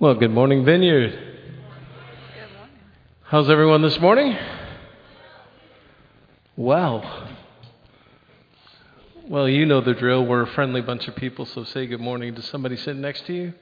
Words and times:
Well, 0.00 0.14
good 0.14 0.30
morning, 0.30 0.64
Vineyard. 0.64 1.10
Good 1.10 2.52
morning. 2.56 2.76
How's 3.24 3.50
everyone 3.50 3.82
this 3.82 3.98
morning? 3.98 4.38
Well, 6.56 7.26
well, 9.26 9.48
you 9.48 9.66
know 9.66 9.80
the 9.80 9.94
drill. 9.94 10.24
We're 10.24 10.42
a 10.42 10.46
friendly 10.46 10.82
bunch 10.82 11.08
of 11.08 11.16
people, 11.16 11.46
so 11.46 11.64
say 11.64 11.88
good 11.88 11.98
morning 11.98 12.36
to 12.36 12.42
somebody 12.42 12.76
sitting 12.76 13.00
next 13.00 13.26
to 13.26 13.32
you. 13.32 13.54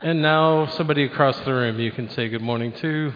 And 0.00 0.22
now, 0.22 0.68
somebody 0.68 1.02
across 1.02 1.40
the 1.40 1.52
room, 1.52 1.80
you 1.80 1.90
can 1.90 2.08
say 2.10 2.28
good 2.28 2.40
morning 2.40 2.70
to. 2.74 3.12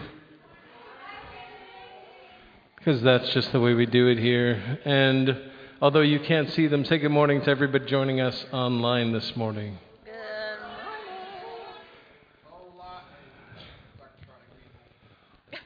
Because 2.75 3.01
that's 3.03 3.29
just 3.29 3.53
the 3.53 3.61
way 3.61 3.73
we 3.73 3.85
do 3.85 4.09
it 4.09 4.19
here. 4.19 4.79
And 4.83 5.53
although 5.81 6.01
you 6.01 6.19
can't 6.19 6.51
see 6.51 6.67
them, 6.67 6.85
say 6.85 6.97
good 6.97 7.11
morning 7.11 7.41
to 7.41 7.49
everybody 7.49 7.85
joining 7.85 8.19
us 8.19 8.45
online 8.51 9.11
this 9.11 9.35
morning. 9.35 9.77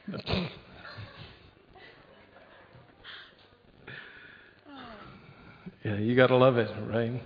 Good 0.09 0.23
Yeah, 5.84 5.95
you 5.95 6.16
got 6.16 6.28
to 6.28 6.38
love 6.38 6.58
it, 6.58 6.70
right? 6.88 7.23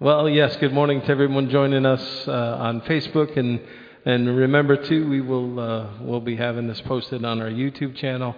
Well, 0.00 0.28
yes, 0.28 0.56
good 0.56 0.72
morning 0.72 1.02
to 1.02 1.08
everyone 1.08 1.48
joining 1.50 1.86
us 1.86 2.26
uh, 2.26 2.32
on 2.32 2.80
Facebook. 2.80 3.36
And, 3.36 3.60
and 4.04 4.36
remember, 4.36 4.76
too, 4.76 5.08
we 5.08 5.20
will 5.20 5.60
uh, 5.60 5.90
we'll 6.00 6.20
be 6.20 6.34
having 6.34 6.66
this 6.66 6.80
posted 6.80 7.24
on 7.24 7.40
our 7.40 7.48
YouTube 7.48 7.94
channel. 7.94 8.34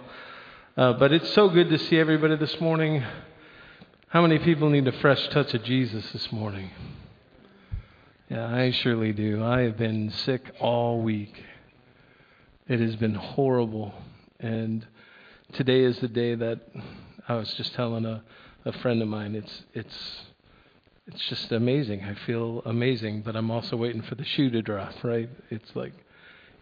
Uh, 0.76 0.92
but 0.92 1.12
it's 1.12 1.32
so 1.32 1.48
good 1.48 1.70
to 1.70 1.78
see 1.78 1.98
everybody 1.98 2.36
this 2.36 2.60
morning. 2.60 3.02
How 4.10 4.22
many 4.22 4.38
people 4.38 4.70
need 4.70 4.88
a 4.88 4.92
fresh 5.00 5.28
touch 5.28 5.52
of 5.52 5.62
Jesus 5.64 6.12
this 6.12 6.32
morning? 6.32 6.70
Yeah, 8.30 8.46
I 8.46 8.70
surely 8.70 9.12
do. 9.12 9.44
I 9.44 9.60
have 9.60 9.76
been 9.76 10.10
sick 10.10 10.50
all 10.58 11.02
week. 11.02 11.44
It 12.68 12.80
has 12.80 12.96
been 12.96 13.14
horrible. 13.14 13.92
And 14.40 14.86
today 15.52 15.80
is 15.80 15.98
the 15.98 16.08
day 16.08 16.34
that 16.36 16.60
I 17.28 17.34
was 17.34 17.52
just 17.52 17.74
telling 17.74 18.06
a, 18.06 18.22
a 18.64 18.72
friend 18.78 19.02
of 19.02 19.08
mine, 19.08 19.34
it's, 19.34 19.64
it's, 19.74 20.22
it's 21.06 21.28
just 21.28 21.52
amazing. 21.52 22.02
I 22.02 22.14
feel 22.24 22.62
amazing, 22.64 23.20
but 23.26 23.36
I'm 23.36 23.50
also 23.50 23.76
waiting 23.76 24.00
for 24.00 24.14
the 24.14 24.24
shoe 24.24 24.48
to 24.52 24.62
drop, 24.62 25.04
right? 25.04 25.28
It's 25.50 25.76
like, 25.76 25.92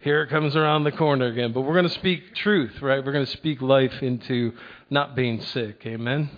here 0.01 0.21
it 0.21 0.29
comes 0.29 0.57
around 0.57 0.83
the 0.83 0.91
corner 0.91 1.27
again. 1.27 1.53
But 1.53 1.61
we're 1.61 1.75
going 1.75 1.87
to 1.87 1.93
speak 1.93 2.35
truth, 2.35 2.81
right? 2.81 3.01
We're 3.05 3.13
going 3.13 3.25
to 3.25 3.31
speak 3.31 3.61
life 3.61 4.03
into 4.03 4.51
not 4.89 5.15
being 5.15 5.39
sick. 5.39 5.83
Amen? 5.85 6.29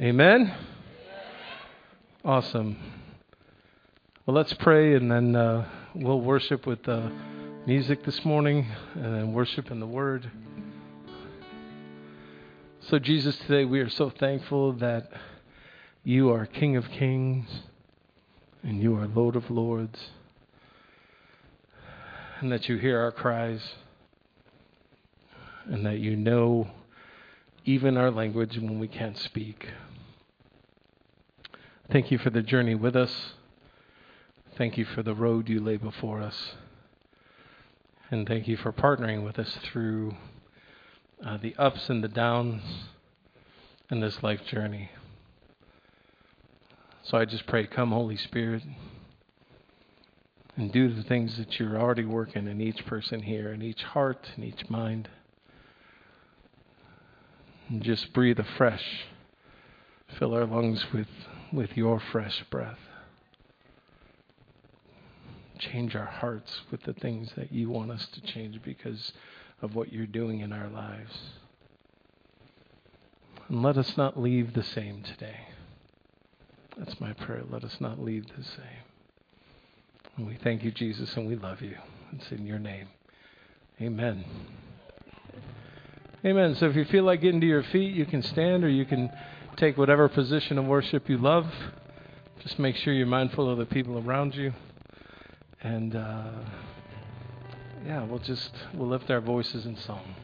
Amen? 0.00 0.54
Awesome. 2.24 2.78
Well, 4.24 4.34
let's 4.34 4.54
pray 4.54 4.94
and 4.94 5.10
then 5.10 5.36
uh, 5.36 5.68
we'll 5.94 6.22
worship 6.22 6.66
with 6.66 6.88
music 7.66 8.02
this 8.04 8.24
morning 8.24 8.66
and 8.94 9.14
then 9.14 9.34
worship 9.34 9.70
in 9.70 9.78
the 9.78 9.86
Word. 9.86 10.30
So, 12.88 12.98
Jesus, 12.98 13.36
today 13.40 13.66
we 13.66 13.80
are 13.80 13.90
so 13.90 14.08
thankful 14.08 14.72
that 14.78 15.10
you 16.02 16.30
are 16.30 16.46
King 16.46 16.76
of 16.76 16.88
Kings 16.88 17.46
and 18.62 18.80
you 18.80 18.96
are 18.96 19.06
Lord 19.06 19.36
of 19.36 19.50
Lords 19.50 20.00
and 22.40 22.50
that 22.50 22.70
you 22.70 22.78
hear 22.78 22.98
our 22.98 23.12
cries 23.12 23.60
and 25.66 25.84
that 25.84 25.98
you 25.98 26.16
know 26.16 26.70
even 27.66 27.98
our 27.98 28.10
language 28.10 28.56
when 28.56 28.78
we 28.78 28.88
can't 28.88 29.18
speak. 29.18 29.68
Thank 31.90 32.12
you 32.12 32.18
for 32.18 32.30
the 32.30 32.42
journey 32.42 32.76
with 32.76 32.94
us. 32.94 33.32
Thank 34.56 34.78
you 34.78 34.84
for 34.84 35.02
the 35.02 35.12
road 35.12 35.48
you 35.48 35.58
lay 35.58 35.76
before 35.76 36.22
us. 36.22 36.52
And 38.12 38.28
thank 38.28 38.46
you 38.46 38.56
for 38.56 38.72
partnering 38.72 39.24
with 39.24 39.40
us 39.40 39.58
through 39.64 40.14
uh, 41.26 41.38
the 41.38 41.56
ups 41.56 41.90
and 41.90 42.04
the 42.04 42.08
downs 42.08 42.62
in 43.90 43.98
this 43.98 44.22
life 44.22 44.44
journey. 44.46 44.90
So 47.02 47.18
I 47.18 47.24
just 47.24 47.48
pray, 47.48 47.66
come, 47.66 47.90
Holy 47.90 48.16
Spirit, 48.16 48.62
and 50.56 50.70
do 50.70 50.94
the 50.94 51.02
things 51.02 51.38
that 51.38 51.58
you're 51.58 51.76
already 51.76 52.04
working 52.04 52.46
in 52.46 52.60
each 52.60 52.86
person 52.86 53.22
here, 53.22 53.52
in 53.52 53.62
each 53.62 53.82
heart, 53.82 54.28
in 54.36 54.44
each 54.44 54.70
mind. 54.70 55.08
And 57.68 57.82
just 57.82 58.12
breathe 58.12 58.38
afresh. 58.38 59.06
Fill 60.18 60.34
our 60.34 60.46
lungs 60.46 60.86
with, 60.92 61.08
with 61.52 61.76
your 61.76 62.00
fresh 62.00 62.44
breath. 62.50 62.78
Change 65.58 65.94
our 65.94 66.06
hearts 66.06 66.62
with 66.70 66.82
the 66.84 66.94
things 66.94 67.32
that 67.36 67.52
you 67.52 67.68
want 67.68 67.90
us 67.90 68.06
to 68.14 68.20
change 68.20 68.62
because 68.62 69.12
of 69.60 69.74
what 69.74 69.92
you're 69.92 70.06
doing 70.06 70.40
in 70.40 70.52
our 70.52 70.68
lives. 70.68 71.18
And 73.48 73.62
let 73.62 73.76
us 73.76 73.96
not 73.96 74.18
leave 74.18 74.54
the 74.54 74.62
same 74.62 75.02
today. 75.02 75.48
That's 76.78 77.00
my 77.00 77.12
prayer. 77.12 77.42
Let 77.50 77.64
us 77.64 77.76
not 77.80 77.98
leave 77.98 78.26
the 78.28 78.44
same. 78.44 78.84
And 80.16 80.26
we 80.26 80.38
thank 80.42 80.62
you, 80.62 80.70
Jesus, 80.70 81.14
and 81.16 81.26
we 81.26 81.36
love 81.36 81.60
you. 81.60 81.76
It's 82.12 82.30
in 82.30 82.46
your 82.46 82.58
name. 82.58 82.88
Amen. 83.80 84.24
Amen. 86.24 86.54
So 86.54 86.66
if 86.66 86.76
you 86.76 86.84
feel 86.84 87.04
like 87.04 87.22
getting 87.22 87.40
to 87.40 87.46
your 87.46 87.62
feet, 87.64 87.94
you 87.94 88.06
can 88.06 88.22
stand 88.22 88.62
or 88.62 88.68
you 88.68 88.84
can 88.84 89.10
take 89.60 89.76
whatever 89.76 90.08
position 90.08 90.56
of 90.56 90.64
worship 90.64 91.06
you 91.10 91.18
love. 91.18 91.46
Just 92.42 92.58
make 92.58 92.76
sure 92.76 92.94
you're 92.94 93.06
mindful 93.06 93.50
of 93.50 93.58
the 93.58 93.66
people 93.66 93.98
around 93.98 94.34
you. 94.34 94.54
And 95.62 95.94
uh, 95.94 96.30
yeah, 97.84 98.02
we'll 98.04 98.20
just 98.20 98.52
we'll 98.72 98.88
lift 98.88 99.10
our 99.10 99.20
voices 99.20 99.66
in 99.66 99.76
song. 99.76 100.14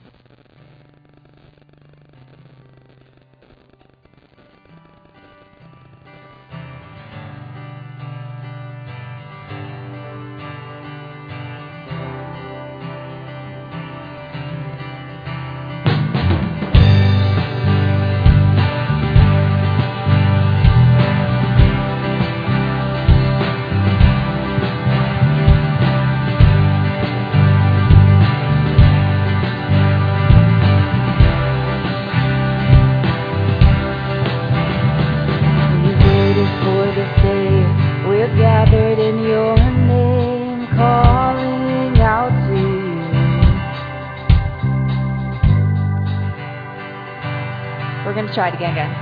We're 48.58 48.95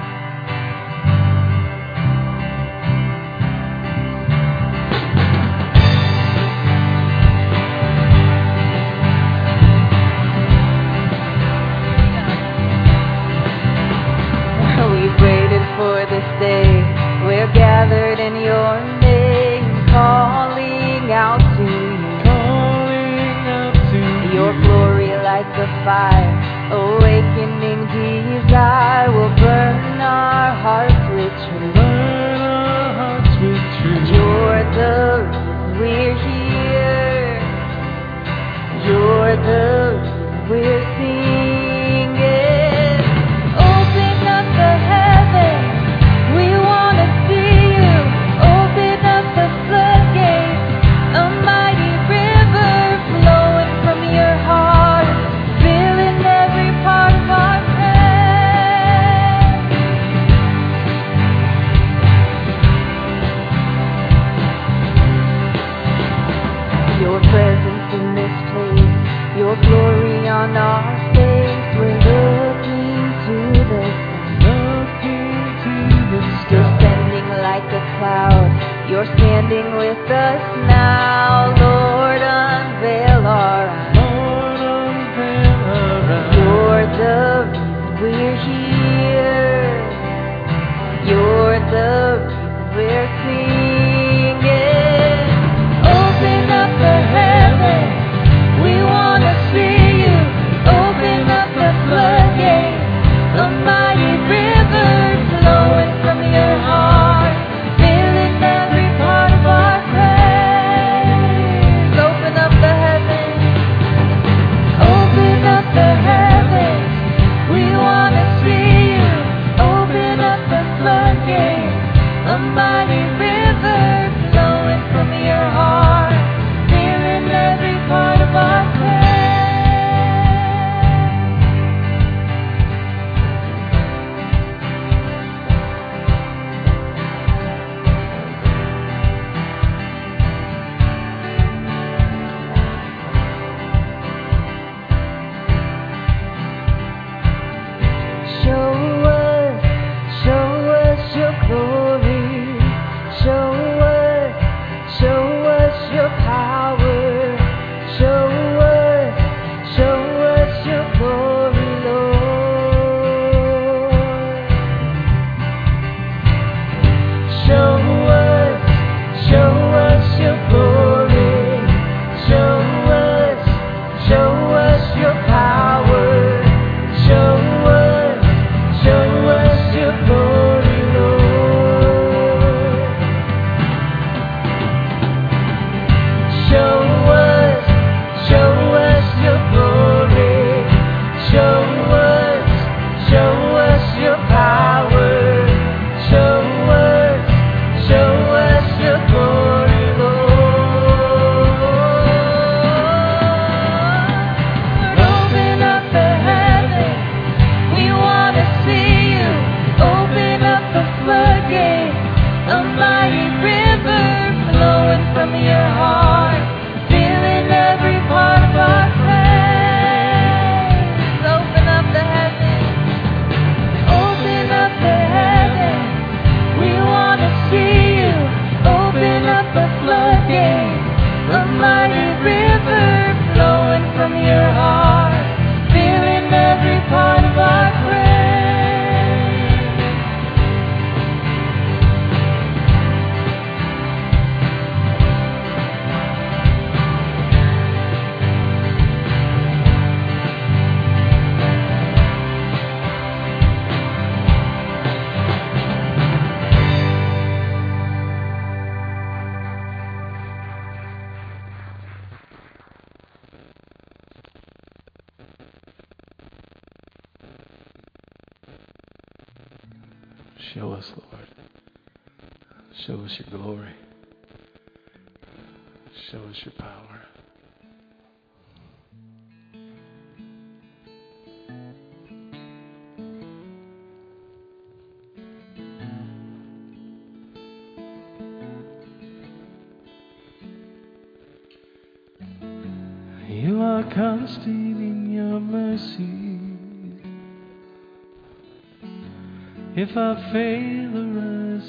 If 299.94 299.98
I 299.98 300.32
fail 300.32 300.96
or 300.98 301.10
I 301.20 301.60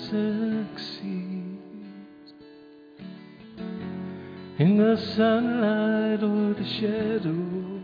succeed 0.72 1.60
in 4.58 4.78
the 4.78 4.98
sunlight 5.16 6.24
or 6.24 6.56
the 6.56 6.66
shadow, 6.66 7.82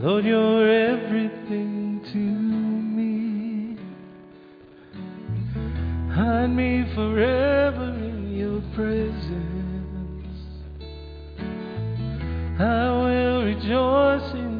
Lord, 0.00 0.24
you're 0.24 0.70
everything 0.70 2.02
to 2.12 2.18
me. 2.18 3.78
Hide 6.14 6.50
me 6.54 6.84
forever 6.94 7.96
in 7.98 8.30
your 8.36 8.60
presence. 8.76 10.38
I 12.60 12.90
will 12.92 13.42
rejoice 13.42 14.34
in 14.34 14.53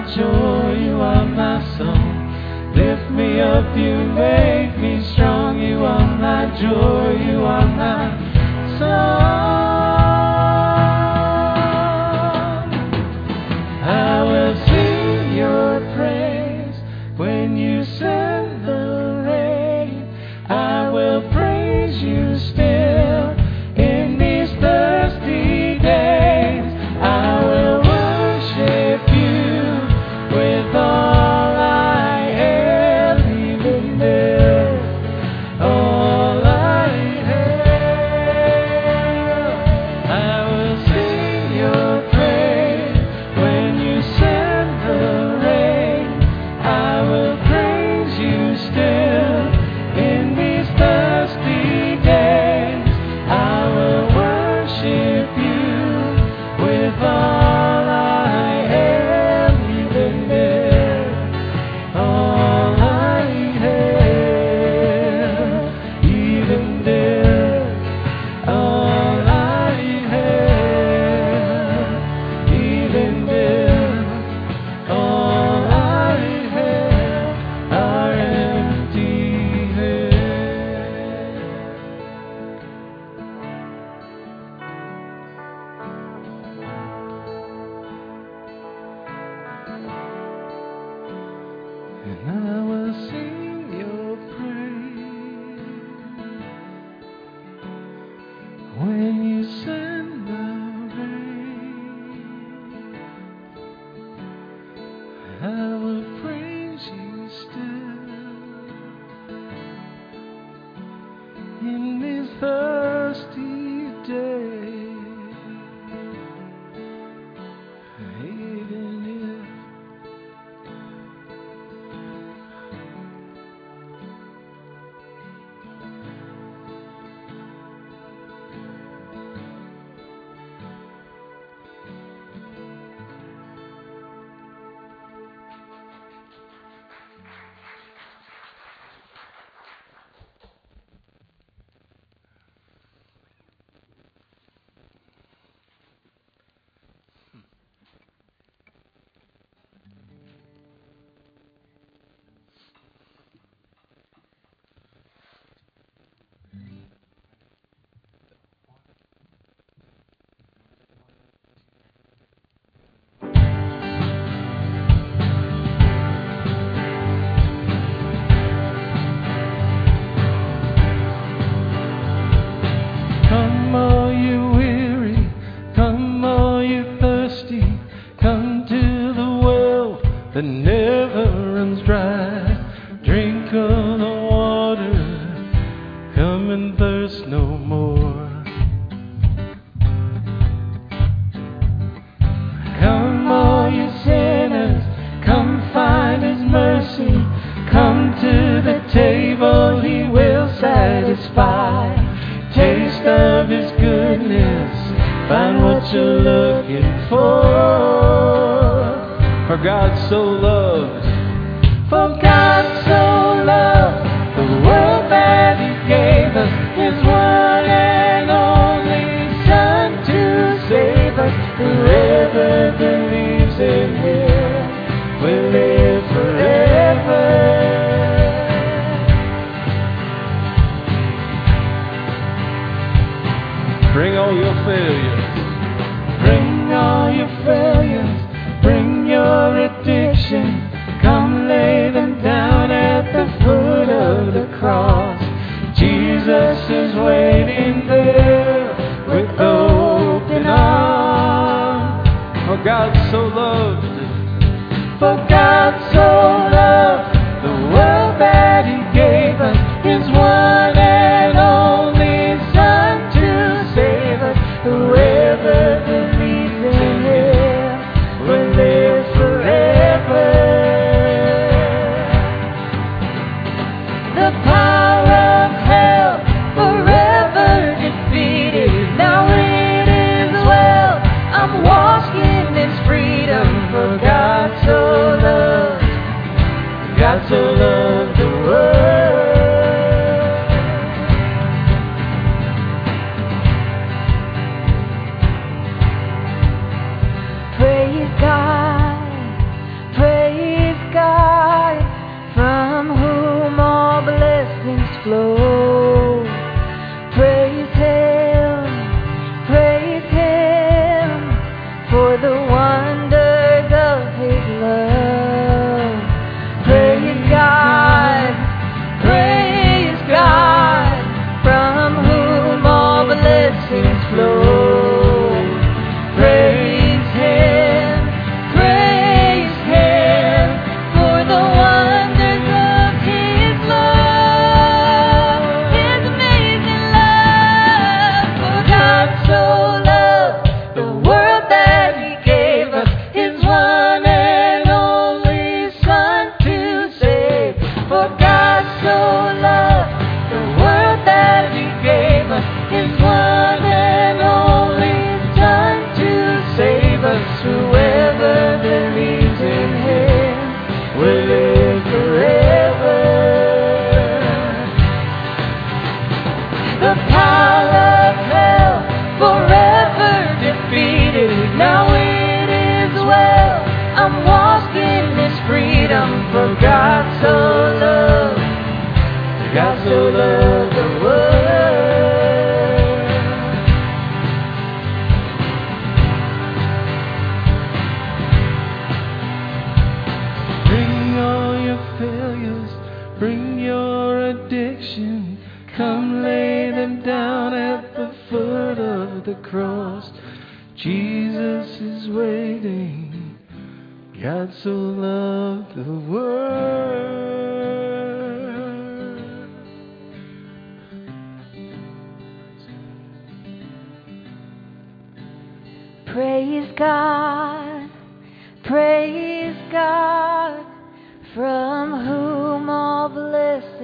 my 0.00 0.16
joy, 0.16 0.78
you 0.82 1.00
are 1.00 1.26
my 1.26 1.60
song. 1.76 2.72
Lift 2.74 3.10
me 3.10 3.40
up, 3.40 3.76
you 3.76 3.96
make 4.14 4.78
me 4.78 5.04
strong. 5.12 5.60
You 5.60 5.84
are 5.84 6.16
my 6.16 6.46
joy, 6.58 7.30
you 7.30 7.44
are 7.44 7.66
my 7.66 8.78
song. 8.78 9.49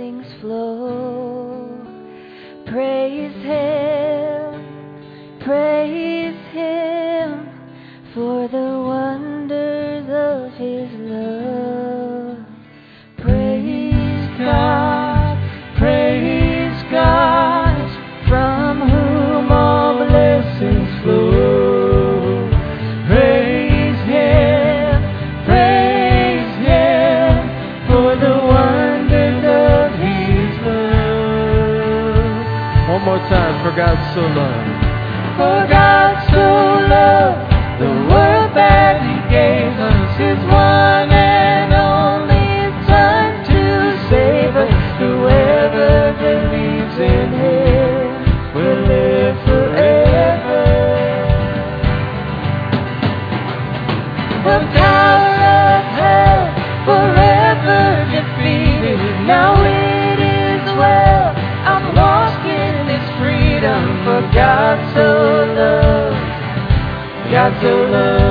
Things 0.07 0.25
flow. 0.40 0.76
God 33.77 34.15
so 34.15 34.23
loved. 34.23 34.87
For 35.37 35.69
God 35.69 35.86
to 67.61 67.75
love. 67.90 68.26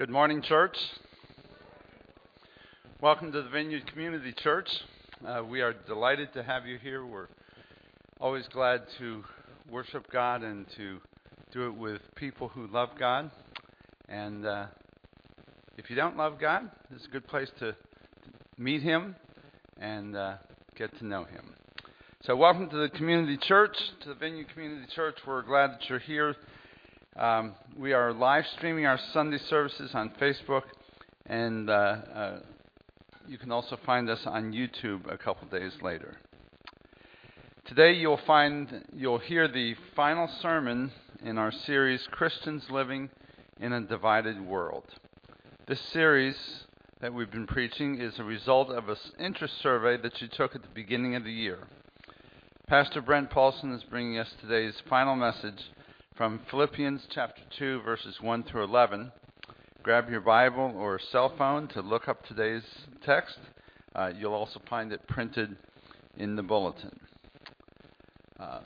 Good 0.00 0.08
morning, 0.08 0.40
church. 0.40 0.78
Welcome 3.02 3.32
to 3.32 3.42
the 3.42 3.50
Vineyard 3.50 3.86
Community 3.92 4.32
Church. 4.32 4.66
Uh, 5.22 5.42
we 5.46 5.60
are 5.60 5.74
delighted 5.74 6.32
to 6.32 6.42
have 6.42 6.64
you 6.64 6.78
here. 6.78 7.04
We're 7.04 7.28
always 8.18 8.48
glad 8.48 8.84
to 8.96 9.22
worship 9.70 10.10
God 10.10 10.42
and 10.42 10.64
to 10.78 11.00
do 11.52 11.66
it 11.66 11.74
with 11.76 12.00
people 12.14 12.48
who 12.48 12.66
love 12.68 12.88
God. 12.98 13.30
And 14.08 14.46
uh, 14.46 14.68
if 15.76 15.90
you 15.90 15.96
don't 15.96 16.16
love 16.16 16.40
God, 16.40 16.70
it's 16.96 17.04
a 17.04 17.10
good 17.10 17.26
place 17.28 17.50
to 17.58 17.76
meet 18.56 18.80
Him 18.80 19.14
and 19.78 20.16
uh, 20.16 20.36
get 20.76 20.96
to 21.00 21.04
know 21.04 21.24
Him. 21.24 21.54
So, 22.22 22.34
welcome 22.34 22.70
to 22.70 22.76
the 22.78 22.88
community 22.88 23.36
church, 23.36 23.76
to 24.00 24.08
the 24.08 24.14
Vineyard 24.14 24.48
Community 24.54 24.86
Church. 24.94 25.18
We're 25.26 25.42
glad 25.42 25.72
that 25.72 25.90
you're 25.90 25.98
here. 25.98 26.34
Um, 27.16 27.54
we 27.80 27.94
are 27.94 28.12
live 28.12 28.44
streaming 28.58 28.84
our 28.84 29.00
Sunday 29.14 29.38
services 29.38 29.92
on 29.94 30.10
Facebook, 30.20 30.64
and 31.24 31.70
uh, 31.70 31.72
uh, 31.72 32.38
you 33.26 33.38
can 33.38 33.50
also 33.50 33.78
find 33.86 34.10
us 34.10 34.20
on 34.26 34.52
YouTube 34.52 35.10
a 35.10 35.16
couple 35.16 35.48
days 35.48 35.72
later. 35.80 36.18
Today, 37.64 37.94
you'll 37.94 38.20
find 38.26 38.84
you'll 38.94 39.16
hear 39.16 39.48
the 39.48 39.74
final 39.96 40.28
sermon 40.42 40.92
in 41.24 41.38
our 41.38 41.50
series 41.50 42.06
Christians 42.10 42.64
Living 42.68 43.08
in 43.58 43.72
a 43.72 43.80
Divided 43.80 44.44
World. 44.44 44.84
This 45.66 45.80
series 45.80 46.36
that 47.00 47.14
we've 47.14 47.30
been 47.30 47.46
preaching 47.46 47.98
is 47.98 48.18
a 48.18 48.24
result 48.24 48.68
of 48.68 48.90
an 48.90 48.96
interest 49.18 49.54
survey 49.62 49.96
that 50.02 50.20
you 50.20 50.28
took 50.28 50.54
at 50.54 50.60
the 50.60 50.68
beginning 50.74 51.14
of 51.14 51.24
the 51.24 51.32
year. 51.32 51.60
Pastor 52.66 53.00
Brent 53.00 53.30
Paulson 53.30 53.72
is 53.72 53.84
bringing 53.84 54.18
us 54.18 54.28
today's 54.38 54.74
final 54.86 55.16
message 55.16 55.70
from 56.20 56.38
Philippians 56.50 57.06
chapter 57.08 57.40
2, 57.58 57.80
verses 57.80 58.18
1 58.20 58.42
through 58.42 58.64
11. 58.64 59.10
Grab 59.82 60.10
your 60.10 60.20
Bible 60.20 60.74
or 60.76 61.00
cell 61.10 61.32
phone 61.38 61.66
to 61.68 61.80
look 61.80 62.08
up 62.08 62.26
today's 62.26 62.62
text. 63.02 63.38
Uh, 63.94 64.10
you'll 64.14 64.34
also 64.34 64.60
find 64.68 64.92
it 64.92 65.00
printed 65.08 65.56
in 66.18 66.36
the 66.36 66.42
bulletin. 66.42 67.00
Uh, 68.38 68.58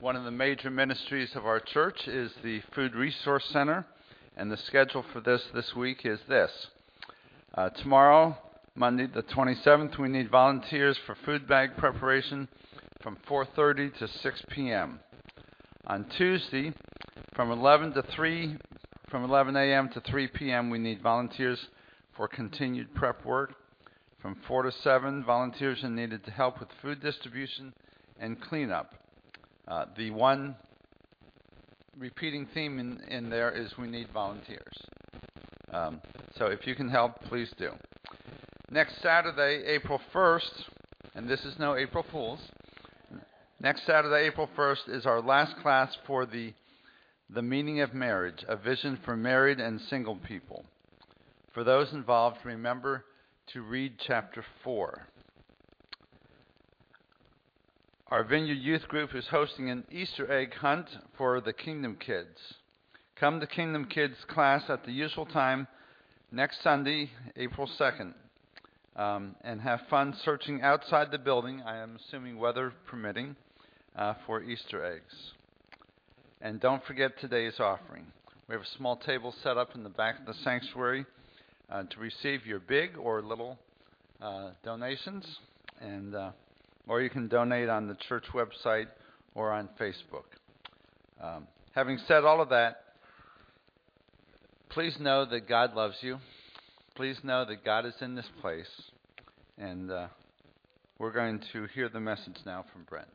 one 0.00 0.16
of 0.16 0.24
the 0.24 0.30
major 0.30 0.70
ministries 0.70 1.28
of 1.36 1.44
our 1.44 1.60
church 1.60 2.08
is 2.08 2.32
the 2.42 2.62
Food 2.74 2.94
Resource 2.94 3.44
Center, 3.52 3.84
and 4.38 4.50
the 4.50 4.56
schedule 4.56 5.04
for 5.12 5.20
this 5.20 5.42
this 5.52 5.74
week 5.76 6.06
is 6.06 6.20
this. 6.26 6.68
Uh, 7.52 7.68
tomorrow, 7.68 8.34
Monday 8.74 9.08
the 9.08 9.24
27th, 9.24 9.98
we 9.98 10.08
need 10.08 10.30
volunteers 10.30 10.96
for 11.04 11.14
food 11.26 11.46
bag 11.46 11.76
preparation 11.76 12.48
from 13.02 13.18
4:30 13.28 13.98
to 13.98 14.08
6 14.08 14.42
p.m. 14.48 15.00
On 15.86 16.06
Tuesday, 16.16 16.72
from 17.34 17.50
11 17.50 17.92
to 17.94 18.02
3, 18.14 18.56
from 19.10 19.24
11 19.24 19.56
a.m. 19.56 19.88
to 19.90 20.00
3 20.00 20.28
p.m., 20.28 20.70
we 20.70 20.78
need 20.78 21.02
volunteers 21.02 21.58
for 22.16 22.28
continued 22.28 22.94
prep 22.94 23.24
work. 23.24 23.54
From 24.22 24.36
4 24.46 24.62
to 24.62 24.72
7, 24.72 25.24
volunteers 25.24 25.82
are 25.82 25.90
needed 25.90 26.24
to 26.24 26.30
help 26.30 26.60
with 26.60 26.68
food 26.80 27.02
distribution 27.02 27.74
and 28.18 28.40
cleanup. 28.40 28.94
Uh, 29.66 29.86
the 29.96 30.10
one 30.10 30.54
repeating 31.98 32.46
theme 32.54 32.78
in, 32.78 33.00
in 33.08 33.28
there 33.28 33.50
is 33.50 33.76
we 33.78 33.88
need 33.88 34.08
volunteers. 34.12 34.76
Um, 35.72 36.00
so 36.38 36.46
if 36.46 36.66
you 36.66 36.74
can 36.74 36.88
help, 36.88 37.20
please 37.24 37.52
do. 37.58 37.70
Next 38.70 39.02
Saturday, 39.02 39.64
April 39.66 40.00
1st, 40.14 40.50
and 41.14 41.28
this 41.28 41.44
is 41.44 41.54
no 41.58 41.76
April 41.76 42.04
Fool's. 42.10 42.40
Next 43.60 43.84
Saturday, 43.86 44.26
April 44.26 44.48
1st, 44.56 44.88
is 44.88 45.06
our 45.06 45.20
last 45.20 45.56
class 45.62 45.94
for 46.06 46.26
the 46.26 46.52
the 47.30 47.42
meaning 47.42 47.80
of 47.80 47.94
marriage, 47.94 48.44
a 48.48 48.56
vision 48.56 48.98
for 49.04 49.16
married 49.16 49.60
and 49.60 49.80
single 49.80 50.16
people. 50.16 50.64
For 51.52 51.64
those 51.64 51.92
involved, 51.92 52.38
remember 52.44 53.04
to 53.52 53.62
read 53.62 53.94
chapter 53.98 54.44
4. 54.62 55.06
Our 58.08 58.24
Vineyard 58.24 58.54
Youth 58.54 58.86
Group 58.88 59.14
is 59.14 59.26
hosting 59.30 59.70
an 59.70 59.84
Easter 59.90 60.30
egg 60.30 60.54
hunt 60.54 60.88
for 61.16 61.40
the 61.40 61.52
Kingdom 61.52 61.96
Kids. 61.96 62.38
Come 63.16 63.40
to 63.40 63.46
Kingdom 63.46 63.86
Kids 63.86 64.16
class 64.28 64.64
at 64.68 64.84
the 64.84 64.92
usual 64.92 65.26
time 65.26 65.66
next 66.30 66.62
Sunday, 66.62 67.10
April 67.36 67.68
2nd, 67.78 68.12
um, 68.96 69.34
and 69.42 69.60
have 69.60 69.80
fun 69.88 70.14
searching 70.24 70.62
outside 70.62 71.10
the 71.10 71.18
building, 71.18 71.62
I 71.64 71.78
am 71.78 71.96
assuming 71.96 72.38
weather 72.38 72.72
permitting, 72.86 73.36
uh, 73.96 74.14
for 74.26 74.42
Easter 74.42 74.84
eggs. 74.84 75.32
And 76.44 76.60
don't 76.60 76.84
forget 76.84 77.18
today's 77.18 77.58
offering. 77.58 78.04
We 78.48 78.52
have 78.52 78.60
a 78.60 78.76
small 78.76 78.98
table 78.98 79.34
set 79.42 79.56
up 79.56 79.74
in 79.74 79.82
the 79.82 79.88
back 79.88 80.20
of 80.20 80.26
the 80.26 80.34
sanctuary 80.44 81.06
uh, 81.72 81.84
to 81.84 81.98
receive 81.98 82.44
your 82.44 82.60
big 82.60 82.98
or 82.98 83.22
little 83.22 83.58
uh, 84.20 84.50
donations, 84.62 85.24
and 85.80 86.14
uh, 86.14 86.32
or 86.86 87.00
you 87.00 87.08
can 87.08 87.28
donate 87.28 87.70
on 87.70 87.88
the 87.88 87.96
church 88.10 88.24
website 88.34 88.88
or 89.34 89.52
on 89.52 89.70
Facebook. 89.80 90.24
Um, 91.18 91.46
having 91.74 91.98
said 92.06 92.24
all 92.24 92.42
of 92.42 92.50
that, 92.50 92.92
please 94.68 94.98
know 95.00 95.24
that 95.24 95.48
God 95.48 95.74
loves 95.74 95.96
you. 96.02 96.18
Please 96.94 97.16
know 97.24 97.46
that 97.46 97.64
God 97.64 97.86
is 97.86 97.94
in 98.02 98.16
this 98.16 98.28
place, 98.42 98.68
and 99.56 99.90
uh, 99.90 100.08
we're 100.98 101.10
going 101.10 101.42
to 101.54 101.64
hear 101.68 101.88
the 101.88 102.00
message 102.00 102.36
now 102.44 102.66
from 102.70 102.82
Brent. 102.82 103.08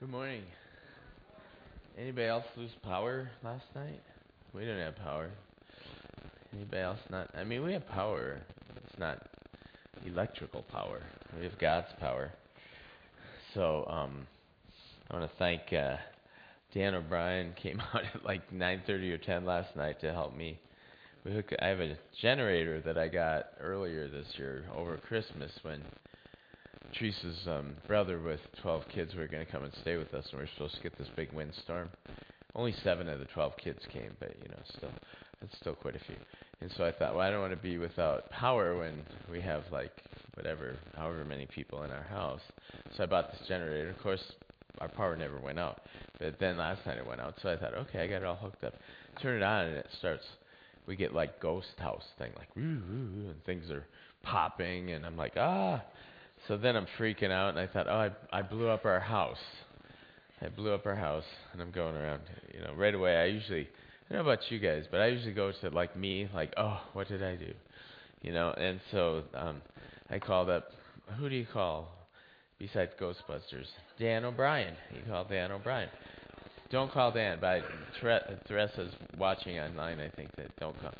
morning. 0.11 0.43
Anybody 1.97 2.27
else 2.27 2.43
lose 2.57 2.71
power 2.83 3.31
last 3.45 3.63
night? 3.73 4.01
We 4.53 4.59
didn't 4.59 4.83
have 4.83 4.97
power. 4.97 5.29
Anybody 6.53 6.81
else 6.81 6.99
not? 7.09 7.29
I 7.33 7.45
mean, 7.45 7.63
we 7.63 7.71
have 7.71 7.87
power. 7.87 8.41
It's 8.75 8.99
not 8.99 9.25
electrical 10.05 10.63
power. 10.63 11.01
We 11.37 11.45
have 11.45 11.57
God's 11.59 11.87
power. 12.01 12.33
So, 13.53 13.85
um, 13.89 14.27
I 15.09 15.17
want 15.17 15.31
to 15.31 15.37
thank 15.37 15.61
uh, 15.71 15.95
Dan 16.73 16.93
O'Brien. 16.93 17.53
Came 17.63 17.79
out 17.79 18.01
at 18.13 18.25
like 18.25 18.51
9:30 18.51 19.13
or 19.13 19.17
10 19.17 19.45
last 19.45 19.77
night 19.77 20.01
to 20.01 20.11
help 20.11 20.35
me. 20.35 20.59
We 21.23 21.31
hook, 21.31 21.53
I 21.61 21.67
have 21.67 21.79
a 21.79 21.95
generator 22.21 22.81
that 22.81 22.97
I 22.97 23.07
got 23.07 23.45
earlier 23.61 24.09
this 24.09 24.27
year 24.37 24.65
over 24.75 24.97
Christmas 24.97 25.51
when 25.61 25.81
Teresa's 26.97 27.47
um, 27.47 27.75
brother 27.87 28.19
with 28.19 28.39
12 28.61 28.83
kids 28.93 29.15
were 29.15 29.27
going 29.27 29.45
to 29.45 29.51
come 29.51 29.63
and 29.63 29.73
stay 29.81 29.97
with 29.97 30.13
us, 30.13 30.25
and 30.31 30.39
we 30.39 30.45
were 30.45 30.49
supposed 30.53 30.75
to 30.75 30.81
get 30.81 30.97
this 30.97 31.07
big 31.15 31.31
windstorm. 31.31 31.89
Only 32.55 32.73
seven 32.83 33.07
of 33.07 33.19
the 33.19 33.25
12 33.25 33.53
kids 33.57 33.79
came, 33.91 34.15
but 34.19 34.35
you 34.41 34.49
know, 34.49 34.59
still, 34.77 34.91
it's 35.41 35.55
still 35.57 35.75
quite 35.75 35.95
a 35.95 35.99
few. 35.99 36.15
And 36.59 36.71
so 36.77 36.83
I 36.83 36.91
thought, 36.91 37.15
well, 37.15 37.25
I 37.25 37.31
don't 37.31 37.41
want 37.41 37.53
to 37.53 37.57
be 37.57 37.77
without 37.77 38.29
power 38.29 38.77
when 38.77 39.03
we 39.31 39.41
have 39.41 39.63
like 39.71 39.91
whatever, 40.35 40.75
however 40.95 41.23
many 41.23 41.45
people 41.45 41.83
in 41.83 41.91
our 41.91 42.03
house. 42.03 42.41
So 42.95 43.03
I 43.03 43.05
bought 43.05 43.31
this 43.31 43.41
generator. 43.47 43.89
Of 43.89 43.99
course, 43.99 44.23
our 44.79 44.89
power 44.89 45.15
never 45.15 45.39
went 45.39 45.59
out, 45.59 45.81
but 46.19 46.39
then 46.39 46.57
last 46.57 46.85
night 46.85 46.97
it 46.97 47.07
went 47.07 47.21
out. 47.21 47.35
So 47.41 47.49
I 47.49 47.57
thought, 47.57 47.73
okay, 47.73 48.01
I 48.01 48.07
got 48.07 48.17
it 48.17 48.25
all 48.25 48.35
hooked 48.35 48.63
up. 48.63 48.73
Turn 49.21 49.41
it 49.41 49.43
on, 49.43 49.65
and 49.67 49.77
it 49.77 49.87
starts. 49.97 50.23
We 50.87 50.95
get 50.95 51.13
like 51.13 51.39
ghost 51.39 51.67
house 51.77 52.03
thing, 52.17 52.31
like 52.37 52.53
woo 52.55 52.81
woo, 52.89 53.29
and 53.29 53.43
things 53.45 53.69
are 53.71 53.85
popping, 54.23 54.91
and 54.91 55.05
I'm 55.05 55.17
like, 55.17 55.33
ah. 55.37 55.81
So 56.47 56.57
then 56.57 56.75
I'm 56.75 56.87
freaking 56.97 57.31
out, 57.31 57.49
and 57.49 57.59
I 57.59 57.67
thought, 57.67 57.87
oh, 57.87 58.09
I, 58.31 58.39
I 58.39 58.41
blew 58.41 58.67
up 58.67 58.85
our 58.85 58.99
house. 58.99 59.37
I 60.41 60.49
blew 60.49 60.73
up 60.73 60.85
our 60.85 60.95
house, 60.95 61.23
and 61.53 61.61
I'm 61.61 61.71
going 61.71 61.95
around. 61.95 62.21
You 62.53 62.61
know, 62.61 62.73
right 62.75 62.95
away. 62.95 63.15
I 63.15 63.25
usually, 63.25 63.61
I 64.09 64.13
don't 64.13 64.25
know 64.25 64.31
about 64.31 64.49
you 64.49 64.59
guys, 64.59 64.85
but 64.89 65.01
I 65.01 65.07
usually 65.07 65.33
go 65.33 65.51
to 65.51 65.69
like 65.69 65.95
me, 65.95 66.27
like, 66.33 66.53
oh, 66.57 66.81
what 66.93 67.07
did 67.07 67.23
I 67.23 67.35
do? 67.35 67.53
You 68.21 68.33
know, 68.33 68.51
and 68.51 68.79
so 68.91 69.23
um, 69.35 69.61
I 70.09 70.19
called 70.19 70.49
up. 70.49 70.71
Who 71.19 71.29
do 71.29 71.35
you 71.35 71.45
call 71.51 71.89
besides 72.57 72.91
Ghostbusters? 72.99 73.67
Dan 73.99 74.25
O'Brien. 74.25 74.73
You 74.93 75.01
call 75.07 75.25
Dan 75.25 75.51
O'Brien. 75.51 75.89
Don't 76.71 76.91
call 76.91 77.11
Dan, 77.11 77.37
but 77.41 77.63
Teresa's 78.01 78.93
watching 79.17 79.59
online. 79.59 79.99
I 79.99 80.09
think 80.09 80.33
that 80.37 80.55
don't 80.57 80.79
call, 80.81 80.93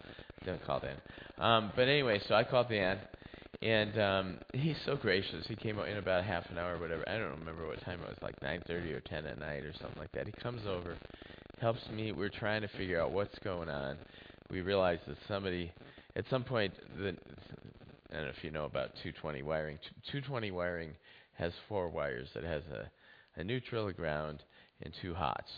don't 0.46 0.64
call 0.66 0.82
Dan. 0.82 0.98
Um, 1.38 1.72
but 1.76 1.88
anyway, 1.88 2.20
so 2.28 2.36
I 2.36 2.44
called 2.44 2.68
Dan 2.70 3.00
and 3.62 4.00
um, 4.00 4.38
he's 4.54 4.78
so 4.86 4.96
gracious. 4.96 5.46
He 5.48 5.56
came 5.56 5.78
out 5.80 5.88
in 5.88 5.98
about 5.98 6.24
half 6.24 6.50
an 6.50 6.58
hour 6.58 6.76
or 6.76 6.80
whatever. 6.80 7.04
I 7.08 7.18
don't 7.18 7.40
remember 7.40 7.68
what 7.68 7.82
time 7.84 8.00
it 8.02 8.08
was, 8.08 8.18
like 8.22 8.40
9:30 8.40 8.94
or 8.94 9.02
10 9.02 9.26
at 9.26 9.40
night 9.40 9.64
or 9.64 9.74
something 9.74 10.00
like 10.00 10.12
that. 10.14 10.26
He 10.26 10.34
comes 10.34 10.66
over, 10.68 10.98
helps 11.60 11.88
me. 11.90 12.12
We're 12.12 12.30
trying 12.30 12.62
to 12.62 12.68
figure 12.70 13.02
out 13.02 13.12
what's 13.12 13.38
going 13.40 13.70
on. 13.70 13.98
We 14.50 14.62
realize 14.62 15.00
that 15.08 15.18
somebody, 15.28 15.72
at 16.16 16.26
some 16.30 16.44
point, 16.44 16.74
the 16.98 17.16
I 18.12 18.16
don't 18.16 18.26
know 18.26 18.34
if 18.38 18.44
you 18.44 18.52
know 18.52 18.66
about 18.66 18.90
220 19.04 19.42
wiring. 19.44 19.78
220 20.12 20.52
wiring 20.52 20.92
has 21.34 21.54
four 21.70 21.88
wires. 21.90 22.28
It 22.36 22.44
has 22.44 22.64
a, 22.72 23.40
a 23.40 23.44
neutral, 23.44 23.88
a 23.88 23.94
ground, 23.94 24.44
and 24.82 24.94
two 25.02 25.14
hots. 25.14 25.50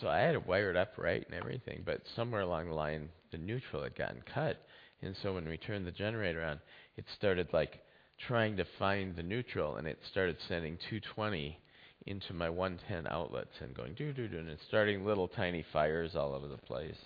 So 0.00 0.08
I 0.08 0.18
had 0.18 0.34
it 0.34 0.46
wired 0.46 0.76
up 0.76 0.92
right 0.98 1.24
and 1.24 1.34
everything, 1.34 1.82
but 1.86 2.02
somewhere 2.14 2.42
along 2.42 2.68
the 2.68 2.74
line, 2.74 3.08
the 3.30 3.38
neutral 3.38 3.82
had 3.82 3.96
gotten 3.96 4.22
cut. 4.34 4.58
And 5.00 5.16
so 5.22 5.32
when 5.32 5.48
we 5.48 5.56
turned 5.56 5.86
the 5.86 5.92
generator 5.92 6.44
on, 6.44 6.60
it 6.96 7.04
started 7.16 7.48
like 7.52 7.80
trying 8.26 8.56
to 8.56 8.64
find 8.78 9.16
the 9.16 9.22
neutral, 9.22 9.76
and 9.76 9.86
it 9.86 9.98
started 10.10 10.36
sending 10.48 10.76
220 10.90 11.58
into 12.06 12.34
my 12.34 12.50
110 12.50 13.06
outlets 13.12 13.52
and 13.60 13.74
going 13.74 13.94
doo 13.94 14.12
doo 14.12 14.28
doo, 14.28 14.38
and 14.38 14.58
starting 14.68 15.04
little 15.04 15.28
tiny 15.28 15.64
fires 15.72 16.14
all 16.14 16.34
over 16.34 16.48
the 16.48 16.56
place. 16.56 16.96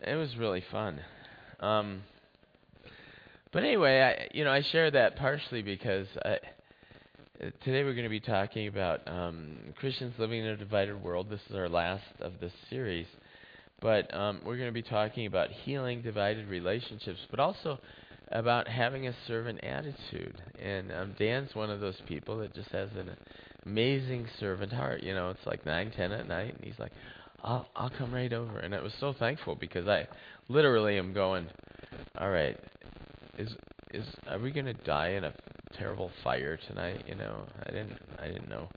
It 0.00 0.14
was 0.14 0.36
really 0.36 0.62
fun. 0.70 1.00
Um, 1.60 2.02
but 3.52 3.64
anyway, 3.64 4.00
I 4.00 4.28
you 4.36 4.44
know 4.44 4.52
I 4.52 4.62
share 4.62 4.90
that 4.90 5.16
partially 5.16 5.62
because 5.62 6.06
I, 6.24 6.38
today 7.64 7.84
we're 7.84 7.94
going 7.94 8.04
to 8.04 8.10
be 8.10 8.20
talking 8.20 8.68
about 8.68 9.06
um, 9.06 9.56
Christians 9.78 10.14
living 10.18 10.40
in 10.40 10.46
a 10.46 10.56
divided 10.56 11.02
world. 11.02 11.30
This 11.30 11.40
is 11.48 11.56
our 11.56 11.68
last 11.68 12.04
of 12.20 12.40
this 12.40 12.52
series, 12.68 13.06
but 13.80 14.12
um, 14.14 14.40
we're 14.44 14.56
going 14.56 14.68
to 14.68 14.72
be 14.72 14.82
talking 14.82 15.26
about 15.26 15.50
healing 15.50 16.02
divided 16.02 16.48
relationships, 16.48 17.20
but 17.30 17.40
also 17.40 17.78
about 18.32 18.68
having 18.68 19.06
a 19.06 19.14
servant 19.26 19.62
attitude. 19.64 20.40
And 20.62 20.92
um, 20.92 21.14
Dan's 21.18 21.54
one 21.54 21.70
of 21.70 21.80
those 21.80 22.00
people 22.06 22.38
that 22.38 22.54
just 22.54 22.70
has 22.70 22.90
an 22.96 23.10
amazing 23.66 24.26
servant 24.38 24.72
heart. 24.72 25.02
You 25.02 25.14
know, 25.14 25.30
it's 25.30 25.46
like 25.46 25.64
nine, 25.64 25.92
ten 25.96 26.12
at 26.12 26.28
night, 26.28 26.54
and 26.54 26.64
he's 26.64 26.78
like, 26.78 26.92
"I'll 27.42 27.68
I'll 27.74 27.90
come 27.90 28.12
right 28.12 28.32
over." 28.32 28.58
And 28.58 28.74
I 28.74 28.80
was 28.80 28.92
so 29.00 29.14
thankful 29.18 29.54
because 29.54 29.88
I 29.88 30.06
literally 30.48 30.98
am 30.98 31.12
going, 31.12 31.46
"All 32.18 32.30
right, 32.30 32.58
is 33.38 33.50
is 33.92 34.04
are 34.28 34.38
we 34.38 34.50
gonna 34.50 34.74
die 34.74 35.10
in 35.10 35.24
a 35.24 35.32
terrible 35.76 36.10
fire 36.22 36.58
tonight? 36.68 37.04
You 37.06 37.14
know, 37.14 37.44
I 37.66 37.70
didn't 37.70 37.98
I 38.18 38.28
didn't 38.28 38.48
know. 38.48 38.68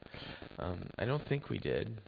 Um, 0.59 0.83
I 0.99 1.05
don't 1.05 1.27
think 1.27 1.49
we 1.49 1.57
did. 1.57 1.99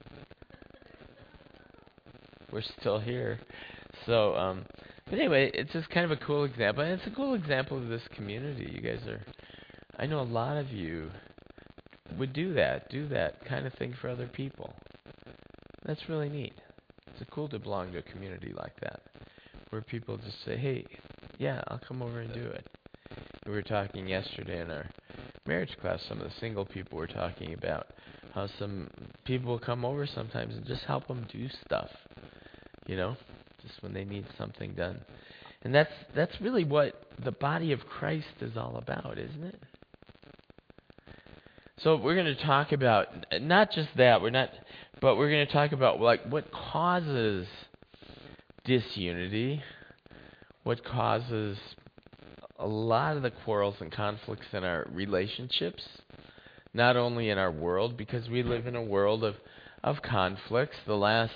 We're 2.52 2.62
still 2.80 3.00
here, 3.00 3.40
so 4.06 4.36
um, 4.36 4.66
but 5.06 5.20
anyway, 5.20 5.52
it's 5.54 5.72
just 5.74 5.90
kind 5.90 6.06
of 6.06 6.12
a 6.12 6.18
cool 6.18 6.44
example, 6.44 6.84
and 6.84 6.94
it's 6.94 7.08
a 7.08 7.16
cool 7.16 7.34
example 7.34 7.78
of 7.78 7.88
this 7.88 8.02
community. 8.16 8.72
You 8.74 8.82
guys 8.82 9.06
are, 9.08 9.22
I 9.98 10.06
know 10.06 10.22
a 10.22 10.24
lot 10.24 10.58
of 10.58 10.72
you 10.72 11.10
would 12.18 12.34
do 12.34 12.54
that, 12.54 12.90
do 12.90 13.08
that 13.10 13.44
kind 13.46 13.66
of 13.66 13.74
thing 13.74 13.94
for 14.00 14.10
other 14.10 14.28
people. 14.28 14.74
That's 15.86 16.08
really 16.08 16.30
neat. 16.30 16.54
It's 17.08 17.30
cool 17.30 17.48
to 17.50 17.60
belong 17.60 17.92
to 17.92 18.00
a 18.00 18.04
community 18.04 18.54
like 18.56 18.80
that, 18.82 19.02
where 19.70 19.82
people 19.82 20.18
just 20.18 20.44
say, 20.46 20.58
"Hey, 20.58 20.86
yeah, 21.38 21.62
I'll 21.68 21.80
come 21.80 22.02
over 22.02 22.20
and 22.22 22.34
do 22.34 22.44
it." 22.44 22.68
We 23.46 23.52
were 23.52 23.62
talking 23.62 24.08
yesterday 24.08 24.62
in 24.62 24.72
our 24.72 24.90
marriage 25.46 25.78
class. 25.82 26.02
Some 26.08 26.22
of 26.22 26.30
the 26.30 26.40
single 26.40 26.66
people 26.66 26.98
were 26.98 27.08
talking 27.08 27.54
about 27.54 27.88
how 28.34 28.48
some 28.58 28.90
people 29.26 29.60
come 29.60 29.86
over 29.86 30.08
sometimes 30.08 30.56
and 30.56 30.66
just 30.66 30.84
help 30.86 31.08
them 31.08 31.28
do 31.32 31.50
stuff. 31.66 31.90
You 32.88 32.96
know, 32.98 33.18
just 33.64 33.82
when 33.82 33.94
they 33.94 34.06
need 34.06 34.26
something 34.38 34.74
done. 34.74 35.00
And 35.64 35.74
that's 35.74 35.92
that's 36.16 36.40
really 36.42 36.64
what 36.64 37.02
the 37.24 37.32
body 37.32 37.72
of 37.72 37.80
Christ 37.86 38.28
is 38.42 38.58
all 38.58 38.76
about, 38.78 39.18
isn't 39.18 39.44
it? 39.44 39.60
So 41.80 41.98
we're 41.98 42.16
going 42.16 42.34
to 42.34 42.44
talk 42.44 42.72
about 42.72 43.08
not 43.42 43.72
just 43.72 43.90
that, 43.98 44.22
we're 44.22 44.30
not 44.30 44.50
but 45.02 45.18
we're 45.18 45.32
going 45.32 45.46
to 45.46 45.52
talk 45.52 45.72
about 45.72 46.00
like 46.00 46.24
what 46.26 46.52
causes 46.52 47.48
disunity, 48.64 49.62
what 50.64 50.84
causes 50.86 51.58
a 52.58 52.68
lot 52.68 53.18
of 53.18 53.24
the 53.24 53.32
quarrels 53.32 53.76
and 53.80 53.92
conflicts 53.92 54.46
in 54.54 54.64
our 54.64 54.88
relationships, 54.92 55.84
not 56.74 56.96
only 56.96 57.30
in 57.30 57.38
our 57.38 57.52
world 57.52 57.98
because 57.98 58.30
we 58.30 58.44
live 58.44 58.68
in 58.68 58.76
a 58.76 58.84
world 58.84 59.24
of 59.24 59.36
of 59.84 60.02
conflicts. 60.02 60.78
The 60.88 60.96
last 60.96 61.34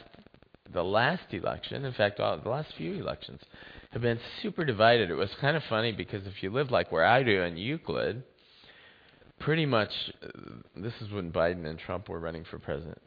the 0.74 0.84
last 0.84 1.24
election, 1.32 1.86
in 1.86 1.94
fact, 1.94 2.20
all, 2.20 2.38
the 2.38 2.50
last 2.50 2.74
few 2.78 2.96
elections, 2.96 3.42
have 3.92 4.02
been 4.02 4.20
super 4.42 4.66
divided. 4.66 5.10
It 5.10 5.16
was 5.16 5.30
kind 5.40 5.56
of 5.56 5.64
funny 5.70 5.92
because 5.92 6.26
if 6.28 6.44
you 6.44 6.52
live 6.52 6.72
like 6.72 6.92
where 6.92 7.06
I 7.06 7.24
do 7.24 7.42
in 7.42 7.58
Euclid, 7.58 8.24
pretty 9.40 9.66
much, 9.66 9.92
this 10.76 10.94
is 11.02 11.12
when 11.12 11.32
Biden 11.32 11.66
and 11.66 11.80
Trump 11.80 12.10
were 12.10 12.20
running 12.20 12.44
for 12.50 12.60
president. 12.60 13.00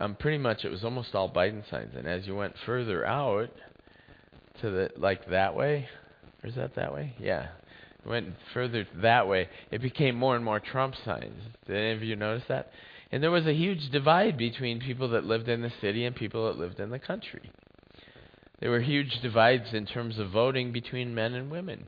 Um, 0.00 0.14
pretty 0.14 0.38
much, 0.38 0.64
it 0.64 0.70
was 0.70 0.84
almost 0.84 1.14
all 1.14 1.30
Biden 1.30 1.68
signs, 1.70 1.94
and 1.96 2.06
as 2.06 2.26
you 2.26 2.36
went 2.36 2.54
further 2.66 3.04
out 3.04 3.50
to 4.60 4.70
the 4.70 4.90
like 4.96 5.28
that 5.30 5.56
way, 5.56 5.88
or 6.42 6.48
is 6.48 6.54
that 6.56 6.76
that 6.76 6.92
way? 6.92 7.14
Yeah, 7.18 7.48
went 8.04 8.34
further 8.54 8.86
that 9.02 9.26
way, 9.26 9.48
it 9.70 9.82
became 9.82 10.14
more 10.14 10.36
and 10.36 10.44
more 10.44 10.60
Trump 10.60 10.94
signs. 11.04 11.42
Did 11.66 11.76
any 11.76 11.92
of 11.92 12.02
you 12.02 12.16
notice 12.16 12.44
that? 12.48 12.70
And 13.10 13.22
there 13.22 13.30
was 13.30 13.46
a 13.46 13.54
huge 13.54 13.90
divide 13.90 14.36
between 14.36 14.80
people 14.80 15.08
that 15.10 15.24
lived 15.24 15.48
in 15.48 15.62
the 15.62 15.72
city 15.80 16.04
and 16.04 16.14
people 16.14 16.46
that 16.46 16.58
lived 16.58 16.78
in 16.78 16.90
the 16.90 16.98
country. 16.98 17.50
There 18.60 18.70
were 18.70 18.80
huge 18.80 19.20
divides 19.22 19.72
in 19.72 19.86
terms 19.86 20.18
of 20.18 20.30
voting 20.30 20.72
between 20.72 21.14
men 21.14 21.34
and 21.34 21.50
women, 21.50 21.86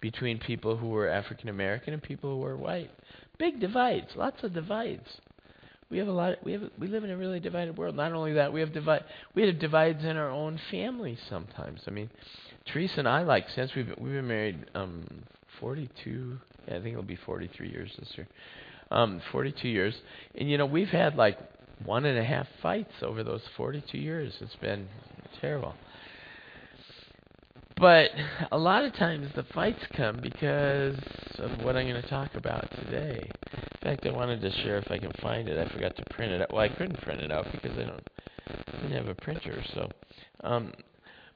between 0.00 0.38
people 0.38 0.76
who 0.76 0.88
were 0.88 1.08
African 1.08 1.48
American 1.48 1.92
and 1.92 2.02
people 2.02 2.30
who 2.30 2.38
were 2.38 2.56
white. 2.56 2.90
Big 3.38 3.60
divides, 3.60 4.16
lots 4.16 4.42
of 4.42 4.54
divides. 4.54 5.20
We 5.90 5.98
have 5.98 6.08
a 6.08 6.12
lot. 6.12 6.32
Of, 6.34 6.38
we 6.44 6.52
have. 6.52 6.62
We 6.78 6.86
live 6.86 7.04
in 7.04 7.10
a 7.10 7.16
really 7.16 7.40
divided 7.40 7.76
world. 7.76 7.96
Not 7.96 8.12
only 8.12 8.34
that, 8.34 8.52
we 8.52 8.60
have 8.60 8.72
divide. 8.72 9.04
We 9.34 9.46
have 9.46 9.58
divides 9.58 10.04
in 10.04 10.16
our 10.16 10.30
own 10.30 10.60
families 10.70 11.18
sometimes. 11.28 11.80
I 11.86 11.90
mean, 11.90 12.10
Teresa 12.66 12.98
and 12.98 13.08
I, 13.08 13.22
like, 13.22 13.48
since 13.54 13.74
we've 13.74 13.92
we've 13.98 14.12
been 14.12 14.28
married 14.28 14.66
um 14.74 15.04
42. 15.60 16.38
Yeah, 16.66 16.76
I 16.76 16.80
think 16.80 16.92
it'll 16.92 17.02
be 17.02 17.16
43 17.16 17.70
years 17.70 17.90
this 17.98 18.12
year 18.16 18.28
um, 18.90 19.20
42 19.32 19.68
years. 19.68 19.94
And, 20.34 20.50
you 20.50 20.58
know, 20.58 20.66
we've 20.66 20.88
had 20.88 21.16
like 21.16 21.38
one 21.84 22.04
and 22.04 22.18
a 22.18 22.24
half 22.24 22.46
fights 22.62 22.92
over 23.02 23.22
those 23.22 23.42
42 23.56 23.98
years. 23.98 24.34
It's 24.40 24.56
been 24.56 24.88
terrible. 25.40 25.74
But 27.76 28.10
a 28.50 28.58
lot 28.58 28.84
of 28.84 28.92
times 28.94 29.28
the 29.36 29.44
fights 29.44 29.78
come 29.94 30.18
because 30.20 30.96
of 31.38 31.62
what 31.62 31.76
I'm 31.76 31.88
going 31.88 32.02
to 32.02 32.08
talk 32.08 32.34
about 32.34 32.68
today. 32.72 33.30
In 33.52 33.78
fact, 33.80 34.04
I 34.04 34.10
wanted 34.10 34.40
to 34.40 34.50
share 34.50 34.78
if 34.78 34.90
I 34.90 34.98
can 34.98 35.12
find 35.22 35.48
it. 35.48 35.58
I 35.58 35.72
forgot 35.72 35.96
to 35.96 36.04
print 36.10 36.32
it 36.32 36.42
out. 36.42 36.52
Well, 36.52 36.62
I 36.62 36.68
couldn't 36.68 37.00
print 37.02 37.20
it 37.20 37.30
out 37.30 37.46
because 37.52 37.78
I 37.78 37.84
don't 37.84 38.08
I 38.48 38.82
didn't 38.82 38.92
have 38.92 39.08
a 39.08 39.14
printer. 39.14 39.62
So, 39.74 39.88
um, 40.42 40.72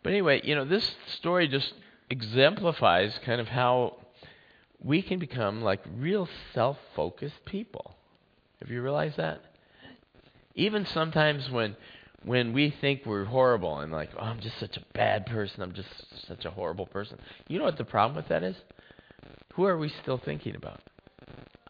but 0.03 0.11
anyway, 0.11 0.41
you 0.43 0.55
know, 0.55 0.65
this 0.65 0.95
story 1.19 1.47
just 1.47 1.75
exemplifies 2.11 3.19
kind 3.25 3.41
of 3.41 3.49
how 3.49 3.97
we 4.85 5.03
can 5.03 5.18
become 5.18 5.62
like 5.62 5.81
real 5.97 6.29
self 6.55 6.77
focused 6.95 7.45
people. 7.45 7.95
Have 8.61 8.71
you 8.71 8.83
realized 8.83 9.16
that? 9.16 9.40
Even 10.55 10.87
sometimes 10.87 11.51
when 11.51 11.77
when 12.25 12.53
we 12.53 12.75
think 12.81 13.03
we're 13.05 13.25
horrible 13.25 13.81
and 13.81 13.90
like, 13.90 14.11
oh, 14.16 14.23
I'm 14.23 14.40
just 14.40 14.59
such 14.61 14.77
a 14.77 14.85
bad 14.95 15.27
person, 15.27 15.62
I'm 15.62 15.73
just 15.73 15.88
such 16.27 16.45
a 16.45 16.51
horrible 16.51 16.87
person. 16.87 17.18
You 17.49 17.59
know 17.59 17.64
what 17.64 17.79
the 17.79 17.85
problem 17.85 18.16
with 18.16 18.29
that 18.29 18.42
is? 18.42 18.57
Who 19.55 19.64
are 19.64 19.77
we 19.77 19.92
still 20.03 20.18
thinking 20.18 20.55
about? 20.55 20.81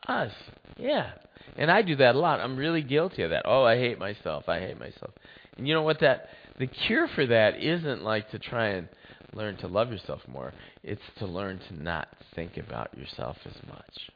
Us. 0.06 0.32
Yeah. 0.76 1.12
And 1.56 1.70
I 1.70 1.82
do 1.82 1.96
that 1.96 2.14
a 2.14 2.18
lot. 2.18 2.40
I'm 2.40 2.56
really 2.56 2.82
guilty 2.82 3.22
of 3.22 3.30
that. 3.30 3.42
Oh, 3.46 3.64
I 3.64 3.76
hate 3.76 3.98
myself. 3.98 4.48
I 4.48 4.60
hate 4.60 4.78
myself. 4.78 5.12
And 5.56 5.66
you 5.66 5.74
know 5.74 5.82
what 5.82 6.00
that 6.00 6.28
the 6.58 6.66
cure 6.66 7.08
for 7.08 7.26
that 7.26 7.60
isn't 7.62 8.02
like 8.02 8.30
to 8.30 8.38
try 8.38 8.68
and 8.68 8.88
learn 9.34 9.56
to 9.58 9.66
love 9.66 9.90
yourself 9.90 10.20
more. 10.28 10.52
It's 10.82 11.02
to 11.18 11.26
learn 11.26 11.60
to 11.68 11.82
not 11.82 12.08
think 12.34 12.56
about 12.56 12.96
yourself 12.96 13.36
as 13.44 13.56
much. 13.68 14.10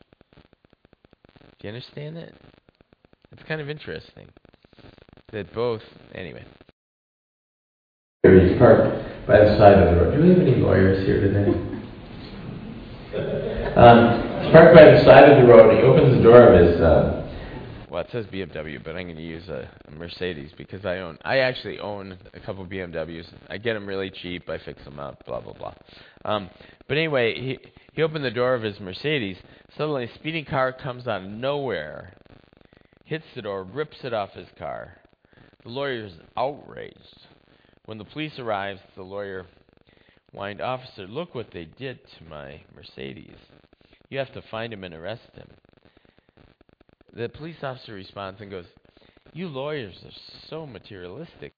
Do 1.59 1.69
you 1.69 1.69
understand 1.69 2.17
that? 2.17 2.33
It's 3.33 3.43
kind 3.49 3.61
of 3.61 3.69
interesting 3.69 4.29
that 5.33 5.53
both. 5.55 5.83
Anyway. 6.15 6.45
He's 8.23 8.59
parked 8.59 9.27
by 9.27 9.39
the 9.39 9.59
side 9.59 9.79
of 9.79 9.95
the 9.95 10.03
road. 10.03 10.17
Do 10.17 10.23
we 10.23 10.31
have 10.31 10.39
any 10.39 10.57
lawyers 10.57 11.07
here 11.07 11.21
today? 11.21 11.47
um, 13.77 14.43
he's 14.43 14.53
parked 14.53 14.75
by 14.75 14.91
the 14.91 15.05
side 15.05 15.31
of 15.31 15.41
the 15.41 15.49
road. 15.49 15.77
He 15.77 15.83
opens 15.83 16.17
the 16.17 16.23
door 16.23 16.53
of 16.53 16.61
his. 16.61 16.81
Uh, 16.81 17.16
it 18.07 18.13
says 18.13 18.27
BMW, 18.27 18.83
but 18.83 18.97
I'm 18.97 19.05
going 19.05 19.17
to 19.17 19.23
use 19.23 19.49
a, 19.49 19.69
a 19.87 19.91
Mercedes 19.91 20.51
because 20.57 20.85
I 20.85 20.99
own. 20.99 21.19
I 21.25 21.39
actually 21.39 21.79
own 21.79 22.17
a 22.35 22.41
couple 22.41 22.65
BMWs. 22.67 23.27
I 23.49 23.59
get 23.59 23.75
them 23.75 23.87
really 23.87 24.11
cheap. 24.11 24.49
I 24.49 24.59
fix 24.59 24.83
them 24.85 25.01
up. 25.01 25.25
Blah 25.27 25.41
blah 25.41 25.53
blah. 25.53 25.75
Um, 26.25 26.49
but 26.89 26.97
anyway, 26.97 27.35
he 27.35 27.59
he 27.93 28.03
opened 28.03 28.25
the 28.25 28.31
door 28.31 28.55
of 28.55 28.63
his 28.63 28.79
Mercedes. 28.79 29.37
Suddenly, 29.77 30.05
a 30.05 30.15
speeding 30.15 30.45
car 30.45 30.73
comes 30.73 31.09
out 31.09 31.23
of 31.23 31.29
nowhere, 31.29 32.15
hits 33.05 33.25
the 33.35 33.43
door, 33.43 33.65
rips 33.65 33.97
it 34.05 34.13
off 34.13 34.33
his 34.33 34.49
car. 34.59 34.99
The 35.65 35.71
lawyer 35.71 36.07
is 36.07 36.13
outraged. 36.37 37.27
When 37.87 37.99
the 37.99 38.05
police 38.05 38.39
arrives, 38.39 38.81
the 38.95 39.03
lawyer 39.03 39.47
whined, 40.33 40.61
"Officer, 40.61 41.07
look 41.07 41.35
what 41.35 41.51
they 41.53 41.65
did 41.65 41.99
to 42.19 42.25
my 42.25 42.61
Mercedes. 42.75 43.39
You 44.11 44.19
have 44.19 44.33
to 44.35 44.43
find 44.43 44.73
him 44.73 44.85
and 44.85 44.95
arrest 44.95 45.35
him." 45.35 45.49
The 47.17 47.31
police 47.31 47.57
officer 47.63 47.95
responds 47.95 48.43
and 48.43 48.51
goes, 48.51 48.67
You 49.33 49.49
lawyers 49.49 49.95
are 50.05 50.11
so 50.51 50.67
materialistic. 50.67 51.55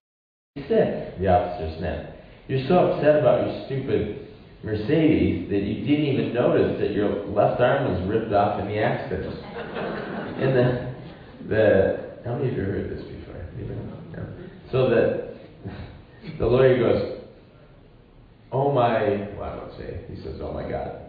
He 0.55 0.63
said, 0.69 1.17
the 1.19 1.27
officer 1.27 1.77
snapped, 1.79 2.13
You're 2.47 2.67
so 2.69 2.93
upset 2.93 3.19
about 3.19 3.45
your 3.45 3.67
stupid 3.67 4.29
Mercedes 4.63 5.51
that 5.51 5.63
you 5.63 5.85
didn't 5.85 6.07
even 6.07 6.33
notice 6.33 6.81
that 6.81 6.93
your 6.93 7.27
left 7.27 7.61
arm 7.61 7.93
was 7.93 8.09
ripped 8.09 8.33
off 8.33 8.61
in 8.61 8.69
the 8.69 8.79
accident. 8.79 9.35
and 10.39 10.57
the 10.57 10.95
the 11.49 12.11
how 12.25 12.37
many 12.37 12.51
of 12.51 12.57
you 12.57 12.63
heard 12.63 12.91
this 12.91 13.05
before? 13.05 13.35
No. 14.13 14.27
So 14.71 14.91
the 14.91 15.35
the 16.39 16.47
lawyer 16.47 16.79
goes, 16.79 17.23
"Oh 18.53 18.73
my," 18.73 19.29
well 19.37 19.51
I 19.51 19.57
won't 19.57 19.79
say. 19.79 20.05
He 20.09 20.17
says, 20.23 20.41
"Oh 20.41 20.53
my 20.53 20.69
God." 20.69 21.03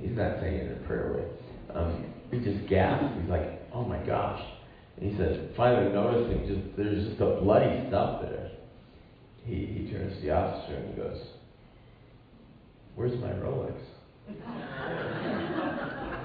He's 0.00 0.16
not 0.16 0.40
saying 0.40 0.54
it 0.54 0.66
in 0.66 0.84
a 0.84 0.86
prayer 0.86 1.12
way. 1.14 1.74
Um, 1.74 2.04
he 2.30 2.38
just 2.40 2.68
gasps. 2.68 3.20
He's 3.20 3.30
like, 3.30 3.62
"Oh 3.72 3.84
my 3.84 3.98
gosh." 3.98 4.42
And 4.96 5.10
he 5.10 5.18
says, 5.18 5.38
finally 5.56 5.92
noticing 5.92 6.46
just 6.46 6.76
there's 6.76 7.06
just 7.08 7.20
a 7.20 7.40
bloody 7.42 7.86
stuff 7.88 8.22
there. 8.22 8.50
He 9.44 9.66
he 9.66 9.90
turns 9.92 10.16
to 10.16 10.22
the 10.22 10.32
officer 10.32 10.74
and 10.74 10.94
he 10.94 11.00
goes, 11.00 11.20
Where's 12.96 13.18
my 13.20 13.28
Rolex? 13.28 13.76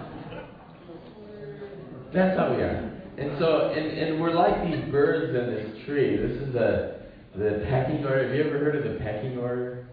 That's 2.14 2.38
how 2.38 2.56
we 2.56 2.62
are. 2.62 2.92
And 3.18 3.38
so, 3.38 3.72
and, 3.76 3.98
and 3.98 4.22
we're 4.22 4.34
like 4.34 4.64
these 4.64 4.90
birds 4.90 5.36
in 5.36 5.54
this 5.54 5.86
tree. 5.86 6.16
This 6.16 6.42
is 6.42 6.54
the, 6.54 7.02
the 7.36 7.66
pecking 7.70 8.06
order. 8.06 8.26
Have 8.26 8.36
you 8.36 8.44
ever 8.46 8.58
heard 8.58 8.76
of 8.78 8.84
the 8.92 9.00
pecking 9.00 9.38
order? 9.38 9.86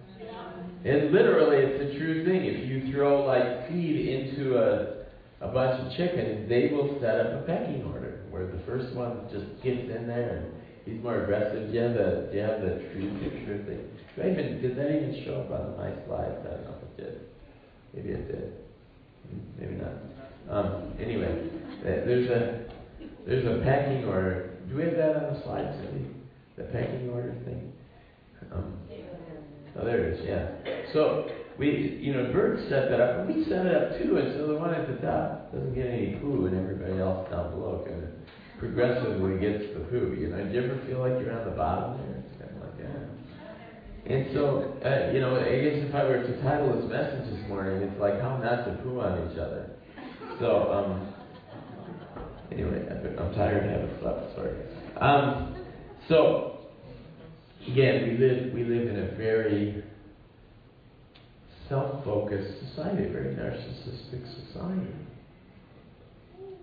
And 0.85 1.11
literally, 1.11 1.57
it's 1.59 1.95
a 1.95 1.99
true 1.99 2.25
thing. 2.25 2.45
If 2.45 2.69
you 2.69 2.93
throw 2.93 3.25
like 3.27 3.69
feed 3.69 4.09
into 4.09 4.57
a, 4.57 5.05
a 5.41 5.49
bunch 5.49 5.81
of 5.81 5.97
chickens, 5.97 6.49
they 6.49 6.71
will 6.73 6.99
set 7.01 7.21
up 7.21 7.43
a 7.43 7.47
pecking 7.47 7.85
order 7.93 8.25
where 8.31 8.47
the 8.47 8.59
first 8.67 8.95
one 8.95 9.29
just 9.33 9.47
gets 9.63 9.89
in 9.91 10.07
there 10.07 10.43
and 10.43 10.53
he's 10.85 11.03
more 11.03 11.23
aggressive. 11.23 11.69
Do 11.69 11.75
you 11.75 11.83
have 11.83 11.95
the, 11.95 12.29
do 12.31 12.37
you 12.37 12.43
have 12.43 12.61
the 12.61 12.83
tree 12.91 13.11
picture 13.23 13.63
thing? 13.65 13.89
Did, 14.17 14.27
I 14.27 14.31
even, 14.33 14.63
did 14.63 14.77
that 14.77 14.89
even 14.91 15.25
show 15.25 15.43
up 15.43 15.51
on 15.53 15.77
my 15.77 15.91
slides? 16.07 16.39
I 16.43 16.51
don't 16.51 16.65
know 16.65 16.75
if 16.77 16.83
it 16.83 16.97
did. 16.97 17.21
Maybe 17.95 18.09
it 18.11 18.27
did. 18.27 18.53
Maybe 19.59 19.75
not. 19.75 19.93
Um, 20.51 20.95
anyway, 20.99 21.51
there's 21.83 22.31
a 22.31 22.65
there's 23.27 23.45
a 23.45 23.63
packing 23.63 24.05
order. 24.05 24.57
Do 24.69 24.77
we 24.77 24.85
have 24.85 24.97
that 24.97 25.17
on 25.17 25.35
the 25.35 25.43
slide, 25.43 25.75
Cindy? 25.77 26.09
The 26.57 26.65
pecking 26.65 27.11
order 27.11 27.35
thing. 27.45 27.73
Um, 28.53 28.79
oh, 29.79 29.85
there 29.85 30.05
it 30.05 30.19
is. 30.19 30.27
Yeah. 30.27 30.93
So 30.93 31.29
we, 31.59 31.99
you 32.01 32.15
know, 32.15 32.33
birds 32.33 32.63
set 32.69 32.89
that 32.91 33.01
up, 33.01 33.19
and 33.19 33.35
we 33.35 33.45
set 33.45 33.67
it 33.67 33.75
up 33.75 33.99
too. 33.99 34.17
And 34.17 34.35
so 34.39 34.47
the 34.47 34.55
one 34.55 34.73
at 34.75 34.87
the 34.87 34.95
top 35.05 35.53
doesn't 35.53 35.75
get 35.75 35.87
any 35.87 36.17
poo, 36.23 36.47
and 36.47 36.57
everybody 36.57 37.01
else 37.01 37.29
down 37.31 37.51
below 37.51 37.85
kind 37.85 38.05
of 38.05 38.11
progressively 38.59 39.39
gets 39.39 39.75
the 39.75 39.81
poo. 39.91 40.15
You 40.19 40.29
know, 40.29 40.39
do 40.45 40.55
you 40.55 40.63
ever 40.63 40.81
feel 40.87 41.01
like 41.01 41.19
you're 41.19 41.35
on 41.35 41.45
the 41.51 41.57
bottom 41.57 41.99
there? 41.99 42.23
It's 42.23 42.39
kind 42.39 42.55
of 42.55 42.63
like 42.63 42.79
that. 42.79 43.19
And 44.07 44.27
so, 44.33 44.73
uh, 44.87 45.13
you 45.13 45.21
know, 45.21 45.37
I 45.37 45.59
guess 45.59 45.83
if 45.83 45.95
I 45.95 46.05
were 46.05 46.23
to 46.23 46.43
title 46.43 46.81
this 46.81 46.91
message 46.91 47.27
this 47.29 47.49
morning, 47.49 47.83
it's 47.83 48.01
like 48.01 48.21
how 48.21 48.39
not 48.39 48.65
to 48.65 48.79
poo 48.83 49.01
on 49.01 49.31
each 49.31 49.39
other. 49.39 49.71
So, 50.39 50.73
um, 50.73 51.13
anyway, 52.53 52.87
I'm 52.89 53.35
tired 53.35 53.67
I 53.67 53.73
haven't 53.73 54.01
slept. 54.01 54.37
Sorry. 54.37 54.55
Um, 54.97 55.57
so, 56.09 56.59
again, 57.67 58.09
we 58.09 58.17
live 58.17 58.53
we 58.55 58.63
live 58.63 58.89
in 58.89 58.97
a 58.97 59.17
very 59.17 59.83
self-focused 61.69 62.69
society, 62.69 63.05
a 63.07 63.11
very 63.11 63.35
narcissistic 63.35 64.25
society. 64.47 64.93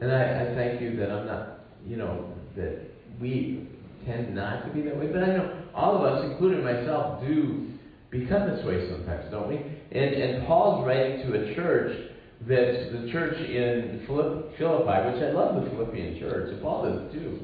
And 0.01 0.11
I, 0.11 0.43
I 0.43 0.55
thank 0.55 0.81
you 0.81 0.95
that 0.97 1.11
I'm 1.11 1.25
not, 1.25 1.59
you 1.85 1.97
know, 1.97 2.33
that 2.55 2.81
we 3.21 3.67
tend 4.05 4.35
not 4.35 4.65
to 4.65 4.73
be 4.73 4.81
that 4.81 4.97
way. 4.97 5.07
But 5.07 5.23
I 5.23 5.27
know 5.27 5.63
all 5.73 5.95
of 5.95 6.03
us, 6.03 6.25
including 6.31 6.63
myself, 6.63 7.21
do 7.21 7.67
become 8.09 8.49
this 8.49 8.65
way 8.65 8.89
sometimes, 8.89 9.31
don't 9.31 9.49
we? 9.49 9.57
And, 9.57 10.15
and 10.15 10.47
Paul's 10.47 10.85
writing 10.85 11.27
to 11.27 11.33
a 11.33 11.55
church 11.55 12.11
that's 12.41 12.91
the 12.91 13.09
church 13.11 13.37
in 13.37 14.03
Philippi, 14.05 14.51
which 14.51 15.23
I 15.23 15.31
love 15.31 15.63
the 15.63 15.69
Philippian 15.71 16.19
church, 16.19 16.51
and 16.51 16.61
Paul 16.61 16.83
does 16.83 17.13
too. 17.13 17.39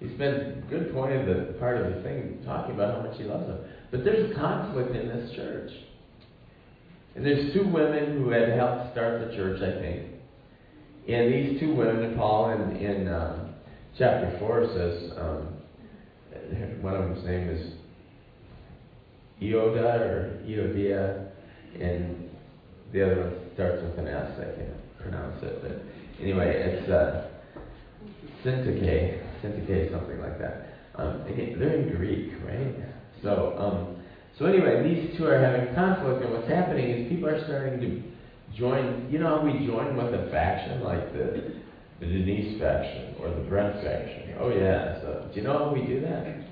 He 0.00 0.14
spends 0.14 0.58
a 0.58 0.70
good 0.70 0.92
point 0.94 1.12
of 1.12 1.26
the 1.26 1.52
part 1.58 1.76
of 1.78 1.92
the 1.92 2.02
thing 2.02 2.40
talking 2.44 2.74
about 2.74 2.94
how 2.94 3.08
much 3.08 3.18
he 3.18 3.24
loves 3.24 3.46
them. 3.48 3.58
But 3.90 4.04
there's 4.04 4.30
a 4.30 4.34
conflict 4.34 4.94
in 4.94 5.08
this 5.08 5.34
church. 5.34 5.70
And 7.14 7.24
there's 7.24 7.52
two 7.52 7.66
women 7.66 8.22
who 8.22 8.30
had 8.30 8.50
helped 8.50 8.92
start 8.92 9.28
the 9.28 9.36
church, 9.36 9.60
I 9.60 9.80
think. 9.80 10.06
And 11.08 11.32
these 11.32 11.60
two 11.60 11.74
women, 11.74 12.14
Paul 12.16 12.50
in, 12.50 12.76
in 12.76 13.08
um, 13.08 13.54
chapter 13.96 14.36
4 14.38 14.66
says, 14.74 15.12
um, 15.18 15.48
one 16.82 16.94
of 16.94 17.08
them's 17.08 17.24
name 17.24 17.48
is 17.48 17.72
Ioda 19.40 20.00
or 20.00 20.40
Iodia, 20.46 21.28
and 21.80 22.28
the 22.92 23.04
other 23.04 23.22
one 23.22 23.34
starts 23.54 23.82
with 23.82 23.98
an 23.98 24.08
S. 24.08 24.32
I 24.38 24.56
can't 24.56 25.00
pronounce 25.00 25.42
it, 25.42 25.62
but 25.62 26.22
anyway, 26.22 26.52
it's 26.56 26.90
uh, 26.90 27.28
Syntyche, 28.44 29.20
Syntyche, 29.42 29.90
something 29.92 30.20
like 30.20 30.38
that. 30.38 30.74
Um, 30.94 31.22
they're 31.26 31.74
in 31.74 31.96
Greek, 31.96 32.32
right? 32.44 32.74
So, 33.22 33.54
um, 33.58 33.97
so 34.38 34.46
anyway, 34.46 34.82
these 34.82 35.18
two 35.18 35.26
are 35.26 35.38
having 35.38 35.74
conflict, 35.74 36.24
and 36.24 36.32
what's 36.32 36.48
happening 36.48 36.90
is 36.90 37.08
people 37.08 37.28
are 37.28 37.42
starting 37.44 37.80
to 37.80 38.02
join. 38.56 39.08
You 39.10 39.18
know 39.18 39.42
we 39.42 39.66
join 39.66 39.96
with 39.96 40.14
a 40.14 40.30
faction 40.30 40.82
like 40.82 41.12
the 41.12 41.58
the 42.00 42.06
Denise 42.06 42.60
faction 42.60 43.16
or 43.20 43.30
the 43.30 43.42
Brent 43.48 43.82
faction? 43.82 44.34
Oh 44.38 44.50
yeah. 44.50 45.00
So 45.00 45.28
do 45.34 45.40
you 45.40 45.46
know 45.46 45.58
how 45.58 45.72
we 45.72 45.82
do 45.82 46.00
that? 46.00 46.48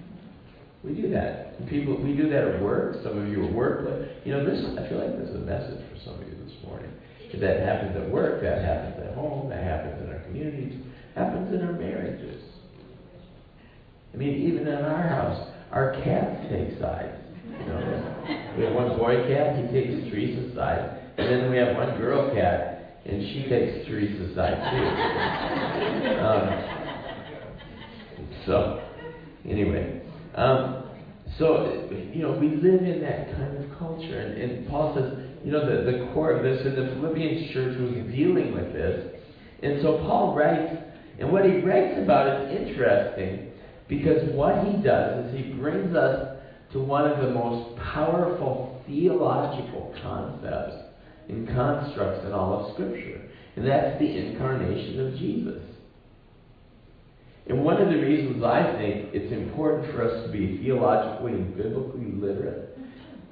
We 0.83 0.95
do 0.95 1.11
that. 1.11 1.67
People, 1.69 1.97
we 2.03 2.15
do 2.15 2.29
that 2.31 2.45
at 2.45 2.63
work. 2.63 3.03
Some 3.03 3.19
of 3.19 3.29
you 3.29 3.47
at 3.47 3.53
work, 3.53 3.85
but 3.85 4.27
you 4.27 4.33
know, 4.33 4.45
this. 4.45 4.63
I 4.79 4.89
feel 4.89 4.99
like 4.99 5.19
this 5.19 5.31
is 5.31 5.37
a 5.37 5.47
message 5.47 5.83
for 5.91 5.99
some 6.05 6.15
of 6.21 6.29
you 6.29 6.35
this 6.45 6.55
morning. 6.65 6.91
That 7.41 7.61
happens 7.61 7.95
at 7.97 8.11
work. 8.11 8.41
That 8.41 8.65
happens 8.65 9.05
at 9.07 9.15
home. 9.15 9.51
That 9.51 9.63
happens 9.63 10.01
in 10.01 10.09
our 10.11 10.21
communities. 10.21 10.81
Happens 11.15 11.53
in 11.53 11.61
our 11.67 11.73
marriages. 11.73 12.43
I 14.15 14.17
mean, 14.17 14.35
even 14.49 14.67
in 14.67 14.85
our 14.85 15.07
house, 15.07 15.51
our 15.71 15.93
cats 16.03 16.47
take 16.49 16.81
sides. 16.81 17.26
We 18.57 18.65
have 18.65 18.75
one 18.75 18.97
boy 18.99 19.27
cat. 19.29 19.57
He 19.57 19.63
takes 19.73 20.11
Teresa's 20.11 20.55
side, 20.55 20.99
and 21.19 21.29
then 21.29 21.51
we 21.51 21.57
have 21.59 21.77
one 21.77 21.99
girl 21.99 22.35
cat, 22.35 23.01
and 23.05 23.23
she 23.23 23.49
takes 23.49 23.87
Teresa's 23.87 24.35
side 24.35 24.57
too. 24.71 24.87
Um, 26.21 26.77
so, 28.47 28.83
anyway. 29.45 30.03
Um, 30.35 30.85
so, 31.39 31.89
you 32.15 32.23
know, 32.23 32.33
we 32.33 32.49
live 32.49 32.83
in 32.83 33.01
that 33.03 33.33
kind 33.37 33.57
of 33.63 33.79
culture. 33.79 34.21
And, 34.21 34.41
and 34.41 34.69
Paul 34.69 34.95
says, 34.95 35.13
you 35.45 35.53
know, 35.53 35.67
the, 35.67 35.91
the 35.91 36.13
core 36.15 36.33
of 36.33 36.43
this, 36.43 36.65
and 36.65 36.77
the 36.77 36.95
Philippians 36.95 37.53
church 37.53 37.79
was 37.79 37.93
dealing 38.15 38.55
with 38.55 38.73
this. 38.73 39.21
And 39.63 39.83
so 39.83 39.99
Paul 39.99 40.35
writes, 40.35 40.73
and 41.19 41.33
what 41.33 41.45
he 41.45 41.61
writes 41.61 41.99
about 42.03 42.29
is 42.29 42.57
interesting 42.59 43.51
because 43.89 44.29
what 44.33 44.65
he 44.67 44.83
does 44.83 45.27
is 45.27 45.37
he 45.37 45.53
brings 45.53 45.95
us 45.95 46.36
to 46.77 46.83
one 46.83 47.11
of 47.11 47.19
the 47.25 47.31
most 47.31 47.75
powerful 47.79 48.83
theological 48.87 49.95
concepts 50.03 50.77
and 51.29 51.49
constructs 51.49 52.25
in 52.27 52.33
all 52.33 52.67
of 52.67 52.75
Scripture. 52.75 53.23
And 53.57 53.67
that's 53.67 53.99
the 53.99 54.07
incarnation 54.07 55.07
of 55.07 55.19
Jesus. 55.19 55.63
And 57.49 57.65
one 57.65 57.81
of 57.81 57.89
the 57.89 57.97
reasons 57.97 58.45
I 58.45 58.77
think 58.77 59.15
it's 59.15 59.33
important 59.33 59.95
for 59.95 60.03
us 60.03 60.27
to 60.27 60.33
be 60.33 60.59
theologically 60.59 61.33
and 61.33 61.57
biblically 61.57 62.13
literate. 62.13 62.79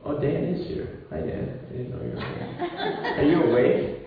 Oh, 0.05 0.19
Dan 0.19 0.45
is 0.45 0.67
here. 0.69 1.01
Hi, 1.11 1.19
Dan. 1.19 1.61
I 1.69 1.73
didn't 1.73 1.91
know 1.91 2.03
you 2.03 2.15
were 2.15 2.21
here. 2.21 2.65
Are 3.19 3.25
you 3.25 3.43
awake? 3.43 4.01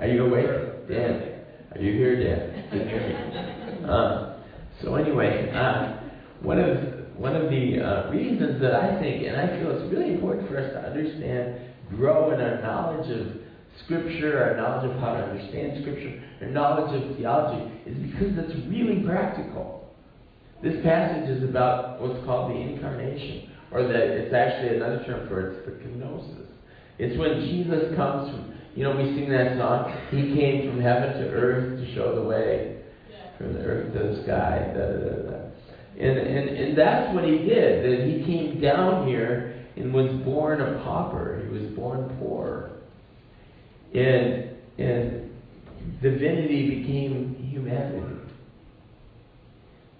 Are 0.00 0.06
you 0.06 0.24
awake? 0.24 0.88
Dan. 0.88 1.40
Are 1.74 1.80
you 1.80 1.92
here, 1.92 2.16
Dan? 2.22 2.68
Can 2.70 2.78
you 2.78 2.84
hear 2.86 3.08
me? 3.08 3.88
Uh, 3.88 4.36
so 4.82 4.94
anyway, 4.94 5.50
uh, 5.50 6.00
one 6.40 6.58
of 6.58 6.93
one 7.16 7.36
of 7.36 7.50
the 7.50 7.80
uh, 7.80 8.10
reasons 8.10 8.60
that 8.60 8.74
I 8.74 8.98
think, 9.00 9.26
and 9.26 9.36
I 9.36 9.46
feel 9.58 9.70
it's 9.70 9.92
really 9.92 10.14
important 10.14 10.48
for 10.48 10.58
us 10.58 10.72
to 10.72 10.80
understand, 10.80 11.60
grow 11.90 12.32
in 12.32 12.40
our 12.40 12.60
knowledge 12.60 13.10
of 13.10 13.44
Scripture, 13.84 14.42
our 14.42 14.56
knowledge 14.56 14.90
of 14.90 15.00
how 15.00 15.14
to 15.14 15.22
understand 15.22 15.82
Scripture, 15.82 16.22
our 16.42 16.48
knowledge 16.48 16.90
of 16.94 17.16
theology, 17.16 17.70
is 17.86 17.96
because 18.10 18.34
it's 18.38 18.54
really 18.68 19.02
practical. 19.04 19.94
This 20.62 20.82
passage 20.82 21.28
is 21.28 21.48
about 21.48 22.00
what's 22.00 22.24
called 22.24 22.50
the 22.50 22.58
incarnation, 22.58 23.50
or 23.70 23.82
that 23.82 24.02
it's 24.02 24.34
actually 24.34 24.76
another 24.76 25.04
term 25.04 25.28
for 25.28 25.50
it, 25.50 25.58
it's 25.58 25.66
the 25.66 25.72
kenosis. 25.84 26.46
It's 26.98 27.18
when 27.18 27.40
Jesus 27.40 27.94
comes 27.96 28.30
from, 28.30 28.54
you 28.74 28.82
know, 28.82 28.96
we 28.96 29.14
sing 29.14 29.28
that 29.30 29.58
song, 29.58 29.92
He 30.10 30.34
came 30.34 30.70
from 30.70 30.80
heaven 30.80 31.20
to 31.20 31.30
earth 31.30 31.78
to 31.78 31.94
show 31.94 32.14
the 32.14 32.22
way, 32.22 32.82
from 33.38 33.54
the 33.54 33.60
earth 33.60 33.92
to 33.92 33.98
the 33.98 34.22
sky, 34.22 34.72
da 34.74 34.86
da 34.86 34.98
da 34.98 35.30
da. 35.30 35.53
And, 35.98 36.18
and, 36.18 36.48
and 36.48 36.78
that's 36.78 37.14
what 37.14 37.24
he 37.24 37.38
did, 37.38 37.84
that 37.84 38.06
he 38.06 38.24
came 38.24 38.60
down 38.60 39.06
here 39.06 39.64
and 39.76 39.92
was 39.92 40.10
born 40.24 40.60
a 40.60 40.82
pauper. 40.84 41.42
He 41.44 41.56
was 41.56 41.70
born 41.74 42.16
poor. 42.18 42.70
And, 43.94 44.50
and 44.78 45.30
divinity 46.02 46.80
became 46.80 47.36
humanity. 47.50 48.20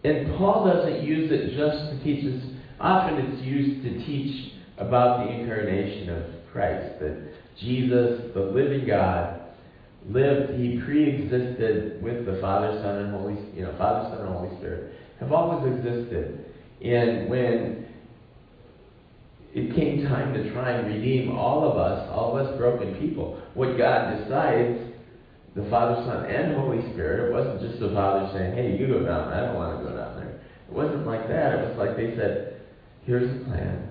And 0.05 0.37
Paul 0.37 0.67
doesn't 0.67 1.03
use 1.03 1.31
it 1.33 1.57
just 1.57 1.91
to 1.91 2.05
teach 2.05 2.25
us. 2.25 2.43
Often 2.81 3.19
it's 3.21 3.43
used 3.43 3.83
to 3.85 4.07
teach 4.07 4.53
about 4.79 5.25
the 5.25 5.33
incarnation 5.33 6.11
of 6.11 6.25
Christ. 6.53 7.01
That 7.01 7.33
Jesus, 7.61 8.33
the 8.35 8.41
living 8.41 8.87
God, 8.87 9.41
lived, 10.09 10.59
he 10.61 10.81
pre-existed 10.85 12.03
with 12.03 12.27
the 12.27 12.39
Father, 12.41 12.79
Son, 12.83 12.97
and 12.97 13.15
Holy, 13.15 13.39
you 13.55 13.63
know, 13.63 13.75
Father, 13.79 14.11
Son, 14.11 14.27
and 14.27 14.37
Holy 14.37 14.57
Spirit, 14.59 14.93
have 15.21 15.33
always 15.33 15.75
existed. 15.75 16.45
And 16.83 17.29
when 17.29 17.87
it 19.55 19.75
came 19.75 20.05
time 20.07 20.35
to 20.35 20.53
try 20.53 20.73
and 20.73 20.87
redeem 20.89 21.37
all 21.37 21.71
of 21.71 21.77
us, 21.77 22.09
all 22.13 22.37
of 22.37 22.47
us 22.47 22.59
broken 22.59 22.95
people, 22.97 23.41
what 23.55 23.79
God 23.79 24.19
decides, 24.19 24.81
the 25.55 25.65
Father, 25.71 26.03
Son, 26.05 26.25
and 26.27 26.57
Holy 26.57 26.83
Spirit, 26.93 27.29
it 27.29 27.33
wasn't 27.33 27.61
just 27.61 27.81
the 27.81 27.91
Father 27.95 28.29
saying, 28.37 28.55
hey, 28.55 28.77
you 28.77 28.89
go 28.89 29.05
down, 29.05 29.31
there. 29.31 29.43
I 29.43 29.47
don't 29.47 29.55
want 29.55 29.79
to 29.79 29.85
go 29.89 29.97
down 29.97 30.17
there. 30.17 30.41
It 30.69 30.73
wasn't 30.73 31.07
like 31.07 31.29
that. 31.29 31.55
It 31.55 31.69
was 31.69 31.79
like 31.79 31.97
they 31.97 32.17
said, 32.17 32.61
here's 33.05 33.31
the 33.39 33.45
plan. 33.45 33.89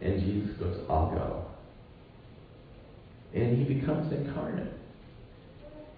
And 0.00 0.20
Jesus 0.20 0.56
goes, 0.58 0.78
I'll 0.88 1.10
go. 1.10 1.46
And 3.34 3.58
he 3.58 3.74
becomes 3.74 4.12
incarnate. 4.12 4.72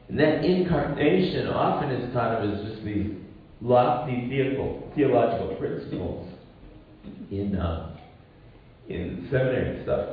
And 0.09 0.19
that 0.19 0.45
incarnation 0.45 1.49
often 1.49 1.91
is 1.91 2.13
thought 2.15 2.43
of 2.43 2.51
as 2.51 2.71
just 2.71 2.85
these 2.85 3.11
lofty 3.65 4.29
theological 4.95 5.57
principles 5.59 6.31
in 7.31 7.57
uh, 7.57 7.97
in 8.89 9.27
seminary 9.31 9.83
stuff. 9.83 10.09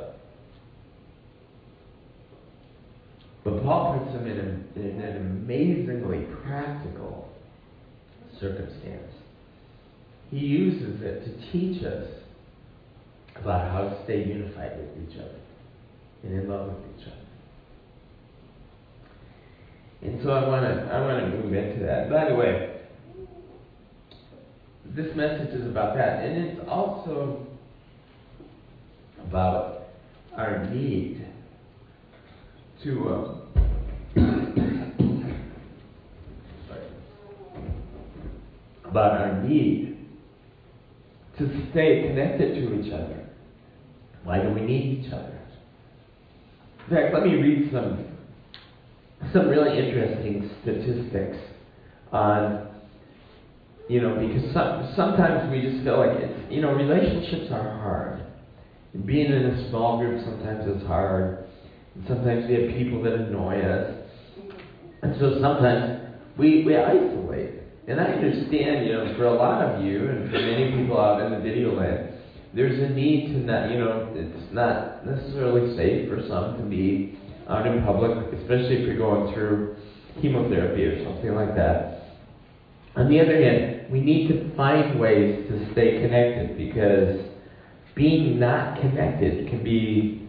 But 3.44 3.62
Paul 3.62 3.98
puts 3.98 4.12
them 4.12 4.26
in, 4.26 4.38
a, 4.38 4.80
in 4.80 5.00
an 5.00 5.16
amazingly 5.16 6.26
practical 6.44 7.28
circumstance. 8.40 9.12
He 10.30 10.38
uses 10.38 11.02
it 11.02 11.24
to 11.24 11.52
teach 11.52 11.84
us 11.84 12.06
about 13.36 13.70
how 13.70 13.82
to 13.82 14.04
stay 14.04 14.24
unified 14.24 14.78
with 14.78 15.08
each 15.08 15.18
other 15.18 15.40
and 16.22 16.32
in 16.32 16.48
love 16.48 16.68
with 16.68 16.78
each 16.96 17.06
other. 17.06 17.16
And 20.02 20.22
so 20.22 20.30
I 20.30 20.48
want 20.48 20.64
to 20.64 20.92
I 20.92 21.00
want 21.00 21.20
to 21.20 21.38
move 21.38 21.52
into 21.52 21.84
that. 21.84 22.08
By 22.10 22.28
the 22.28 22.34
way, 22.34 22.81
this 24.94 25.14
message 25.16 25.54
is 25.54 25.66
about 25.66 25.96
that, 25.96 26.24
and 26.24 26.36
it's 26.44 26.68
also 26.68 27.46
about 29.28 29.88
our 30.36 30.66
need 30.70 31.26
to. 32.82 33.38
Uh, 34.14 34.32
about 38.92 39.12
our 39.12 39.42
need 39.42 39.96
to 41.38 41.48
stay 41.70 42.04
connected 42.06 42.54
to 42.54 42.78
each 42.78 42.92
other. 42.92 43.26
Why 44.22 44.42
do 44.42 44.50
we 44.50 44.60
need 44.60 44.98
each 44.98 45.10
other? 45.10 45.38
In 46.88 46.94
fact, 46.94 47.14
let 47.14 47.22
me 47.24 47.36
read 47.36 47.70
some 47.72 48.04
some 49.32 49.48
really 49.48 49.78
interesting 49.78 50.50
statistics 50.60 51.38
on 52.12 52.71
you 53.88 54.00
know 54.00 54.14
because 54.14 54.52
some, 54.52 54.92
sometimes 54.96 55.50
we 55.50 55.62
just 55.62 55.84
feel 55.84 55.98
like 55.98 56.18
it's 56.18 56.52
you 56.52 56.60
know 56.60 56.72
relationships 56.72 57.50
are 57.52 57.62
hard. 57.62 58.22
Being 59.06 59.32
in 59.32 59.46
a 59.46 59.70
small 59.70 59.98
group 59.98 60.24
sometimes 60.24 60.68
is 60.68 60.86
hard. 60.86 61.44
And 61.94 62.04
sometimes 62.06 62.48
we 62.48 62.54
have 62.54 62.76
people 62.76 63.02
that 63.02 63.14
annoy 63.14 63.60
us. 63.60 64.08
And 65.02 65.16
so 65.18 65.40
sometimes 65.40 66.16
we 66.38 66.64
we 66.64 66.76
isolate. 66.76 67.60
And 67.88 68.00
i 68.00 68.04
understand 68.04 68.86
you 68.86 68.92
know 68.92 69.14
for 69.16 69.26
a 69.26 69.34
lot 69.34 69.62
of 69.62 69.84
you 69.84 70.08
and 70.08 70.30
for 70.30 70.38
many 70.38 70.70
people 70.76 71.00
out 71.00 71.20
in 71.20 71.32
the 71.32 71.40
video 71.40 71.74
land 71.74 72.10
there's 72.54 72.78
a 72.78 72.94
need 72.94 73.32
to 73.32 73.38
not 73.38 73.70
you 73.72 73.78
know 73.78 74.12
it's 74.14 74.52
not 74.52 75.04
necessarily 75.04 75.76
safe 75.76 76.08
for 76.08 76.22
some 76.28 76.58
to 76.58 76.64
be 76.64 77.18
out 77.48 77.66
in 77.66 77.84
public, 77.84 78.32
especially 78.32 78.76
if 78.76 78.86
you're 78.86 78.98
going 78.98 79.32
through 79.34 79.76
chemotherapy 80.20 80.84
or 80.84 81.04
something 81.04 81.34
like 81.34 81.54
that. 81.56 82.01
On 82.94 83.08
the 83.08 83.20
other 83.20 83.42
hand, 83.42 83.90
we 83.90 84.00
need 84.00 84.28
to 84.28 84.54
find 84.54 85.00
ways 85.00 85.48
to 85.48 85.72
stay 85.72 86.00
connected 86.02 86.58
because 86.58 87.20
being 87.94 88.38
not 88.38 88.80
connected 88.80 89.48
can 89.48 89.64
be 89.64 90.28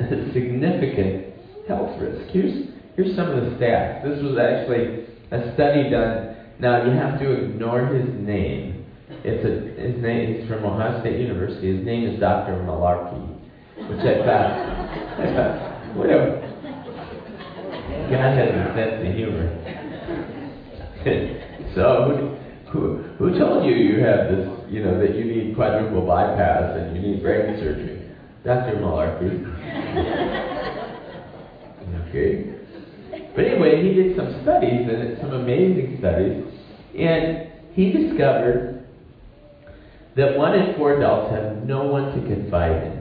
a 0.00 0.32
significant 0.32 1.34
health 1.68 2.00
risk. 2.00 2.30
Here's, 2.32 2.68
here's 2.96 3.14
some 3.16 3.30
of 3.30 3.44
the 3.44 3.50
stats. 3.56 4.02
This 4.02 4.22
was 4.22 4.38
actually 4.38 5.06
a 5.30 5.54
study 5.54 5.90
done. 5.90 6.36
Now, 6.58 6.84
you 6.84 6.90
have 6.92 7.20
to 7.20 7.44
ignore 7.44 7.86
his 7.86 8.08
name. 8.12 8.86
It's 9.22 9.44
a, 9.44 9.80
his 9.80 10.02
name, 10.02 10.40
he's 10.40 10.48
from 10.48 10.64
Ohio 10.64 11.00
State 11.00 11.20
University. 11.20 11.76
His 11.76 11.86
name 11.86 12.08
is 12.08 12.18
Dr. 12.20 12.54
Malarkey, 12.66 13.38
which 13.88 14.00
I 14.00 14.24
thought, 14.26 15.96
whatever. 15.96 16.40
God 18.10 18.34
has 18.36 18.50
a 18.50 18.74
sense 18.74 19.06
of 19.06 19.14
humor. 19.14 19.46
so, 21.74 22.38
who, 22.72 22.96
who 23.18 23.38
told 23.38 23.64
you 23.64 23.74
you 23.74 24.04
have 24.04 24.28
this, 24.30 24.48
you 24.68 24.84
know, 24.84 24.98
that 24.98 25.14
you 25.16 25.24
need 25.24 25.54
quadruple 25.54 26.06
bypass 26.06 26.76
and 26.78 26.96
you 26.96 27.02
need 27.02 27.22
brain 27.22 27.56
surgery? 27.58 28.10
Dr. 28.44 28.76
Malarkey. 28.76 29.44
okay. 32.08 32.50
But 33.34 33.44
anyway, 33.44 33.82
he 33.82 33.94
did 33.94 34.16
some 34.16 34.42
studies, 34.42 34.88
and 34.88 35.18
some 35.20 35.32
amazing 35.32 35.96
studies, 35.98 36.44
and 36.98 37.52
he 37.72 37.92
discovered 37.92 38.86
that 40.16 40.36
one 40.36 40.54
in 40.54 40.76
four 40.76 40.96
adults 40.96 41.32
have 41.32 41.64
no 41.64 41.84
one 41.84 42.20
to 42.20 42.34
confide 42.34 42.82
in. 42.82 43.00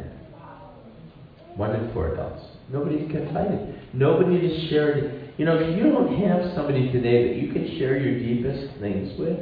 One 1.55 1.75
in 1.75 1.91
four 1.93 2.13
adults. 2.13 2.43
Nobody 2.71 3.07
to 3.07 3.11
confide 3.11 3.51
in. 3.51 3.81
Nobody 3.93 4.39
to 4.41 4.69
share 4.69 4.91
it. 4.91 5.28
You 5.39 5.45
know, 5.45 5.55
if 5.55 5.77
you 5.77 5.83
don't 5.83 6.19
have 6.27 6.51
somebody 6.53 6.91
today 6.91 7.29
that 7.29 7.37
you 7.39 7.53
can 7.53 7.79
share 7.79 7.97
your 7.97 8.19
deepest 8.19 8.77
things 8.81 9.17
with, 9.17 9.39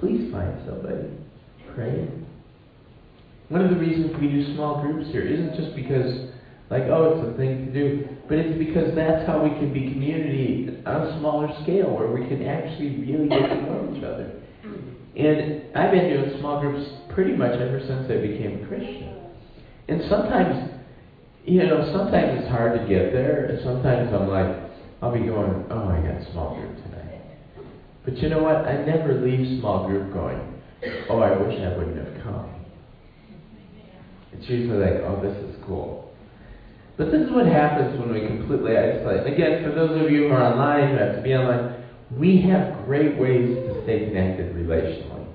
please 0.00 0.26
find 0.32 0.58
somebody. 0.66 1.06
Pray. 1.72 2.10
One 3.48 3.60
of 3.60 3.70
the 3.70 3.76
reasons 3.76 4.10
we 4.20 4.26
do 4.26 4.56
small 4.56 4.82
groups 4.82 5.06
here 5.12 5.22
isn't 5.22 5.54
just 5.54 5.76
because, 5.76 6.34
like, 6.68 6.90
oh, 6.90 7.14
it's 7.14 7.32
a 7.32 7.38
thing 7.38 7.66
to 7.66 7.72
do, 7.72 8.08
but 8.28 8.38
it's 8.38 8.58
because 8.58 8.92
that's 8.96 9.24
how 9.24 9.38
we 9.38 9.50
can 9.50 9.72
be 9.72 9.86
community 9.86 10.82
on 10.84 11.06
a 11.06 11.18
smaller 11.20 11.46
scale 11.62 11.94
where 11.94 12.10
we 12.10 12.26
can 12.26 12.42
actually 12.42 12.98
really 13.06 13.28
get 13.28 13.54
to 13.54 13.62
know 13.62 13.94
each 13.94 14.02
other. 14.02 14.34
And 15.14 15.62
I've 15.78 15.92
been 15.92 16.10
doing 16.10 16.40
small 16.40 16.58
groups 16.58 16.90
pretty 17.14 17.36
much 17.36 17.54
ever 17.54 17.78
since 17.86 18.10
I 18.10 18.18
became 18.18 18.64
a 18.64 18.66
Christian. 18.66 19.14
And 19.86 20.02
sometimes 20.10 20.74
you 21.44 21.62
know, 21.62 21.92
sometimes 21.92 22.40
it's 22.40 22.48
hard 22.48 22.80
to 22.80 22.88
get 22.88 23.12
there. 23.12 23.44
And 23.46 23.62
sometimes 23.62 24.10
I'm 24.12 24.28
like, 24.28 24.64
I'll 25.02 25.12
be 25.12 25.20
going, 25.20 25.66
oh, 25.70 25.88
I 25.88 26.00
got 26.00 26.32
small 26.32 26.56
group 26.56 26.76
tonight. 26.84 27.20
But 28.04 28.16
you 28.18 28.28
know 28.28 28.42
what? 28.42 28.56
I 28.66 28.84
never 28.84 29.20
leave 29.20 29.60
small 29.60 29.86
group 29.86 30.12
going, 30.12 30.60
oh, 31.08 31.20
I 31.20 31.36
wish 31.40 31.58
I 31.60 31.76
wouldn't 31.76 31.96
have 31.96 32.22
come. 32.22 32.54
It's 34.32 34.48
usually 34.48 34.78
like, 34.78 35.02
oh, 35.04 35.20
this 35.22 35.36
is 35.48 35.62
cool. 35.66 36.10
But 36.96 37.10
this 37.10 37.22
is 37.22 37.32
what 37.32 37.46
happens 37.46 37.98
when 37.98 38.12
we 38.12 38.26
completely 38.26 38.76
isolate. 38.76 39.32
Again, 39.32 39.64
for 39.64 39.74
those 39.74 40.02
of 40.02 40.10
you 40.10 40.28
who 40.28 40.34
are 40.34 40.52
online, 40.52 40.90
who 40.90 40.96
have 40.96 41.16
to 41.16 41.22
be 41.22 41.34
online, 41.34 41.84
we 42.16 42.40
have 42.42 42.84
great 42.84 43.18
ways 43.18 43.56
to 43.56 43.82
stay 43.82 44.06
connected 44.06 44.54
relationally. 44.54 45.26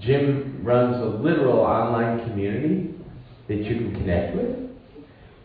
Jim 0.00 0.60
runs 0.64 0.96
a 0.96 1.22
literal 1.22 1.60
online 1.60 2.26
community 2.28 2.94
that 3.48 3.58
you 3.58 3.76
can 3.76 3.92
connect 3.92 4.34
with 4.34 4.69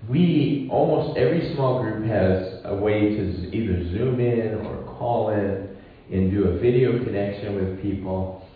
we 0.10 0.68
almost 0.72 1.18
every 1.18 1.54
small 1.56 1.82
group 1.82 2.06
has 2.06 2.60
a 2.66 2.76
way 2.76 3.16
to 3.16 3.56
either 3.56 3.90
zoom 3.92 4.20
in 4.20 4.66
or 4.66 4.84
call 4.98 5.30
in 5.30 5.76
and 6.12 6.32
do 6.32 6.46
a 6.46 6.60
video 6.60 7.04
connection 7.04 7.56
with 7.56 7.82
people. 7.82 8.48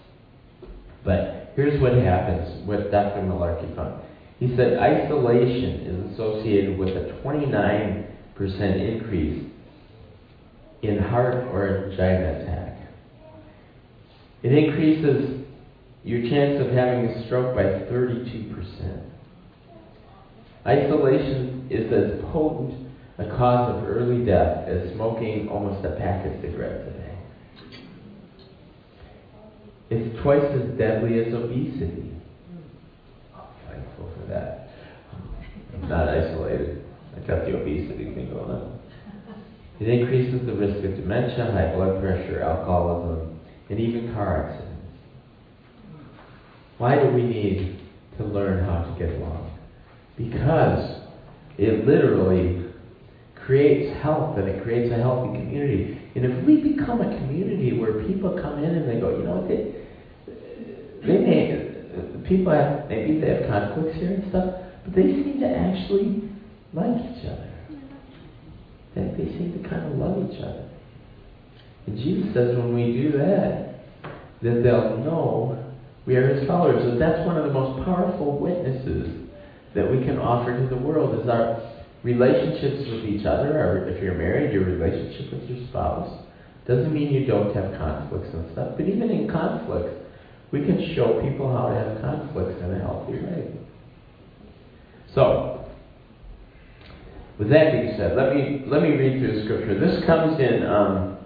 But 1.03 1.53
here's 1.55 1.81
what 1.81 1.93
happens, 1.93 2.67
with 2.67 2.91
Dr. 2.91 3.21
Malarkey 3.21 3.75
found. 3.75 4.01
He 4.39 4.55
said 4.55 4.77
isolation 4.77 5.81
is 5.81 6.13
associated 6.13 6.77
with 6.77 6.89
a 6.89 7.19
29% 7.23 8.09
increase 8.39 9.51
in 10.81 10.99
heart 10.99 11.35
or 11.51 11.89
angina 11.89 12.41
attack. 12.41 12.77
It 14.43 14.53
increases 14.53 15.45
your 16.03 16.21
chance 16.29 16.65
of 16.65 16.71
having 16.71 17.05
a 17.05 17.25
stroke 17.25 17.55
by 17.55 17.63
32%. 17.63 19.08
Isolation 20.69 21.65
is 21.71 21.91
as 21.91 22.21
potent 22.31 22.87
a 23.17 23.25
cause 23.35 23.75
of 23.75 23.89
early 23.89 24.23
death 24.23 24.67
as 24.67 24.93
smoking 24.93 25.49
almost 25.49 25.83
a 25.83 25.95
pack 25.97 26.23
of 26.27 26.39
cigarettes 26.41 26.87
a 26.87 26.91
day. 26.91 27.17
It's 29.89 30.21
twice 30.21 30.45
as 30.45 30.77
deadly 30.77 31.25
as 31.25 31.33
obesity. 31.33 32.13
I'm 33.33 33.49
thankful 33.67 34.13
for 34.13 34.27
that. 34.27 34.69
I'm 35.73 35.89
not 35.89 36.07
isolated. 36.07 36.85
I 37.17 37.25
got 37.25 37.45
the 37.45 37.59
obesity 37.59 38.13
thing 38.13 38.29
going 38.29 38.51
on. 38.51 38.79
It 39.79 39.87
increases 39.87 40.45
the 40.45 40.53
risk 40.53 40.85
of 40.85 40.95
dementia, 40.97 41.51
high 41.51 41.73
blood 41.73 41.99
pressure, 41.99 42.43
alcoholism, 42.43 43.39
and 43.71 43.79
even 43.79 44.13
car 44.13 44.45
accidents. 44.45 44.85
Why 46.77 46.95
do 47.01 47.09
we 47.09 47.23
need 47.23 47.81
to 48.17 48.23
learn 48.23 48.63
how 48.63 48.83
to 48.83 48.99
get 48.99 49.15
along? 49.15 49.58
Because 50.19 51.01
it 51.57 51.87
literally 51.87 52.67
creates 53.45 53.97
health 54.03 54.37
and 54.37 54.47
it 54.47 54.61
creates 54.63 54.93
a 54.93 54.97
healthy 54.97 55.39
community. 55.39 55.97
And 56.15 56.25
if 56.25 56.45
we 56.45 56.57
become 56.57 57.01
a 57.01 57.17
community 57.17 57.79
where 57.79 58.05
people 58.05 58.37
come 58.41 58.63
in 58.63 58.75
and 58.75 58.87
they 58.87 58.99
go, 58.99 59.17
you 59.17 59.23
know 59.23 59.47
they, 59.47 59.73
they 61.07 61.17
may, 61.17 62.27
people 62.27 62.51
have, 62.51 62.89
maybe 62.89 63.19
they 63.19 63.29
have 63.29 63.47
conflicts 63.47 63.97
here 63.97 64.11
and 64.11 64.29
stuff, 64.29 64.53
but 64.83 64.93
they 64.93 65.03
seem 65.03 65.39
to 65.39 65.47
actually 65.47 66.29
like 66.73 66.99
each 66.99 67.25
other. 67.25 67.49
They, 68.95 69.01
they 69.17 69.31
seem 69.39 69.63
to 69.63 69.69
kind 69.69 69.87
of 69.87 69.97
love 69.97 70.29
each 70.29 70.41
other. 70.43 70.69
And 71.87 71.97
Jesus 71.97 72.33
says 72.33 72.57
when 72.57 72.75
we 72.75 72.91
do 72.91 73.17
that, 73.17 73.87
that 74.43 74.61
they'll 74.63 74.97
know 74.99 75.73
we 76.05 76.15
are 76.17 76.35
his 76.35 76.47
followers. 76.47 76.83
So 76.83 76.99
that's 76.99 77.25
one 77.25 77.37
of 77.37 77.45
the 77.45 77.53
most 77.53 77.83
powerful 77.85 78.37
witnesses 78.37 79.18
that 79.75 79.89
we 79.89 80.03
can 80.05 80.17
offer 80.17 80.57
to 80.57 80.67
the 80.67 80.81
world 80.81 81.19
is 81.21 81.29
our 81.29 81.61
relationships 82.03 82.89
with 82.89 83.05
each 83.05 83.25
other, 83.25 83.59
or 83.59 83.89
if 83.89 84.01
you're 84.01 84.15
married, 84.15 84.53
your 84.53 84.65
relationship 84.65 85.33
with 85.33 85.49
your 85.49 85.67
spouse. 85.67 86.25
Doesn't 86.67 86.93
mean 86.93 87.13
you 87.13 87.25
don't 87.25 87.53
have 87.55 87.77
conflicts 87.77 88.33
and 88.33 88.51
stuff, 88.53 88.73
but 88.77 88.87
even 88.87 89.09
in 89.09 89.29
conflicts, 89.29 89.95
we 90.51 90.61
can 90.61 90.93
show 90.95 91.21
people 91.21 91.51
how 91.51 91.69
to 91.69 91.75
have 91.75 92.01
conflicts 92.01 92.61
in 92.61 92.73
a 92.73 92.79
healthy 92.79 93.13
way. 93.13 93.59
So, 95.13 95.65
with 97.37 97.49
that 97.49 97.71
being 97.71 97.93
said, 97.97 98.15
let 98.15 98.35
me 98.35 98.63
let 98.67 98.81
me 98.81 98.89
read 98.89 99.19
through 99.19 99.39
the 99.39 99.45
scripture. 99.45 99.79
This 99.79 100.05
comes 100.05 100.39
in 100.39 100.63
um, 100.65 101.17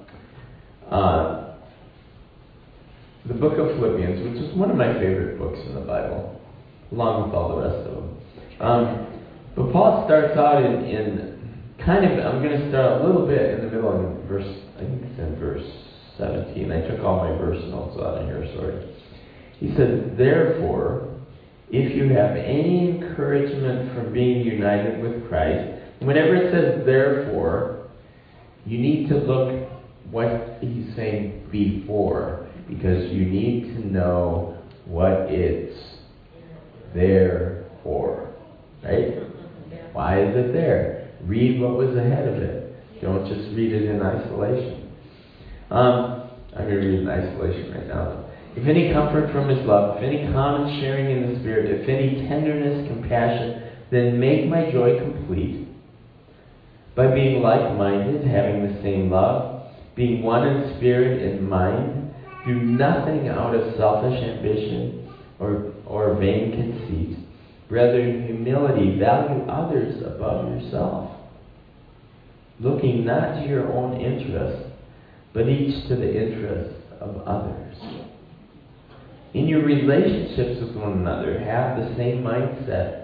uh, 0.89 1.55
the 3.25 3.33
book 3.33 3.57
of 3.57 3.75
Philippians, 3.75 4.21
which 4.23 4.43
is 4.43 4.57
one 4.57 4.69
of 4.69 4.77
my 4.77 4.93
favorite 4.93 5.37
books 5.37 5.59
in 5.65 5.75
the 5.75 5.81
Bible, 5.81 6.39
along 6.91 7.27
with 7.27 7.35
all 7.35 7.55
the 7.55 7.67
rest 7.67 7.87
of 7.87 7.95
them. 7.95 8.22
Um, 8.59 9.07
but 9.55 9.71
Paul 9.71 10.05
starts 10.05 10.37
out 10.37 10.63
in, 10.63 10.85
in 10.85 11.33
kind 11.85 12.05
of, 12.05 12.25
I'm 12.25 12.41
going 12.41 12.59
to 12.59 12.69
start 12.69 13.01
a 13.01 13.05
little 13.05 13.27
bit 13.27 13.59
in 13.59 13.65
the 13.65 13.71
middle 13.71 13.93
in 13.93 14.27
verse, 14.27 14.47
I 14.77 14.79
think 14.79 15.03
it's 15.03 15.19
in 15.19 15.35
verse 15.39 15.65
17. 16.17 16.71
I 16.71 16.87
took 16.87 17.03
all 17.03 17.17
my 17.17 17.37
verse 17.37 17.61
notes 17.69 17.97
out 17.99 18.21
of 18.21 18.25
here, 18.25 18.49
sorry. 18.55 18.95
He 19.59 19.75
says, 19.75 20.17
Therefore, 20.17 21.09
if 21.69 21.95
you 21.95 22.09
have 22.13 22.35
any 22.35 22.89
encouragement 22.89 23.95
from 23.95 24.13
being 24.13 24.45
united 24.45 25.01
with 25.01 25.27
Christ, 25.27 25.81
whenever 25.99 26.35
it 26.35 26.51
says 26.51 26.85
therefore, 26.85 27.89
you 28.65 28.77
need 28.77 29.09
to 29.09 29.17
look 29.17 29.69
what 30.09 30.59
he's 30.61 30.95
saying 30.95 31.47
before, 31.51 32.47
because 32.67 33.11
you 33.11 33.25
need 33.25 33.75
to 33.75 33.87
know 33.87 34.57
what 34.85 35.11
it's 35.29 35.77
there 36.93 37.65
for. 37.81 38.32
Right? 38.83 39.93
Why 39.93 40.21
is 40.21 40.35
it 40.35 40.53
there? 40.53 41.11
Read 41.25 41.61
what 41.61 41.77
was 41.77 41.95
ahead 41.95 42.27
of 42.27 42.35
it. 42.35 42.75
Don't 43.01 43.27
just 43.27 43.55
read 43.55 43.71
it 43.71 43.89
in 43.89 44.01
isolation. 44.01 44.91
Um, 45.69 46.31
I'm 46.55 46.65
going 46.65 46.81
to 46.81 46.87
read 46.87 46.99
in 47.01 47.09
isolation 47.09 47.73
right 47.73 47.87
now. 47.87 48.29
If 48.55 48.67
any 48.67 48.93
comfort 48.93 49.31
from 49.31 49.49
his 49.49 49.65
love, 49.65 49.97
if 49.97 50.03
any 50.03 50.31
common 50.31 50.79
sharing 50.79 51.09
in 51.09 51.33
the 51.33 51.39
Spirit, 51.39 51.81
if 51.81 51.89
any 51.89 52.27
tenderness, 52.27 52.87
compassion, 52.87 53.63
then 53.89 54.19
make 54.19 54.47
my 54.47 54.71
joy 54.71 54.99
complete 54.99 55.67
by 56.95 57.13
being 57.13 57.41
like 57.41 57.75
minded, 57.75 58.25
having 58.25 58.61
the 58.61 58.81
same 58.83 59.09
love, 59.09 59.67
being 59.95 60.21
one 60.21 60.47
in 60.47 60.77
spirit 60.77 61.21
and 61.21 61.47
mind. 61.47 62.13
Do 62.45 62.55
nothing 62.55 63.29
out 63.29 63.55
of 63.55 63.75
selfish 63.77 64.21
ambition 64.21 65.13
or, 65.39 65.73
or 65.85 66.15
vain 66.19 66.51
conceit. 66.51 67.22
Rather, 67.69 67.99
in 67.99 68.25
humility, 68.27 68.99
value 68.99 69.43
others 69.45 70.01
above 70.05 70.49
yourself, 70.49 71.11
looking 72.59 73.05
not 73.05 73.41
to 73.41 73.47
your 73.47 73.71
own 73.73 73.99
interest, 73.99 74.69
but 75.33 75.49
each 75.49 75.87
to 75.87 75.95
the 75.95 76.07
interest 76.07 76.75
of 76.99 77.17
others. 77.25 77.77
In 79.33 79.47
your 79.47 79.63
relationships 79.65 80.61
with 80.61 80.75
one 80.75 80.93
another, 80.93 81.39
have 81.39 81.77
the 81.77 81.95
same 81.97 82.23
mindset 82.23 83.03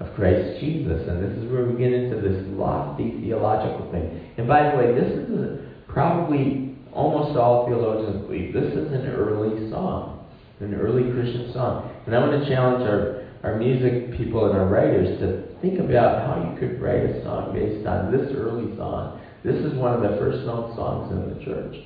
of 0.00 0.14
Christ 0.14 0.60
Jesus. 0.60 1.08
And 1.08 1.22
this 1.22 1.38
is 1.38 1.50
where 1.50 1.64
we 1.64 1.78
get 1.78 1.92
into 1.92 2.20
this 2.20 2.44
lofty 2.48 3.20
theological 3.22 3.90
thing. 3.90 4.32
And 4.36 4.46
by 4.46 4.70
the 4.70 4.76
way, 4.76 4.94
this 4.94 5.10
is 5.12 5.30
a, 5.30 5.58
probably 5.88 6.76
almost 6.92 7.38
all 7.38 7.66
theologians 7.66 8.26
believe 8.26 8.52
this 8.52 8.72
is 8.72 8.92
an 8.92 9.06
early 9.06 9.70
song, 9.70 10.26
an 10.60 10.74
early 10.74 11.10
Christian 11.12 11.52
song. 11.52 11.90
And 12.06 12.14
I 12.14 12.18
want 12.18 12.42
to 12.42 12.48
challenge 12.48 12.82
our, 12.88 13.19
our 13.42 13.56
music 13.56 14.16
people 14.16 14.46
and 14.50 14.58
our 14.58 14.66
writers 14.66 15.18
to 15.20 15.60
think 15.60 15.80
about 15.80 16.26
how 16.26 16.50
you 16.50 16.58
could 16.58 16.80
write 16.80 17.04
a 17.04 17.22
song 17.24 17.54
based 17.54 17.86
on 17.86 18.12
this 18.12 18.30
early 18.36 18.76
song. 18.76 19.20
This 19.42 19.56
is 19.56 19.74
one 19.74 19.94
of 19.94 20.02
the 20.02 20.18
first 20.18 20.44
known 20.46 20.76
songs 20.76 21.10
in 21.12 21.38
the 21.38 21.44
church. 21.44 21.76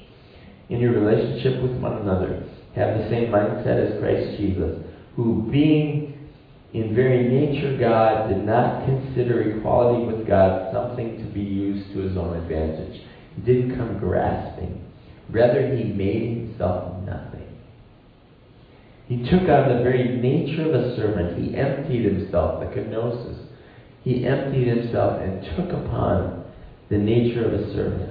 In 0.69 0.81
your 0.81 0.93
relationship 0.93 1.63
with 1.63 1.81
one 1.81 1.99
another, 1.99 2.43
have 2.75 2.99
the 2.99 3.09
same 3.09 3.31
mindset 3.31 3.93
as 3.93 4.01
Christ 4.01 4.39
Jesus, 4.39 4.83
who, 5.15 5.49
being 5.53 6.19
in 6.73 6.95
very 6.95 7.29
nature 7.29 7.79
God, 7.79 8.29
did 8.29 8.45
not 8.45 8.85
consider 8.85 9.57
equality 9.57 10.07
with 10.07 10.27
God 10.27 10.73
something 10.73 11.19
to 11.19 11.25
be 11.33 11.41
used 11.41 11.93
to 11.93 12.01
his 12.01 12.17
own 12.17 12.37
advantage. 12.37 13.03
He 13.37 13.43
didn't 13.43 13.77
come 13.77 13.99
grasping. 13.99 14.85
Rather, 15.31 15.77
he 15.77 15.85
made 15.85 16.49
himself 16.49 17.01
nothing. 17.05 17.34
He 19.09 19.31
took 19.31 19.49
on 19.49 19.69
the 19.69 19.83
very 19.83 20.17
nature 20.17 20.65
of 20.65 20.75
a 20.75 20.97
servant. 20.97 21.39
He 21.39 21.55
emptied 21.55 22.05
himself, 22.05 22.61
the 22.61 22.67
kenosis. 22.67 23.37
He 24.03 24.25
emptied 24.25 24.67
himself 24.67 25.21
and 25.21 25.43
took 25.57 25.73
upon 25.73 26.43
the 26.89 26.99
nature 26.99 27.45
of 27.45 27.53
a 27.53 27.73
servant. 27.73 28.11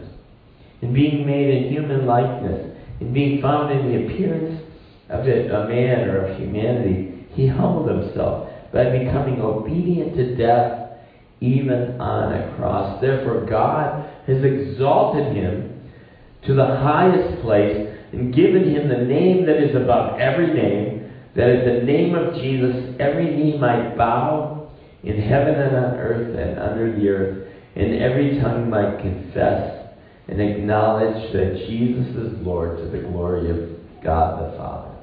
In 0.81 0.93
being 0.93 1.25
made 1.25 1.49
in 1.49 1.71
human 1.71 2.05
likeness, 2.05 2.59
in 2.99 3.13
being 3.13 3.41
found 3.41 3.71
in 3.71 3.87
the 3.87 3.95
appearance 3.95 4.51
of 5.09 5.25
a 5.25 5.67
man 5.67 6.03
or 6.03 6.17
of 6.17 6.29
humanity, 6.29 7.09
he 7.29 7.47
humbled 7.47 7.87
himself 7.87 8.45
by 8.71 8.85
becoming 8.85 9.39
obedient 9.39 10.15
to 10.15 10.35
death, 10.35 10.67
even 11.41 11.95
on 11.99 12.31
a 12.31 12.41
cross. 12.41 12.87
Therefore, 12.99 13.35
God 13.35 13.93
has 14.27 14.43
exalted 14.43 15.25
him 15.25 15.67
to 16.43 16.53
the 16.53 16.65
highest 16.65 17.35
place 17.37 17.73
and 18.13 18.33
given 18.33 18.69
him 18.69 18.89
the 18.89 19.05
name 19.05 19.45
that 19.47 19.57
is 19.57 19.75
above 19.75 20.19
every 20.19 20.53
name, 20.53 21.11
that 21.35 21.49
at 21.49 21.65
the 21.65 21.85
name 21.85 22.13
of 22.13 22.35
Jesus 22.35 22.95
every 22.99 23.25
knee 23.25 23.57
might 23.57 23.97
bow 23.97 24.69
in 25.03 25.19
heaven 25.19 25.55
and 25.55 25.75
on 25.75 25.95
earth 25.95 26.37
and 26.37 26.59
under 26.59 26.95
the 26.95 27.09
earth, 27.09 27.47
and 27.75 27.95
every 27.95 28.39
tongue 28.39 28.69
might 28.69 29.01
confess 29.01 29.87
and 30.27 30.39
acknowledge 30.39 31.33
that 31.33 31.65
Jesus 31.67 32.15
is 32.15 32.45
Lord 32.45 32.77
to 32.77 32.85
the 32.85 32.99
glory 32.99 33.49
of 33.49 34.03
God 34.03 34.39
the 34.39 34.57
Father. 34.57 34.95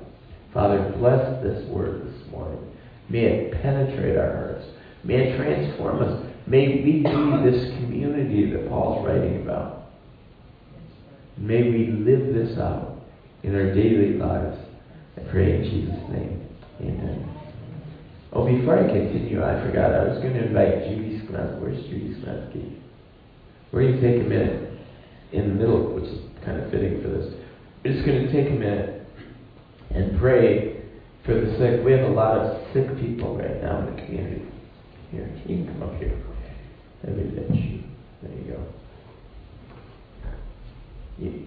Father, 0.54 0.94
bless 0.96 1.42
this 1.42 1.68
word 1.68 2.06
this 2.06 2.30
morning. 2.30 2.64
May 3.08 3.24
it 3.24 3.52
penetrate 3.60 4.16
our 4.16 4.36
hearts. 4.36 4.66
May 5.02 5.14
it 5.16 5.36
transform 5.36 6.02
us. 6.02 6.30
May 6.46 6.82
we 6.82 6.82
be 6.82 7.02
this 7.02 7.74
community 7.74 8.52
that 8.52 8.68
Paul's 8.68 9.06
writing 9.06 9.42
about. 9.42 9.90
May 11.36 11.62
we 11.62 11.86
live 11.86 12.34
this 12.34 12.58
out 12.58 12.89
in 13.42 13.54
our 13.54 13.74
daily 13.74 14.14
lives. 14.14 14.56
I 15.16 15.20
pray 15.30 15.56
in 15.56 15.64
Jesus' 15.64 16.08
name. 16.10 16.48
Amen. 16.80 17.36
Oh, 18.32 18.46
before 18.46 18.78
I 18.78 18.86
continue, 18.86 19.42
I 19.42 19.60
forgot. 19.66 19.92
I 19.92 20.04
was 20.08 20.18
going 20.22 20.34
to 20.34 20.46
invite 20.46 20.84
Judy 20.88 21.20
Smith. 21.26 21.58
Where's 21.58 21.82
Judy 21.84 22.14
Smetsky? 22.22 22.78
We're 23.72 23.82
going 23.82 24.00
to 24.00 24.12
take 24.12 24.20
a 24.24 24.28
minute 24.28 24.78
in 25.32 25.48
the 25.48 25.54
middle, 25.54 25.94
which 25.94 26.04
is 26.04 26.20
kind 26.44 26.60
of 26.60 26.70
fitting 26.70 27.02
for 27.02 27.08
this. 27.08 27.34
We're 27.84 27.94
just 27.94 28.06
going 28.06 28.26
to 28.26 28.32
take 28.32 28.50
a 28.50 28.54
minute 28.54 29.06
and 29.90 30.18
pray 30.20 30.82
for 31.24 31.34
the 31.34 31.56
sick. 31.58 31.84
We 31.84 31.92
have 31.92 32.08
a 32.08 32.12
lot 32.12 32.38
of 32.38 32.72
sick 32.72 32.86
people 33.00 33.36
right 33.36 33.62
now 33.62 33.80
in 33.80 33.96
the 33.96 34.02
community. 34.02 34.46
Here, 35.10 35.28
you 35.46 35.64
can 35.64 35.66
come 35.66 35.82
up 35.82 35.96
here. 35.98 36.16
There 37.02 37.16
you 37.16 38.52
go. 38.52 38.66
You, 41.18 41.46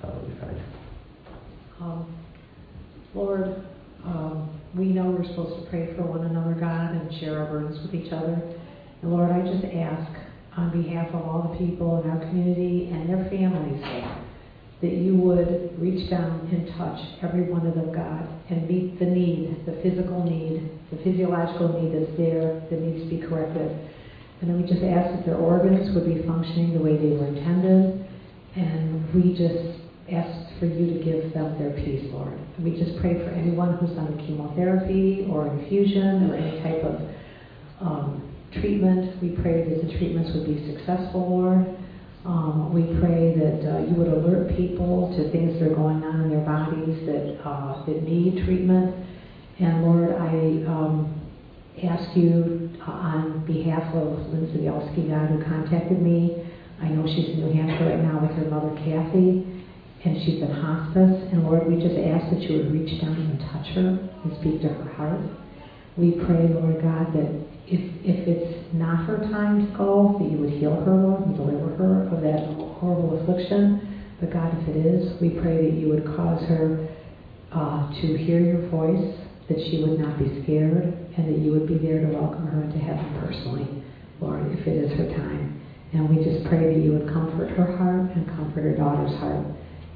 that'll 0.00 0.20
be 0.20 0.34
fine. 0.40 0.81
Um, 1.82 2.14
Lord, 3.12 3.66
um, 4.04 4.60
we 4.76 4.84
know 4.86 5.10
we're 5.10 5.26
supposed 5.26 5.64
to 5.64 5.68
pray 5.68 5.92
for 5.96 6.02
one 6.02 6.24
another, 6.26 6.54
God, 6.54 6.94
and 6.94 7.12
share 7.18 7.40
our 7.40 7.50
burdens 7.50 7.82
with 7.82 7.92
each 7.92 8.12
other. 8.12 8.38
And 9.02 9.10
Lord, 9.10 9.32
I 9.32 9.42
just 9.42 9.64
ask 9.64 10.12
on 10.56 10.70
behalf 10.70 11.08
of 11.08 11.26
all 11.26 11.50
the 11.50 11.66
people 11.66 12.00
in 12.02 12.08
our 12.08 12.20
community 12.20 12.88
and 12.92 13.10
their 13.10 13.28
families, 13.28 13.82
that 14.80 14.92
you 14.92 15.16
would 15.16 15.74
reach 15.80 16.08
down 16.08 16.46
and 16.52 16.70
touch 16.78 17.02
every 17.20 17.50
one 17.50 17.66
of 17.66 17.74
them, 17.74 17.92
God, 17.92 18.28
and 18.48 18.68
meet 18.68 19.00
the 19.00 19.06
need, 19.06 19.66
the 19.66 19.74
physical 19.82 20.22
need, 20.22 20.70
the 20.92 21.02
physiological 21.02 21.82
need 21.82 21.98
that's 21.98 22.16
there 22.16 22.62
that 22.70 22.78
needs 22.78 23.02
to 23.02 23.10
be 23.10 23.26
corrected. 23.26 23.90
And 24.40 24.50
then 24.50 24.62
we 24.62 24.68
just 24.68 24.82
ask 24.86 25.18
that 25.18 25.26
their 25.26 25.36
organs 25.36 25.92
would 25.96 26.06
be 26.06 26.22
functioning 26.22 26.74
the 26.74 26.80
way 26.80 26.96
they 26.96 27.16
were 27.16 27.26
intended. 27.26 28.06
And 28.54 29.14
we 29.14 29.34
just 29.34 29.82
ask 30.10 30.41
for 30.62 30.66
you 30.70 30.94
to 30.94 31.02
give 31.02 31.34
them 31.34 31.58
their 31.58 31.74
peace, 31.82 32.06
Lord. 32.12 32.38
And 32.38 32.62
we 32.62 32.78
just 32.78 32.94
pray 33.00 33.18
for 33.18 33.30
anyone 33.34 33.78
who's 33.78 33.98
on 33.98 34.14
chemotherapy 34.24 35.26
or 35.28 35.48
infusion 35.48 36.30
or 36.30 36.36
any 36.36 36.62
type 36.62 36.86
of 36.86 37.02
um, 37.82 38.30
treatment. 38.52 39.20
We 39.20 39.30
pray 39.42 39.66
that 39.66 39.82
the 39.82 39.98
treatments 39.98 40.30
would 40.30 40.46
be 40.46 40.62
successful, 40.70 41.18
Lord. 41.18 41.66
Um, 42.24 42.70
we 42.70 42.86
pray 43.02 43.34
that 43.34 43.66
uh, 43.66 43.90
you 43.90 43.98
would 43.98 44.06
alert 44.06 44.54
people 44.56 45.10
to 45.18 45.32
things 45.32 45.58
that 45.58 45.66
are 45.66 45.74
going 45.74 46.04
on 46.04 46.22
in 46.22 46.30
their 46.30 46.46
bodies 46.46 46.94
that 47.10 47.42
uh, 47.42 47.84
that 47.84 48.02
need 48.06 48.46
treatment. 48.46 48.94
And 49.58 49.82
Lord, 49.82 50.14
I 50.14 50.62
um, 50.70 51.10
ask 51.82 52.16
you 52.16 52.70
uh, 52.86 53.18
on 53.18 53.44
behalf 53.46 53.82
of 53.98 54.30
Lindsay 54.30 54.62
Bielski, 54.62 55.10
God, 55.10 55.26
who 55.26 55.42
contacted 55.42 56.00
me. 56.00 56.46
I 56.80 56.86
know 56.86 57.02
she's 57.06 57.34
in 57.34 57.42
New 57.42 57.52
Hampshire 57.52 57.90
right 57.90 57.98
now 57.98 58.22
with 58.22 58.30
her 58.38 58.46
mother 58.46 58.70
Kathy, 58.86 59.51
and 60.04 60.18
she's 60.24 60.42
in 60.42 60.50
hospice. 60.50 61.30
And 61.32 61.44
Lord, 61.44 61.66
we 61.66 61.76
just 61.80 61.98
ask 61.98 62.30
that 62.34 62.42
you 62.42 62.58
would 62.58 62.72
reach 62.72 63.00
down 63.00 63.14
and 63.14 63.38
touch 63.52 63.74
her 63.74 63.98
and 64.24 64.30
speak 64.40 64.62
to 64.62 64.68
her 64.68 64.92
heart. 64.94 65.20
We 65.96 66.12
pray, 66.24 66.48
Lord 66.48 66.82
God, 66.82 67.12
that 67.14 67.30
if, 67.68 67.80
if 68.02 68.26
it's 68.26 68.74
not 68.74 69.06
her 69.06 69.18
time 69.30 69.66
to 69.66 69.78
go, 69.78 70.16
that 70.18 70.30
you 70.30 70.38
would 70.38 70.50
heal 70.50 70.74
her, 70.74 70.94
Lord, 70.94 71.22
and 71.26 71.36
deliver 71.36 71.76
her 71.76 72.08
of 72.08 72.22
that 72.22 72.48
horrible 72.80 73.20
affliction. 73.20 74.16
But 74.18 74.32
God, 74.32 74.56
if 74.62 74.74
it 74.74 74.76
is, 74.86 75.20
we 75.20 75.30
pray 75.30 75.70
that 75.70 75.76
you 75.76 75.88
would 75.88 76.04
cause 76.16 76.42
her 76.48 76.88
uh, 77.52 77.92
to 78.00 78.16
hear 78.16 78.40
your 78.40 78.68
voice, 78.70 79.14
that 79.48 79.58
she 79.70 79.84
would 79.84 80.00
not 80.00 80.18
be 80.18 80.42
scared, 80.42 80.82
and 81.16 81.28
that 81.28 81.38
you 81.38 81.52
would 81.52 81.68
be 81.68 81.78
there 81.78 82.00
to 82.00 82.08
welcome 82.16 82.46
her 82.46 82.62
into 82.62 82.78
heaven 82.78 83.04
personally, 83.20 83.84
Lord, 84.20 84.50
if 84.58 84.66
it 84.66 84.76
is 84.76 84.90
her 84.96 85.08
time. 85.16 85.60
And 85.92 86.08
we 86.08 86.24
just 86.24 86.48
pray 86.48 86.72
that 86.72 86.80
you 86.80 86.92
would 86.92 87.12
comfort 87.12 87.50
her 87.50 87.76
heart 87.76 88.16
and 88.16 88.26
comfort 88.28 88.62
her 88.62 88.74
daughter's 88.74 89.12
heart. 89.20 89.44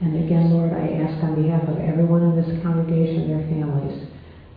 And 0.00 0.24
again, 0.24 0.52
Lord, 0.52 0.72
I 0.72 1.00
ask 1.02 1.24
on 1.24 1.42
behalf 1.42 1.68
of 1.68 1.78
everyone 1.78 2.22
in 2.22 2.36
this 2.36 2.62
congregation 2.62 3.28
their 3.28 3.48
families 3.48 4.08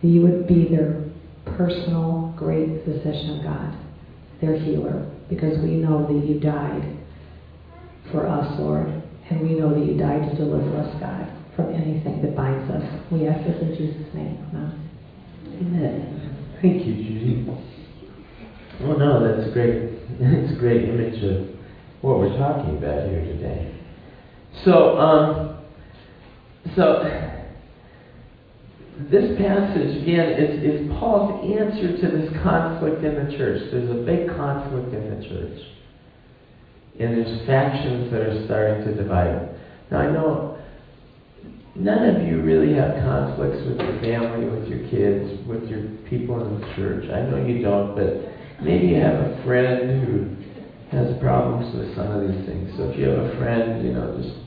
that 0.02 0.08
you 0.08 0.22
would 0.22 0.46
be 0.46 0.68
their 0.68 1.08
personal 1.56 2.34
great 2.36 2.84
physician, 2.84 3.40
God, 3.42 3.76
their 4.40 4.58
healer, 4.58 5.10
because 5.28 5.58
we 5.62 5.76
know 5.76 6.06
that 6.06 6.26
you 6.26 6.40
died 6.40 6.98
for 8.12 8.26
us, 8.26 8.58
Lord, 8.58 8.88
and 9.30 9.40
we 9.40 9.54
know 9.54 9.72
that 9.72 9.84
you 9.84 9.96
died 9.96 10.28
to 10.28 10.36
deliver 10.36 10.76
us, 10.76 10.92
God, 11.00 11.24
from 11.56 11.72
anything 11.74 12.20
that 12.22 12.36
binds 12.36 12.70
us. 12.70 12.84
We 13.10 13.26
ask 13.26 13.46
this 13.46 13.62
in 13.62 13.76
Jesus' 13.76 14.14
name. 14.14 14.44
Amen. 14.52 14.90
Amen. 15.60 16.58
Thank 16.60 16.86
you, 16.86 16.94
Judy. 16.94 17.46
Oh 18.82 18.92
no, 18.92 19.20
that's 19.24 19.48
a 19.48 19.52
great. 19.52 19.90
That's 20.20 20.52
a 20.52 20.58
great 20.58 20.86
image 20.88 21.22
of 21.24 21.48
what 22.02 22.18
we're 22.18 22.36
talking 22.36 22.76
about 22.76 23.08
here 23.08 23.24
today. 23.24 23.79
So, 24.64 24.98
um, 24.98 25.64
so 26.76 27.02
this 29.08 29.38
passage 29.38 30.02
again 30.02 30.32
is, 30.32 30.62
is 30.62 30.92
Paul's 30.98 31.40
answer 31.50 31.96
to 31.96 32.16
this 32.16 32.42
conflict 32.42 33.02
in 33.02 33.14
the 33.14 33.36
church. 33.38 33.70
There's 33.72 33.90
a 33.90 34.02
big 34.04 34.28
conflict 34.36 34.92
in 34.92 35.08
the 35.08 35.28
church, 35.28 35.60
and 37.00 37.16
there's 37.16 37.46
factions 37.46 38.10
that 38.12 38.20
are 38.20 38.44
starting 38.44 38.84
to 38.84 39.02
divide. 39.02 39.54
Now 39.90 39.98
I 39.98 40.10
know 40.12 40.58
none 41.74 42.14
of 42.14 42.22
you 42.28 42.42
really 42.42 42.74
have 42.74 42.96
conflicts 43.00 43.64
with 43.66 43.80
your 43.80 44.00
family, 44.00 44.46
with 44.46 44.68
your 44.68 44.84
kids, 44.90 45.46
with 45.48 45.64
your 45.70 45.96
people 46.10 46.44
in 46.44 46.60
the 46.60 46.66
church. 46.74 47.08
I 47.10 47.22
know 47.22 47.44
you 47.46 47.62
don't, 47.62 47.96
but 47.96 48.62
maybe 48.62 48.88
you 48.88 48.96
have 48.96 49.14
a 49.14 49.42
friend 49.44 50.04
who 50.04 50.36
has 50.90 51.16
problems 51.20 51.74
with 51.74 51.94
some 51.94 52.10
of 52.10 52.28
these 52.28 52.46
things. 52.46 52.76
So 52.76 52.90
if 52.90 52.98
you 52.98 53.08
have 53.08 53.24
a 53.24 53.38
friend, 53.38 53.82
you 53.84 53.92
know, 53.92 54.20
just 54.20 54.39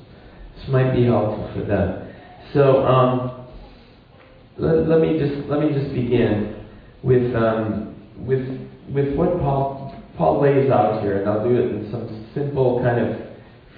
might 0.69 0.93
be 0.93 1.05
helpful 1.05 1.51
for 1.53 1.65
them. 1.65 2.13
So 2.53 2.85
um, 2.85 3.47
let, 4.57 4.87
let 4.87 5.01
me 5.01 5.17
just 5.17 5.47
let 5.49 5.59
me 5.59 5.73
just 5.73 5.93
begin 5.93 6.65
with 7.01 7.35
um, 7.35 7.95
with 8.17 8.45
with 8.89 9.15
what 9.15 9.39
Paul 9.39 9.95
Paul 10.17 10.41
lays 10.41 10.69
out 10.69 11.01
here, 11.01 11.19
and 11.19 11.29
I'll 11.29 11.43
do 11.43 11.55
it 11.55 11.71
in 11.71 11.91
some 11.91 12.29
simple 12.33 12.81
kind 12.83 12.99
of 12.99 13.19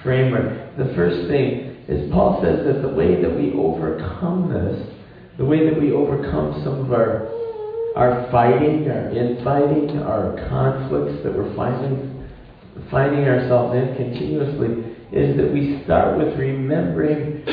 framework. 0.03 0.77
The 0.77 0.93
first 0.95 1.29
thing 1.29 1.86
is 1.88 2.11
Paul 2.11 2.41
says 2.43 2.65
that 2.65 2.81
the 2.81 2.93
way 2.93 3.21
that 3.21 3.33
we 3.33 3.53
overcome 3.53 4.51
this, 4.51 4.86
the 5.38 5.45
way 5.45 5.69
that 5.69 5.79
we 5.79 5.91
overcome 5.91 6.61
some 6.63 6.86
of 6.86 6.91
our 6.91 7.31
our 7.95 8.29
fighting, 8.29 8.89
our 8.91 9.09
infighting, 9.11 9.99
our 9.99 10.36
conflicts 10.49 11.23
that 11.23 11.33
we're 11.33 11.55
finding 11.55 12.11
finding 12.91 13.23
ourselves 13.23 13.73
in 13.73 13.95
continuously 13.95 14.94
is 15.11 15.37
that 15.37 15.51
we 15.53 15.81
start 15.83 16.17
with 16.17 16.37
remembering 16.37 17.45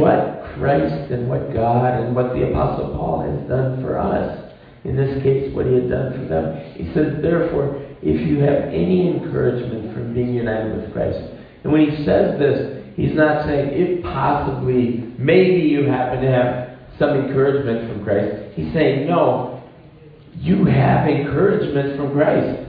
what 0.00 0.54
Christ 0.56 1.12
and 1.12 1.28
what 1.28 1.52
God 1.52 2.00
and 2.00 2.14
what 2.16 2.34
the 2.34 2.50
Apostle 2.50 2.96
Paul 2.96 3.22
has 3.22 3.48
done 3.48 3.82
for 3.82 3.98
us. 3.98 4.52
In 4.84 4.96
this 4.96 5.22
case, 5.22 5.54
what 5.54 5.66
he 5.66 5.74
had 5.74 5.90
done 5.90 6.12
for 6.12 6.24
them. 6.28 6.56
He 6.74 6.92
says, 6.94 7.20
therefore, 7.20 7.84
if 8.00 8.26
you 8.26 8.38
have 8.40 8.72
any 8.72 9.10
encouragement 9.10 9.94
from 9.94 10.14
being 10.14 10.34
united 10.34 10.76
with 10.76 10.92
Christ. 10.92 11.18
And 11.64 11.72
when 11.72 11.90
he 11.90 12.04
says 12.04 12.38
this, 12.38 12.84
he's 12.96 13.14
not 13.14 13.44
saying 13.44 13.70
if 13.72 14.02
possibly, 14.04 15.12
maybe 15.18 15.66
you 15.66 15.84
happen 15.84 16.22
to 16.22 16.30
have 16.30 16.78
some 16.98 17.10
encouragement 17.10 17.90
from 17.90 18.04
Christ. 18.04 18.54
He's 18.54 18.72
saying, 18.72 19.06
no, 19.06 19.62
you 20.34 20.64
have 20.64 21.08
encouragement 21.08 21.96
from 21.96 22.12
Christ. 22.12 22.67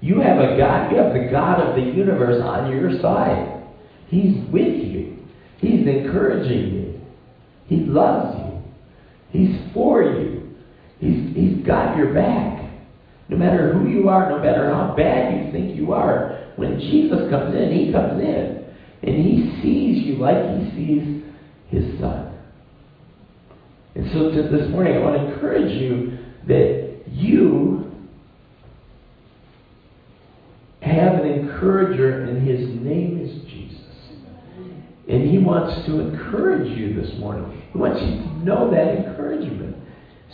You 0.00 0.20
have 0.20 0.38
a 0.38 0.56
God, 0.56 0.90
you 0.90 0.98
have 0.98 1.12
the 1.12 1.28
God 1.30 1.60
of 1.60 1.76
the 1.76 1.82
universe 1.82 2.42
on 2.42 2.70
your 2.70 3.00
side. 3.00 3.62
He's 4.08 4.36
with 4.50 4.82
you. 4.82 5.18
He's 5.58 5.86
encouraging 5.86 6.72
you. 6.72 7.00
He 7.66 7.84
loves 7.84 8.36
you. 8.38 8.62
He's 9.30 9.72
for 9.74 10.02
you. 10.02 10.56
He's, 10.98 11.36
he's 11.36 11.66
got 11.66 11.96
your 11.96 12.14
back. 12.14 12.70
No 13.28 13.36
matter 13.36 13.72
who 13.72 13.88
you 13.88 14.08
are, 14.08 14.30
no 14.30 14.38
matter 14.38 14.72
how 14.72 14.94
bad 14.96 15.46
you 15.46 15.52
think 15.52 15.76
you 15.76 15.92
are, 15.92 16.52
when 16.56 16.80
Jesus 16.80 17.30
comes 17.30 17.54
in, 17.54 17.72
he 17.72 17.92
comes 17.92 18.20
in. 18.20 18.64
And 19.02 19.16
he 19.16 19.60
sees 19.62 20.06
you 20.06 20.16
like 20.16 20.36
he 20.58 20.70
sees 20.76 21.22
his 21.68 22.00
son. 22.00 22.38
And 23.94 24.10
so 24.12 24.30
this 24.30 24.70
morning, 24.70 24.96
I 24.96 24.98
want 24.98 25.16
to 25.16 25.34
encourage 25.34 25.72
you 25.80 26.18
that 26.48 27.02
you 27.06 27.89
have 30.90 31.14
an 31.14 31.26
encourager, 31.26 32.24
and 32.24 32.46
his 32.46 32.60
name 32.82 33.20
is 33.20 33.50
Jesus. 33.50 33.76
And 35.08 35.28
he 35.28 35.38
wants 35.38 35.86
to 35.86 36.00
encourage 36.00 36.76
you 36.78 37.00
this 37.00 37.18
morning. 37.18 37.62
He 37.72 37.78
wants 37.78 38.00
you 38.00 38.08
to 38.08 38.44
know 38.44 38.70
that 38.70 38.96
encouragement. 38.96 39.76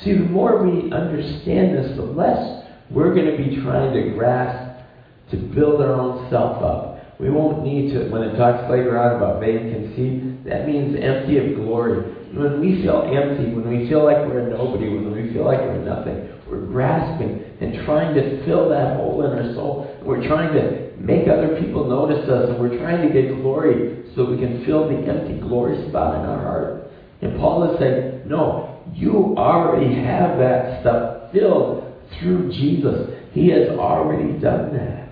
See, 0.04 0.12
the 0.12 0.24
more 0.24 0.62
we 0.62 0.92
understand 0.92 1.76
this, 1.78 1.96
the 1.96 2.02
less 2.02 2.64
we're 2.90 3.14
going 3.14 3.30
to 3.30 3.36
be 3.36 3.62
trying 3.62 3.94
to 3.94 4.10
grasp 4.14 4.84
to 5.30 5.36
build 5.36 5.80
our 5.80 5.92
own 5.92 6.30
self 6.30 6.62
up. 6.62 7.18
We 7.18 7.30
won't 7.30 7.64
need 7.64 7.92
to, 7.94 8.10
when 8.10 8.22
it 8.22 8.36
talks 8.36 8.70
later 8.70 8.98
on 8.98 9.16
about 9.16 9.40
vain 9.40 9.72
conceit, 9.72 10.44
that 10.44 10.68
means 10.68 10.94
empty 11.00 11.38
of 11.38 11.56
glory. 11.56 12.02
When 12.36 12.60
we 12.60 12.82
feel 12.82 13.02
empty, 13.02 13.50
when 13.54 13.66
we 13.66 13.88
feel 13.88 14.04
like 14.04 14.18
we're 14.18 14.50
nobody, 14.50 14.90
when 14.90 15.10
we 15.10 15.32
feel 15.32 15.44
like 15.44 15.60
we're 15.60 15.82
nothing, 15.82 16.28
we're 16.46 16.66
grasping 16.66 17.42
and 17.60 17.86
trying 17.86 18.14
to 18.14 18.44
fill 18.44 18.68
that 18.68 18.96
hole 18.96 19.24
in 19.24 19.32
our 19.32 19.54
soul. 19.54 19.95
We're 20.06 20.26
trying 20.26 20.54
to 20.54 20.96
make 20.98 21.28
other 21.28 21.60
people 21.60 21.88
notice 21.88 22.28
us, 22.28 22.48
and 22.48 22.60
we're 22.60 22.78
trying 22.78 23.06
to 23.06 23.12
get 23.12 23.34
glory 23.42 24.04
so 24.14 24.30
we 24.30 24.38
can 24.38 24.64
fill 24.64 24.88
the 24.88 24.96
empty 25.06 25.40
glory 25.40 25.88
spot 25.88 26.14
in 26.14 26.30
our 26.30 26.38
heart. 26.38 26.90
And 27.22 27.38
Paul 27.38 27.72
is 27.72 27.80
saying, 27.80 28.22
no, 28.26 28.84
you 28.94 29.34
already 29.36 29.94
have 29.94 30.38
that 30.38 30.80
stuff 30.80 31.32
filled 31.32 31.92
through 32.18 32.52
Jesus. 32.52 33.10
He 33.32 33.48
has 33.48 33.68
already 33.70 34.38
done 34.38 34.72
that. 34.74 35.08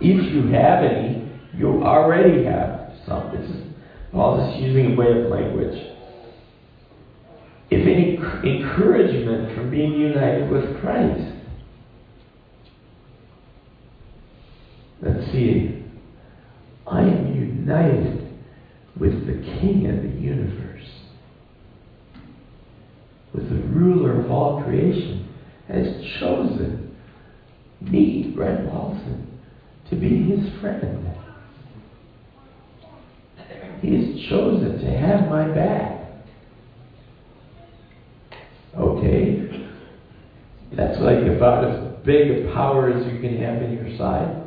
If 0.00 0.32
you 0.32 0.52
have 0.52 0.82
any, 0.82 1.30
you 1.54 1.82
already 1.82 2.44
have 2.44 2.92
some. 3.06 3.30
This 3.36 3.48
is 3.48 3.62
Paul 4.10 4.40
is 4.40 4.62
using 4.62 4.92
a 4.92 4.96
way 4.96 5.06
of 5.06 5.30
language. 5.30 5.96
If 7.70 7.86
any 7.86 8.16
encouragement 8.16 9.56
from 9.56 9.70
being 9.70 9.92
united 9.92 10.50
with 10.50 10.80
Christ. 10.80 11.33
Let's 15.04 15.30
see. 15.32 15.84
I 16.86 17.00
am 17.00 17.34
united 17.34 18.32
with 18.98 19.26
the 19.26 19.34
King 19.60 19.86
of 19.90 20.02
the 20.02 20.18
universe, 20.18 20.88
with 23.34 23.50
the 23.50 23.68
ruler 23.68 24.22
of 24.22 24.30
all 24.30 24.62
creation, 24.62 25.28
has 25.68 25.86
chosen 26.20 26.96
me, 27.82 28.32
Brent 28.34 28.66
Walson, 28.66 29.26
to 29.90 29.96
be 29.96 30.22
his 30.22 30.60
friend. 30.60 31.14
He 33.82 33.94
has 33.94 34.28
chosen 34.30 34.78
to 34.78 34.90
have 34.98 35.28
my 35.28 35.48
back. 35.48 36.00
Okay? 38.74 39.68
That's 40.74 40.98
like 41.00 41.26
about 41.36 41.64
as 41.64 42.04
big 42.04 42.46
a 42.46 42.52
power 42.54 42.90
as 42.90 43.12
you 43.12 43.20
can 43.20 43.36
have 43.42 43.62
in 43.62 43.74
your 43.74 43.98
side. 43.98 44.43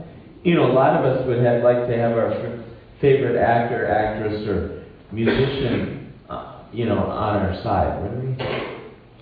You 0.47 0.55
know, 0.55 0.71
a 0.71 0.71
lot 0.71 0.95
of 0.95 1.03
us 1.03 1.27
would 1.27 1.43
have 1.43 1.61
like 1.61 1.89
to 1.89 1.97
have 1.97 2.13
our 2.13 2.63
favorite 3.01 3.37
actor, 3.37 3.85
actress, 3.85 4.47
or 4.47 4.81
musician, 5.11 6.13
uh, 6.29 6.63
you 6.71 6.85
know, 6.85 6.99
on 6.99 7.39
our 7.39 7.61
side, 7.63 8.01
wouldn't 8.01 8.39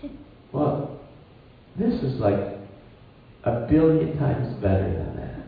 we? 0.04 0.20
Well, 0.54 1.00
this 1.80 1.96
is 2.04 2.20
like 2.20 2.60
a 3.44 3.66
billion 3.68 4.20
times 4.20 4.62
better 4.62 4.88
than 4.88 5.16
that. 5.16 5.48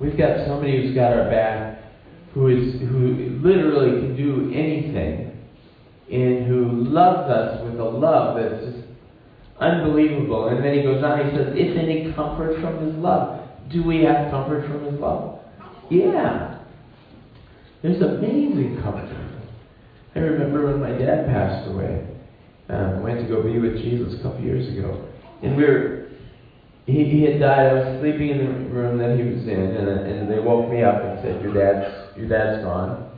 We've 0.00 0.16
got 0.16 0.46
somebody 0.46 0.86
who's 0.86 0.94
got 0.94 1.12
our 1.12 1.28
back 1.28 1.76
who 2.32 2.46
is 2.46 2.80
who 2.80 3.38
literally 3.42 4.00
can 4.00 4.16
do 4.16 4.50
anything 4.54 5.36
and 6.10 6.46
who 6.46 6.86
loves 6.88 7.28
us 7.28 7.62
with 7.62 7.78
a 7.78 7.84
love 7.84 8.38
that's 8.38 8.64
just 8.64 8.88
unbelievable. 9.60 10.48
And 10.48 10.64
then 10.64 10.72
he 10.72 10.82
goes 10.82 11.04
on, 11.04 11.26
he 11.26 11.36
says, 11.36 11.52
if 11.52 11.76
any 11.76 12.10
comfort 12.14 12.58
from 12.62 12.86
his 12.86 12.94
love. 12.94 13.39
Do 13.72 13.84
we 13.84 14.04
have 14.04 14.30
comfort 14.30 14.66
from 14.66 14.84
his 14.84 15.00
love? 15.00 15.40
Yeah. 15.90 16.64
There's 17.82 18.02
amazing 18.02 18.80
comfort. 18.82 19.08
I 20.14 20.18
remember 20.18 20.66
when 20.66 20.80
my 20.80 20.90
dad 20.98 21.26
passed 21.26 21.70
away. 21.70 22.06
Um, 22.68 23.02
went 23.02 23.20
to 23.20 23.26
go 23.26 23.42
be 23.42 23.58
with 23.58 23.76
Jesus 23.76 24.18
a 24.18 24.22
couple 24.22 24.40
years 24.42 24.68
ago. 24.76 25.08
And 25.42 25.56
we 25.56 25.64
were, 25.64 26.08
he, 26.86 27.04
he 27.04 27.22
had 27.22 27.40
died. 27.40 27.66
I 27.66 27.72
was 27.74 28.00
sleeping 28.00 28.30
in 28.30 28.38
the 28.38 28.70
room 28.70 28.98
that 28.98 29.18
he 29.18 29.24
was 29.24 29.42
in, 29.42 29.76
and, 29.76 29.88
and 29.88 30.30
they 30.30 30.38
woke 30.38 30.70
me 30.70 30.82
up 30.84 31.02
and 31.02 31.18
said, 31.22 31.42
your 31.42 31.54
dad's, 31.54 32.16
your 32.16 32.28
dad's 32.28 32.62
gone. 32.64 33.10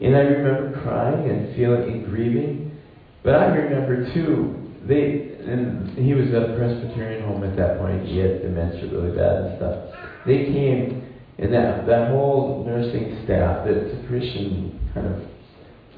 And 0.00 0.16
I 0.16 0.20
remember 0.20 0.80
crying 0.82 1.30
and 1.30 1.54
feeling 1.56 1.92
and 1.92 2.04
grieving. 2.04 2.78
But 3.22 3.36
I 3.36 3.46
remember 3.46 4.12
too, 4.12 4.70
they, 4.86 5.31
and 5.48 5.98
he 5.98 6.14
was 6.14 6.28
at 6.28 6.50
a 6.50 6.56
Presbyterian 6.56 7.22
home 7.24 7.44
at 7.44 7.56
that 7.56 7.78
point. 7.78 8.06
He 8.06 8.18
had 8.18 8.42
dementia 8.42 8.90
really 8.90 9.16
bad 9.16 9.44
and 9.44 9.56
stuff. 9.58 9.94
They 10.26 10.44
came, 10.46 11.14
and 11.38 11.52
that, 11.52 11.86
that 11.86 12.10
whole 12.10 12.64
nursing 12.64 13.22
staff, 13.24 13.66
it's 13.66 14.04
a 14.04 14.06
Christian 14.06 14.78
kind 14.94 15.06
of 15.06 15.22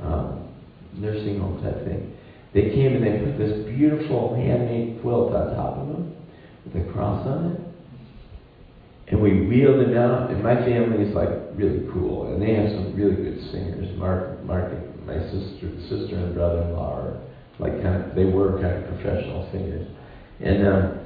um, 0.02 0.48
nursing 0.94 1.40
home 1.40 1.62
type 1.62 1.84
thing. 1.84 2.16
They 2.54 2.70
came 2.70 2.94
and 2.94 3.04
they 3.04 3.18
put 3.18 3.38
this 3.38 3.66
beautiful 3.66 4.34
handmade 4.34 5.02
quilt 5.02 5.34
on 5.34 5.54
top 5.56 5.78
of 5.78 5.88
him 5.88 6.14
with 6.64 6.88
a 6.88 6.92
cross 6.92 7.26
on 7.26 7.52
it. 7.52 7.60
And 9.08 9.20
we 9.20 9.46
wheeled 9.46 9.86
him 9.86 9.96
out, 9.98 10.30
and 10.30 10.42
my 10.42 10.54
family 10.54 11.04
is 11.04 11.14
like 11.14 11.28
really 11.54 11.86
cool, 11.92 12.32
and 12.32 12.40
they 12.40 12.54
have 12.54 12.70
some 12.70 12.96
really 12.96 13.16
good 13.16 13.50
singers. 13.52 13.96
Mark, 13.98 14.42
Mark, 14.44 14.72
my 15.04 15.18
sister, 15.28 15.68
sister 15.90 16.16
and 16.16 16.34
brother-in-law 16.34 16.94
are 16.94 17.20
like 17.58 17.82
kind 17.82 18.02
of, 18.02 18.14
they 18.14 18.24
were 18.24 18.60
kind 18.60 18.84
of 18.84 18.94
professional 18.94 19.48
singers, 19.52 19.88
and 20.40 20.66
um, 20.66 21.00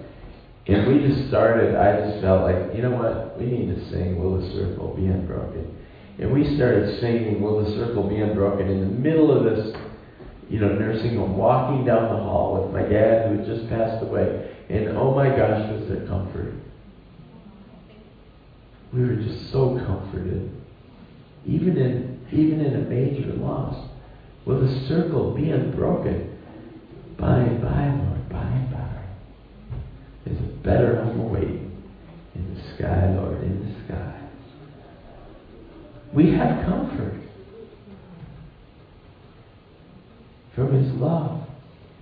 and 0.67 0.87
we 0.87 1.07
just 1.07 1.29
started. 1.29 1.77
I 1.77 2.11
just 2.11 2.23
felt 2.23 2.43
like, 2.43 2.75
you 2.75 2.83
know 2.83 2.93
what, 2.93 3.39
we 3.39 3.47
need 3.47 3.75
to 3.75 3.91
sing 3.91 4.19
"Will 4.19 4.39
the 4.41 4.53
Circle 4.53 4.95
Be 4.97 5.07
Unbroken," 5.07 5.77
and 6.19 6.33
we 6.33 6.57
started 6.57 7.01
singing 7.01 7.41
"Will 7.43 7.65
the 7.65 7.71
Circle 7.73 8.09
Be 8.09 8.17
Unbroken" 8.17 8.69
in 8.69 8.81
the 8.81 8.99
middle 8.99 9.31
of 9.31 9.45
this, 9.45 9.77
you 10.49 10.61
know, 10.61 10.73
nursing 10.75 11.17
home, 11.17 11.37
walking 11.37 11.85
down 11.85 12.15
the 12.15 12.23
hall 12.23 12.63
with 12.63 12.73
my 12.73 12.89
dad 12.89 13.29
who 13.29 13.39
had 13.39 13.47
just 13.47 13.69
passed 13.69 14.03
away, 14.03 14.57
and 14.69 14.97
oh 14.97 15.15
my 15.15 15.29
gosh, 15.29 15.71
was 15.71 15.89
there 15.89 16.07
comfort 16.07 16.55
we 18.93 19.01
were 19.01 19.17
just 19.17 19.53
so 19.53 19.79
comforted. 19.87 20.51
Even 21.47 21.77
in 21.77 22.27
even 22.33 22.61
in 22.61 22.75
a 22.75 22.89
major 22.89 23.33
loss. 23.35 23.89
Will 24.45 24.61
the 24.61 24.87
circle 24.87 25.35
be 25.35 25.51
unbroken? 25.51 26.38
By 27.19 27.39
and 27.39 27.61
by, 27.61 27.89
Lord, 27.89 28.29
by 28.29 28.43
and 28.43 28.71
by. 28.71 29.03
There's 30.25 30.39
a 30.39 30.57
better 30.63 31.03
home 31.03 31.21
awaiting 31.21 31.83
in 32.35 32.55
the 32.55 32.75
sky, 32.77 33.13
Lord, 33.17 33.43
in 33.43 33.67
the 33.67 33.85
sky. 33.85 34.29
We 36.15 36.33
have 36.33 36.65
comfort 36.65 37.21
from 40.55 40.81
His 40.81 40.93
love. 40.95 41.43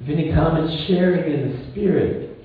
If 0.00 0.10
any 0.10 0.34
common 0.34 0.86
sharing 0.86 1.32
in 1.32 1.50
the 1.50 1.70
Spirit, 1.70 2.38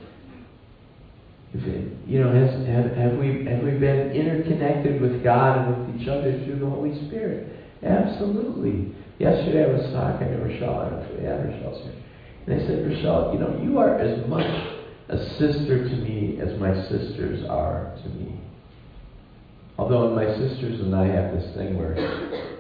if 1.54 1.64
it, 1.66 2.08
you 2.08 2.24
know, 2.24 2.32
has, 2.32 2.66
have, 2.68 2.96
have, 2.96 3.20
we, 3.20 3.46
have 3.46 3.62
we 3.62 3.72
been 3.72 4.12
interconnected 4.12 5.02
with 5.02 5.22
God 5.22 5.58
and 5.58 5.88
with 5.92 6.02
each 6.02 6.08
other 6.08 6.42
through 6.46 6.60
the 6.60 6.70
Holy 6.70 6.96
Spirit? 7.08 7.54
Absolutely. 7.84 8.96
Yesterday 9.20 9.66
I 9.66 9.68
was 9.68 9.92
talking 9.94 10.28
to 10.30 10.38
Rochelle, 10.38 11.06
we 11.18 11.26
had 11.26 11.46
Rochelle's 11.46 11.84
here. 11.84 12.01
And 12.48 12.62
I 12.62 12.66
said, 12.66 12.86
Rochelle, 12.86 13.34
you 13.34 13.40
know, 13.40 13.60
you 13.62 13.78
are 13.78 14.00
as 14.00 14.28
much 14.28 14.46
a 15.10 15.18
sister 15.38 15.88
to 15.90 15.96
me 15.96 16.40
as 16.42 16.60
my 16.60 16.74
sisters 16.90 17.46
are 17.50 17.96
to 18.04 18.10
me. 18.10 18.40
Although 19.78 20.16
my 20.16 20.26
sisters 20.26 20.80
and 20.80 20.96
I 20.96 21.08
have 21.08 21.34
this 21.34 21.56
thing 21.56 21.78
where 21.78 21.96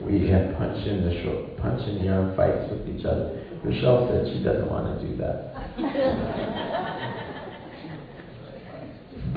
we 0.01 0.27
have 0.29 0.57
punch 0.57 0.85
in 0.87 1.03
the 1.03 1.23
short, 1.23 1.57
punch 1.57 1.87
in 1.87 2.03
the 2.03 2.11
arm 2.11 2.35
fights 2.35 2.71
with 2.71 2.89
each 2.89 3.05
other. 3.05 3.39
Rochelle 3.63 4.07
said 4.09 4.33
she 4.33 4.43
doesn't 4.43 4.69
want 4.69 4.99
to 4.99 5.07
do 5.07 5.17
that. 5.17 5.53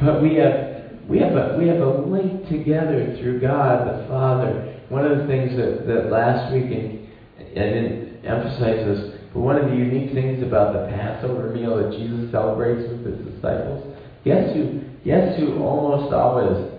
But 0.01 0.23
we 0.23 0.35
have 0.37 0.75
we 1.09 1.19
have 1.21 1.37
a 1.37 1.57
we 1.59 1.69
have 1.69 1.81
a 1.81 1.99
link 2.01 2.49
together 2.49 3.17
through 3.21 3.41
God 3.41 3.87
the 3.87 4.09
Father. 4.09 4.81
One 4.89 5.05
of 5.05 5.19
the 5.19 5.27
things 5.27 5.57
that, 5.57 5.87
that 5.87 6.11
last 6.11 6.53
week 6.53 6.65
and 6.65 7.09
I 7.39 7.69
didn't 7.71 8.25
emphasize 8.25 8.85
this, 8.87 9.14
but 9.35 9.41
one 9.41 9.59
of 9.59 9.69
the 9.69 9.77
unique 9.77 10.15
things 10.15 10.47
about 10.47 10.73
the 10.73 10.87
Passover 10.95 11.49
meal 11.49 11.77
that 11.77 11.91
Jesus 11.91 12.31
celebrates 12.31 12.89
with 12.89 13.05
his 13.05 13.35
disciples, 13.35 13.99
guess 14.25 14.55
who 14.55 14.81
guess 15.05 15.37
who 15.37 15.59
almost 15.59 16.15
always 16.15 16.71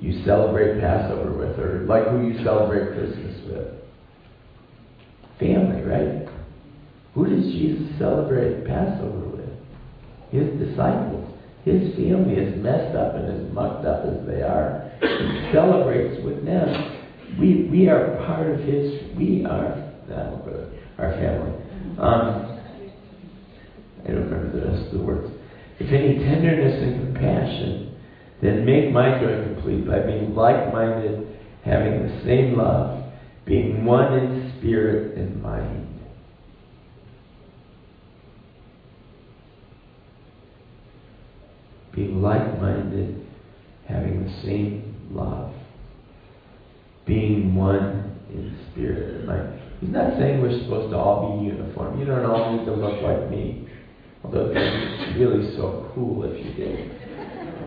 you 0.00 0.24
celebrate 0.24 0.80
Passover 0.80 1.30
with, 1.38 1.58
or 1.60 1.86
like 1.86 2.08
who 2.08 2.26
you 2.26 2.42
celebrate 2.42 2.92
Christmas 2.92 3.40
with? 3.46 3.68
Family, 5.38 5.82
right? 5.82 6.28
Who 7.14 7.24
does 7.24 7.46
Jesus 7.54 7.96
celebrate 7.98 8.66
Passover 8.66 9.28
with? 9.30 9.48
His 10.32 10.58
disciples. 10.58 11.32
His 11.64 11.94
family, 11.94 12.36
as 12.36 12.62
messed 12.62 12.96
up 12.96 13.14
and 13.14 13.30
as 13.30 13.52
mucked 13.54 13.86
up 13.86 14.04
as 14.04 14.26
they 14.26 14.42
are, 14.42 14.90
he 15.00 15.52
celebrates 15.52 16.22
with 16.24 16.44
them. 16.44 17.38
We, 17.38 17.68
we 17.70 17.88
are 17.88 18.16
part 18.26 18.48
of 18.48 18.60
his, 18.60 19.16
we 19.16 19.44
are, 19.44 19.86
our 20.98 21.10
family. 21.12 21.65
Um, 21.98 22.58
I 24.04 24.08
don't 24.08 24.30
remember 24.30 24.60
the 24.60 24.66
rest 24.72 24.92
of 24.92 25.00
the 25.00 25.04
words. 25.04 25.30
If 25.78 25.92
any 25.92 26.24
tenderness 26.24 26.82
and 26.82 27.14
compassion, 27.14 27.94
then 28.42 28.66
make 28.66 28.92
my 28.92 29.18
joy 29.20 29.42
complete 29.54 29.86
by 29.86 30.00
being 30.00 30.34
like 30.34 30.72
minded, 30.72 31.36
having 31.64 32.06
the 32.06 32.24
same 32.24 32.56
love, 32.56 33.04
being 33.46 33.84
one 33.84 34.12
in 34.12 34.58
spirit 34.58 35.16
and 35.16 35.42
mind 35.42 35.96
being 41.96 42.22
like 42.22 42.60
minded, 42.60 43.24
having 43.88 44.26
the 44.26 44.42
same 44.42 45.08
love, 45.10 45.50
being 47.06 47.56
one 47.56 48.20
in 48.28 48.54
spirit 48.70 49.16
and 49.16 49.26
mind. 49.26 49.65
He's 49.80 49.90
not 49.90 50.18
saying 50.18 50.40
we're 50.40 50.58
supposed 50.62 50.90
to 50.90 50.96
all 50.96 51.38
be 51.38 51.46
uniform. 51.46 51.98
You 51.98 52.06
don't 52.06 52.24
all 52.24 52.56
need 52.56 52.64
to 52.64 52.72
look 52.72 53.02
like 53.02 53.30
me. 53.30 53.68
Although 54.24 54.48
be 54.48 55.20
really 55.20 55.54
so 55.56 55.92
cool 55.94 56.24
if 56.24 56.44
you 56.44 56.52
did. 56.54 56.90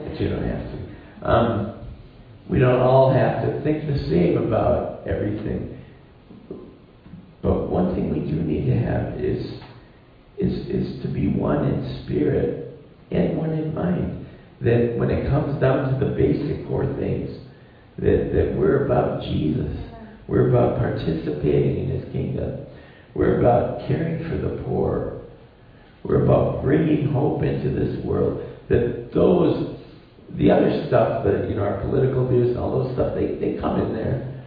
But 0.03 0.19
you 0.19 0.29
don't 0.29 0.43
have 0.43 0.71
to. 0.71 1.29
Um, 1.29 1.87
we 2.49 2.59
don't 2.59 2.79
all 2.79 3.13
have 3.13 3.43
to 3.43 3.61
think 3.63 3.85
the 3.85 3.97
same 4.09 4.37
about 4.37 5.07
everything. 5.07 5.77
But 7.41 7.69
one 7.69 7.93
thing 7.95 8.11
we 8.11 8.29
do 8.29 8.41
need 8.41 8.65
to 8.65 8.77
have 8.79 9.19
is, 9.19 9.45
is, 10.37 10.67
is 10.67 11.01
to 11.03 11.07
be 11.07 11.27
one 11.27 11.63
in 11.63 12.03
spirit 12.03 12.79
and 13.11 13.37
one 13.37 13.51
in 13.51 13.73
mind 13.73 14.25
that 14.61 14.95
when 14.97 15.09
it 15.09 15.29
comes 15.29 15.61
down 15.61 15.93
to 15.93 16.05
the 16.05 16.11
basic 16.11 16.67
core 16.67 16.85
things, 16.99 17.29
that, 17.97 18.31
that 18.33 18.55
we're 18.57 18.85
about 18.85 19.21
Jesus. 19.23 19.71
We're 20.29 20.49
about 20.49 20.77
participating 20.77 21.89
in 21.89 22.01
His 22.01 22.13
kingdom. 22.13 22.67
We're 23.15 23.39
about 23.39 23.87
caring 23.87 24.29
for 24.29 24.37
the 24.37 24.63
poor. 24.63 25.23
We're 26.03 26.23
about 26.23 26.63
bringing 26.63 27.11
hope 27.11 27.41
into 27.41 27.71
this 27.71 28.05
world. 28.05 28.45
That 28.69 29.09
those, 29.13 29.79
the 30.37 30.51
other 30.51 30.85
stuff, 30.87 31.25
that 31.25 31.49
you 31.49 31.55
know, 31.55 31.63
our 31.63 31.81
political 31.81 32.29
views 32.29 32.49
and 32.49 32.59
all 32.59 32.83
those 32.83 32.93
stuff, 32.93 33.15
they, 33.15 33.41
they 33.41 33.59
come 33.59 33.81
in 33.81 33.93
there. 33.93 34.45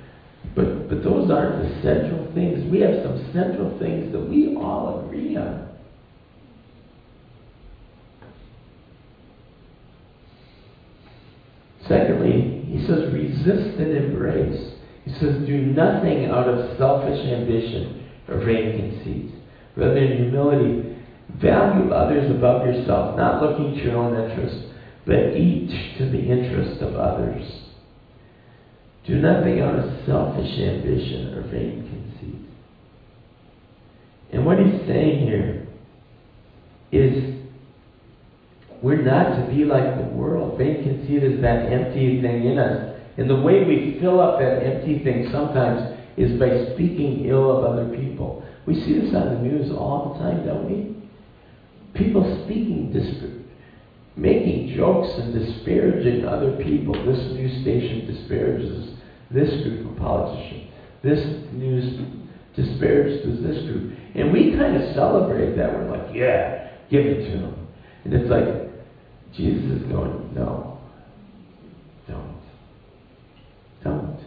But 0.55 0.89
but 0.89 1.03
those 1.03 1.31
aren't 1.31 1.63
the 1.63 1.83
central 1.83 2.33
things. 2.33 2.71
We 2.71 2.81
have 2.81 3.03
some 3.03 3.31
central 3.33 3.77
things 3.81 4.13
that 4.13 4.21
we 4.21 4.55
all 4.57 5.05
agree 5.05 5.37
on. 5.37 5.69
Secondly, 11.89 12.65
he 12.69 12.87
says, 12.87 13.13
resist 13.13 13.79
and 13.81 13.97
embrace. 13.97 14.72
He 15.05 15.13
says, 15.13 15.47
do 15.47 15.61
nothing 15.67 16.27
out 16.27 16.49
of 16.49 16.79
selfish 16.79 17.27
ambition 17.27 18.09
or 18.29 18.45
vain 18.45 18.79
conceit. 18.79 19.35
Rather, 19.77 19.97
in 19.97 20.25
humility, 20.25 20.97
value 21.41 21.91
others 21.93 22.31
above 22.31 22.67
yourself, 22.67 23.17
not 23.17 23.43
looking 23.43 23.75
to 23.75 23.83
your 23.83 23.97
own 23.97 24.31
interest, 24.31 24.67
but 25.07 25.37
each 25.37 25.99
to 25.99 26.09
the 26.11 26.21
interest 26.21 26.81
of 26.83 26.95
others. 26.95 27.43
Do 29.07 29.17
nothing 29.17 29.61
out 29.61 29.75
of 29.79 30.07
selfish 30.07 30.59
ambition 30.61 31.35
or 31.35 31.43
vain 31.51 31.83
conceit. 31.89 32.41
And 34.33 34.47
what 34.47 34.59
he's 34.59 34.87
saying 34.87 35.27
here 35.27 35.67
is 36.93 37.35
We're 38.83 39.03
not 39.03 39.37
to 39.37 39.47
be 39.53 39.65
like 39.65 39.97
the 39.97 40.15
world. 40.15 40.59
Vain 40.59 40.83
can 40.83 41.03
is 41.23 41.41
that 41.43 41.73
empty 41.73 42.21
thing 42.21 42.45
in 42.47 42.59
us. 42.59 42.92
And 43.17 43.29
the 43.29 43.37
way 43.37 43.65
we 43.65 43.99
fill 44.01 44.21
up 44.21 44.39
that 44.39 44.63
empty 44.63 45.03
thing 45.05 45.29
sometimes 45.31 45.99
is 46.17 46.39
by 46.39 46.75
speaking 46.75 47.27
ill 47.27 47.59
of 47.59 47.65
other 47.65 47.95
people. 47.97 48.45
We 48.67 48.75
see 48.75 49.01
this 49.01 49.15
on 49.15 49.35
the 49.35 49.41
news 49.41 49.71
all 49.73 50.13
the 50.13 50.21
time, 50.21 50.47
don't 50.47 50.71
we? 50.71 50.97
People 51.95 52.43
speaking, 52.45 52.93
disp- 52.93 53.43
making 54.17 54.75
jokes 54.77 55.13
and 55.19 55.35
disparaging 55.35 56.25
other 56.25 56.57
people. 56.63 56.95
This 56.95 57.33
news 57.33 57.63
station 57.63 58.07
disparages 58.07 58.95
this 59.31 59.63
group 59.63 59.91
of 59.91 59.97
politicians. 59.97 60.71
This 61.03 61.19
news 61.53 62.01
disparages 62.55 63.43
this 63.43 63.65
group. 63.65 63.99
And 64.15 64.33
we 64.33 64.55
kind 64.57 64.77
of 64.77 64.95
celebrate 64.95 65.57
that. 65.57 65.73
We're 65.73 65.91
like, 65.91 66.15
yeah, 66.15 66.71
give 66.91 67.05
it 67.07 67.33
to 67.33 67.39
them. 67.39 67.69
And 68.05 68.15
it's 68.15 68.31
like, 68.31 68.71
Jesus 69.35 69.83
is 69.83 69.83
going, 69.91 70.35
no, 70.35 70.79
don't. 72.07 72.43
Don't. 73.83 74.19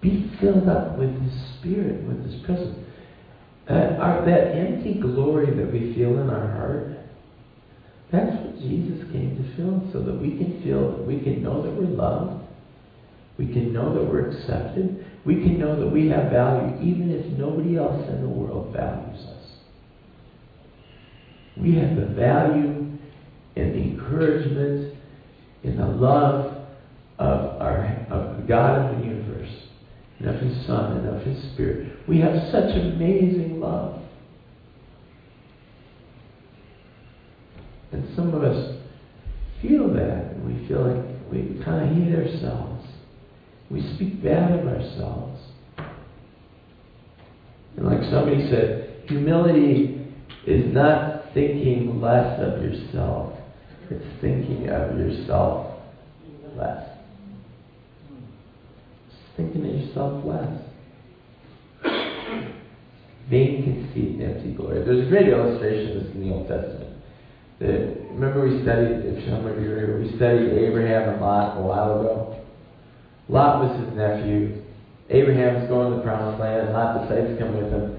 Be 0.00 0.29
filled 0.40 0.68
up 0.68 0.98
with 0.98 1.10
His 1.22 1.32
Spirit, 1.58 2.02
with 2.06 2.24
His 2.24 2.42
presence. 2.44 2.76
Uh, 3.68 3.96
our, 4.00 4.24
that 4.24 4.54
empty 4.56 4.94
glory 5.00 5.46
that 5.46 5.72
we 5.72 5.94
feel 5.94 6.18
in 6.18 6.28
our 6.28 6.46
heart, 6.52 6.88
that's 8.10 8.34
what 8.42 8.58
Jesus 8.58 9.04
came 9.12 9.36
to 9.36 9.56
fill, 9.56 9.88
so 9.92 10.02
that 10.02 10.20
we 10.20 10.36
can 10.36 10.60
feel, 10.62 10.96
that 10.96 11.06
we 11.06 11.20
can 11.20 11.42
know 11.42 11.62
that 11.62 11.70
we're 11.70 11.86
loved, 11.86 12.44
we 13.38 13.46
can 13.46 13.72
know 13.72 13.94
that 13.94 14.02
we're 14.02 14.30
accepted, 14.30 15.06
we 15.24 15.36
can 15.36 15.58
know 15.58 15.78
that 15.78 15.88
we 15.88 16.08
have 16.08 16.30
value, 16.30 16.76
even 16.82 17.10
if 17.10 17.26
nobody 17.38 17.76
else 17.76 18.08
in 18.08 18.20
the 18.20 18.28
world 18.28 18.72
values 18.74 19.24
us. 19.26 19.40
We 21.56 21.76
have 21.76 21.96
the 21.96 22.06
value 22.06 22.98
and 23.56 23.74
the 23.74 23.78
encouragement 23.78 24.94
and 25.62 25.78
the 25.78 25.86
love 25.86 26.56
of 27.18 27.60
our 27.60 27.84
of 28.10 28.48
God 28.48 28.92
of 28.92 28.98
the 28.98 29.09
and 30.20 30.28
of 30.28 30.40
His 30.40 30.66
Son 30.66 30.98
and 30.98 31.08
of 31.08 31.22
His 31.22 31.52
Spirit. 31.52 31.92
We 32.06 32.20
have 32.20 32.34
such 32.52 32.76
amazing 32.76 33.58
love. 33.60 34.02
And 37.92 38.06
some 38.14 38.34
of 38.34 38.44
us 38.44 38.76
feel 39.60 39.92
that, 39.94 40.32
and 40.32 40.46
we 40.46 40.68
feel 40.68 40.86
like 40.86 41.04
we 41.32 41.62
kind 41.64 41.88
of 41.88 41.96
hate 41.96 42.14
ourselves. 42.14 42.86
We 43.70 43.80
speak 43.94 44.22
bad 44.22 44.52
of 44.52 44.66
ourselves. 44.66 45.40
And 47.76 47.86
like 47.86 48.02
somebody 48.10 48.48
said, 48.50 49.04
humility 49.06 50.06
is 50.46 50.72
not 50.72 51.32
thinking 51.34 52.00
less 52.00 52.40
of 52.40 52.62
yourself, 52.62 53.38
it's 53.90 54.04
thinking 54.20 54.68
of 54.68 54.98
yourself 54.98 55.78
less. 56.56 56.89
Thinking 59.40 59.64
of 59.64 59.80
yourself 59.80 60.24
less. 60.26 60.52
Vain 63.30 63.64
conceit 63.64 64.20
and 64.20 64.36
empty 64.36 64.52
glory. 64.52 64.84
There's 64.84 65.06
a 65.06 65.08
great 65.08 65.28
illustration 65.28 65.96
of 65.96 66.04
this 66.04 66.14
in 66.14 66.28
the 66.28 66.34
Old 66.34 66.46
Testament. 66.46 67.00
The, 67.58 68.04
remember 68.12 68.44
we 68.44 68.60
studied, 68.60 69.00
if 69.00 69.24
some 69.30 69.46
of 69.46 69.56
you 69.56 69.70
remember, 69.70 70.00
we 70.04 70.12
studied 70.16 70.52
Abraham 70.60 71.08
and 71.08 71.20
Lot 71.22 71.56
a 71.56 71.62
while 71.62 72.00
ago. 72.00 72.44
Lot 73.28 73.64
was 73.64 73.80
his 73.80 73.96
nephew. 73.96 74.60
Abraham's 75.08 75.68
going 75.68 75.92
to 75.92 75.96
the 75.98 76.02
promised 76.02 76.40
land, 76.40 76.68
and 76.68 76.72
Lot 76.76 77.00
decides 77.00 77.32
to 77.32 77.36
come 77.38 77.56
with 77.56 77.72
him. 77.72 77.96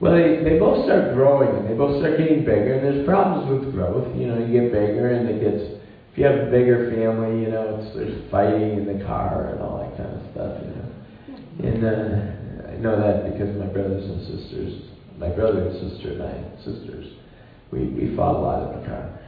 Well, 0.00 0.16
they, 0.16 0.40
they 0.42 0.58
both 0.58 0.86
start 0.86 1.12
growing, 1.12 1.52
and 1.52 1.68
they 1.68 1.74
both 1.74 2.00
start 2.00 2.16
getting 2.16 2.46
bigger, 2.48 2.80
and 2.80 2.82
there's 2.82 3.04
problems 3.04 3.50
with 3.50 3.74
growth. 3.74 4.08
You 4.16 4.28
know, 4.28 4.38
you 4.38 4.48
get 4.48 4.72
bigger, 4.72 5.12
and 5.12 5.28
it 5.28 5.36
gets, 5.36 5.81
if 6.12 6.18
you 6.18 6.24
have 6.24 6.48
a 6.48 6.50
bigger 6.50 6.90
family, 6.90 7.40
you 7.40 7.50
know, 7.50 7.80
it's, 7.80 7.96
there's 7.96 8.30
fighting 8.30 8.76
in 8.76 8.84
the 8.84 9.02
car 9.04 9.48
and 9.48 9.60
all 9.62 9.80
that 9.80 9.96
kind 9.96 10.12
of 10.12 10.20
stuff, 10.32 10.60
you 10.60 10.68
know. 10.76 10.92
And 11.64 11.80
uh, 11.88 12.68
I 12.68 12.76
know 12.76 13.00
that 13.00 13.32
because 13.32 13.56
my 13.56 13.66
brothers 13.66 14.04
and 14.04 14.20
sisters, 14.28 14.92
my 15.16 15.30
brother 15.30 15.68
and 15.68 15.90
sister 15.90 16.12
and 16.12 16.22
I, 16.22 16.56
sisters, 16.58 17.16
we, 17.70 17.88
we 17.88 18.14
fought 18.14 18.36
a 18.36 18.42
lot 18.44 18.74
in 18.74 18.82
the 18.82 18.86
car. 18.86 19.20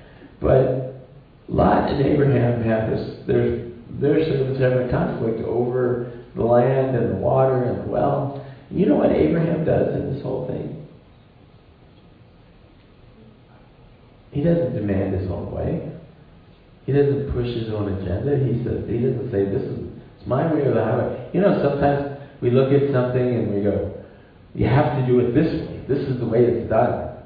But 0.43 1.09
Lot 1.49 1.89
and 1.89 2.05
Abraham 2.05 2.63
have 2.65 2.91
this, 2.91 3.17
they're 3.27 4.25
sort 4.29 4.51
of 4.51 4.57
having 4.61 4.89
a 4.89 4.91
conflict 4.91 5.41
over 5.41 6.13
the 6.37 6.43
land 6.43 6.97
and 6.97 7.13
the 7.13 7.17
water 7.17 7.65
and 7.65 7.89
the 7.89 7.91
well. 7.91 8.45
You 8.71 8.85
know 8.87 8.97
what 8.97 9.13
Abraham 9.13 9.65
does 9.65 9.95
in 9.95 10.13
this 10.13 10.23
whole 10.23 10.47
thing? 10.49 10.87
He 14.33 14.43
doesn't 14.43 14.75
demand 14.75 15.15
his 15.15 15.31
own 15.31 15.51
way. 15.51 15.94
He 16.85 16.93
doesn't 16.93 17.33
push 17.33 17.47
his 17.47 17.73
own 17.73 17.93
agenda. 17.93 18.37
He 18.45 18.63
says 18.63 18.85
he 18.89 18.99
doesn't 19.01 19.31
say 19.33 19.45
this 19.47 19.63
is 19.63 19.89
it's 20.19 20.29
my 20.29 20.53
way 20.53 20.61
or 20.61 20.75
the 20.75 20.85
highway. 20.85 21.31
You 21.33 21.41
know, 21.41 21.61
sometimes 21.63 22.21
we 22.41 22.51
look 22.51 22.73
at 22.73 22.93
something 22.93 23.21
and 23.21 23.55
we 23.55 23.63
go, 23.63 24.05
You 24.55 24.67
have 24.67 24.99
to 24.99 25.07
do 25.07 25.21
it 25.21 25.33
this 25.33 25.69
way. 25.69 25.85
This 25.89 26.09
is 26.09 26.21
the 26.21 26.27
way 26.27 26.45
it's 26.45 26.71
done. 26.71 27.19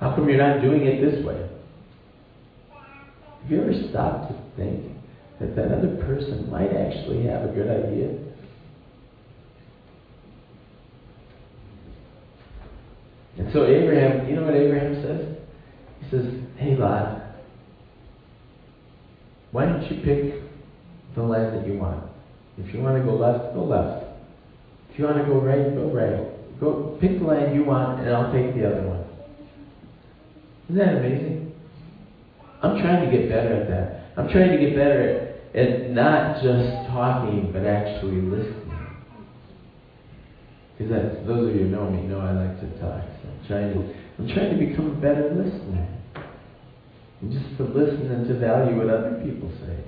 How 0.00 0.14
come 0.14 0.28
you're 0.28 0.38
not 0.38 0.62
doing 0.62 0.86
it 0.86 1.00
this 1.04 1.24
way? 1.24 1.48
Have 3.42 3.50
you 3.50 3.62
ever 3.62 3.72
stopped 3.90 4.32
to 4.32 4.56
think 4.56 4.92
that 5.40 5.56
that 5.56 5.72
other 5.72 5.96
person 6.04 6.50
might 6.50 6.72
actually 6.72 7.26
have 7.26 7.42
a 7.44 7.52
good 7.52 7.68
idea? 7.68 8.30
And 13.38 13.52
so 13.52 13.66
Abraham, 13.66 14.28
you 14.28 14.36
know 14.36 14.44
what 14.44 14.54
Abraham 14.54 15.02
says? 15.02 15.36
He 16.00 16.10
says, 16.10 16.26
Hey 16.56 16.76
Lot, 16.76 17.19
why 19.52 19.66
don't 19.66 19.82
you 19.90 20.02
pick 20.04 20.40
the 21.14 21.22
land 21.22 21.56
that 21.56 21.66
you 21.66 21.78
want? 21.78 22.04
If 22.58 22.74
you 22.74 22.80
want 22.80 22.98
to 22.98 23.04
go 23.04 23.16
left, 23.16 23.54
go 23.54 23.64
left. 23.64 24.06
If 24.92 24.98
you 24.98 25.04
want 25.04 25.18
to 25.18 25.24
go 25.24 25.40
right, 25.40 25.74
go 25.74 25.90
right. 25.90 26.60
Go 26.60 26.98
pick 27.00 27.18
the 27.18 27.24
land 27.24 27.54
you 27.54 27.64
want, 27.64 28.00
and 28.00 28.10
I'll 28.10 28.32
take 28.32 28.54
the 28.54 28.66
other 28.66 28.86
one. 28.86 29.04
Isn't 30.68 30.78
that 30.78 30.96
amazing? 30.98 31.52
I'm 32.62 32.78
trying 32.78 33.10
to 33.10 33.16
get 33.16 33.28
better 33.28 33.54
at 33.54 33.68
that. 33.68 34.12
I'm 34.16 34.28
trying 34.28 34.50
to 34.50 34.58
get 34.58 34.76
better 34.76 35.40
at, 35.54 35.58
at 35.58 35.90
not 35.90 36.42
just 36.42 36.88
talking, 36.90 37.50
but 37.52 37.64
actually 37.64 38.20
listening. 38.20 38.70
Because 40.76 41.26
those 41.26 41.48
of 41.48 41.56
you 41.56 41.62
who 41.62 41.68
know 41.68 41.90
me 41.90 42.02
know 42.02 42.20
I 42.20 42.32
like 42.32 42.60
to 42.60 42.80
talk. 42.80 43.02
So 43.22 43.28
I'm 43.28 43.46
trying 43.46 43.72
to 43.74 43.94
I'm 44.18 44.28
trying 44.28 44.58
to 44.58 44.66
become 44.66 44.90
a 44.90 45.00
better 45.00 45.30
listener. 45.32 45.89
And 47.20 47.32
just 47.32 47.56
to 47.58 47.64
listen 47.64 48.10
and 48.10 48.26
to 48.28 48.38
value 48.38 48.76
what 48.76 48.88
other 48.88 49.20
people 49.24 49.52
say. 49.60 49.84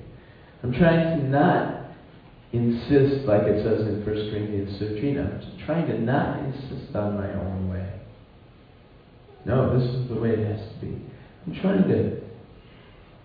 I'm 0.63 0.73
trying 0.73 1.19
to 1.19 1.29
not 1.29 1.83
insist, 2.53 3.27
like 3.27 3.43
it 3.43 3.65
says 3.65 3.87
in 3.89 4.05
1 4.05 4.05
Corinthians 4.05 4.79
13, 4.79 5.19
I'm 5.19 5.67
trying 5.67 5.87
to 5.89 5.99
not 5.99 6.39
insist 6.45 6.95
on 6.95 7.17
my 7.17 7.33
own 7.33 7.71
way. 7.71 8.01
No, 9.45 9.79
this 9.79 9.89
is 9.89 10.09
the 10.09 10.15
way 10.15 10.31
it 10.31 10.47
has 10.47 10.61
to 10.61 10.87
be. 10.87 11.03
I'm 11.47 11.61
trying 11.61 11.89
to. 11.89 12.23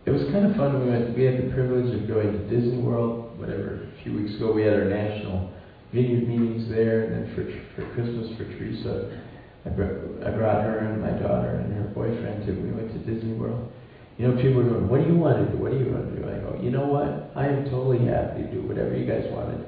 It 0.06 0.12
was 0.12 0.24
kind 0.32 0.50
of 0.50 0.56
fun. 0.56 0.80
We 0.84 0.90
went. 0.90 1.16
We 1.16 1.26
had 1.26 1.38
the 1.38 1.54
privilege 1.54 1.94
of 1.94 2.08
going 2.08 2.32
to 2.32 2.50
Disney 2.50 2.82
World. 2.82 3.38
Whatever. 3.38 3.86
A 3.86 4.04
few 4.04 4.18
weeks 4.18 4.36
ago, 4.36 4.52
we 4.52 4.64
had 4.64 4.74
our 4.74 4.86
national 4.86 5.54
vineyard 5.94 6.28
meetings 6.28 6.70
there, 6.70 7.06
and 7.06 7.14
then 7.14 7.36
for 7.36 7.46
for 7.76 7.94
Christmas 7.94 8.36
for 8.38 8.46
Teresa, 8.46 9.22
I 9.66 9.70
brought, 9.70 10.26
I 10.26 10.32
brought 10.32 10.64
her 10.64 10.80
and 10.80 11.02
my 11.02 11.12
daughter 11.12 11.62
and 11.62 11.74
her 11.74 11.92
boyfriend 11.94 12.48
too. 12.48 12.58
We 12.64 12.72
went 12.72 12.92
to 12.94 13.00
Disney 13.00 13.34
World. 13.34 13.72
You 14.18 14.28
know, 14.28 14.36
people 14.42 14.62
are 14.62 14.70
going, 14.70 14.90
"What 14.90 15.02
do 15.02 15.08
you 15.08 15.16
want 15.16 15.46
to 15.46 15.52
do? 15.52 15.62
What 15.62 15.72
do 15.72 15.78
you 15.78 15.92
want 15.92 16.10
to 16.10 16.16
do?" 16.20 16.26
I 16.28 16.40
go, 16.42 16.58
"You 16.62 16.72
know 16.72 16.88
what? 16.88 17.32
I 17.36 17.48
am 17.48 17.66
totally 17.70 18.06
happy 18.06 18.44
to 18.44 18.52
do 18.52 18.68
whatever 18.68 18.96
you 18.98 19.06
guys 19.06 19.26
want 19.32 19.52
to 19.52 19.58
do, 19.58 19.66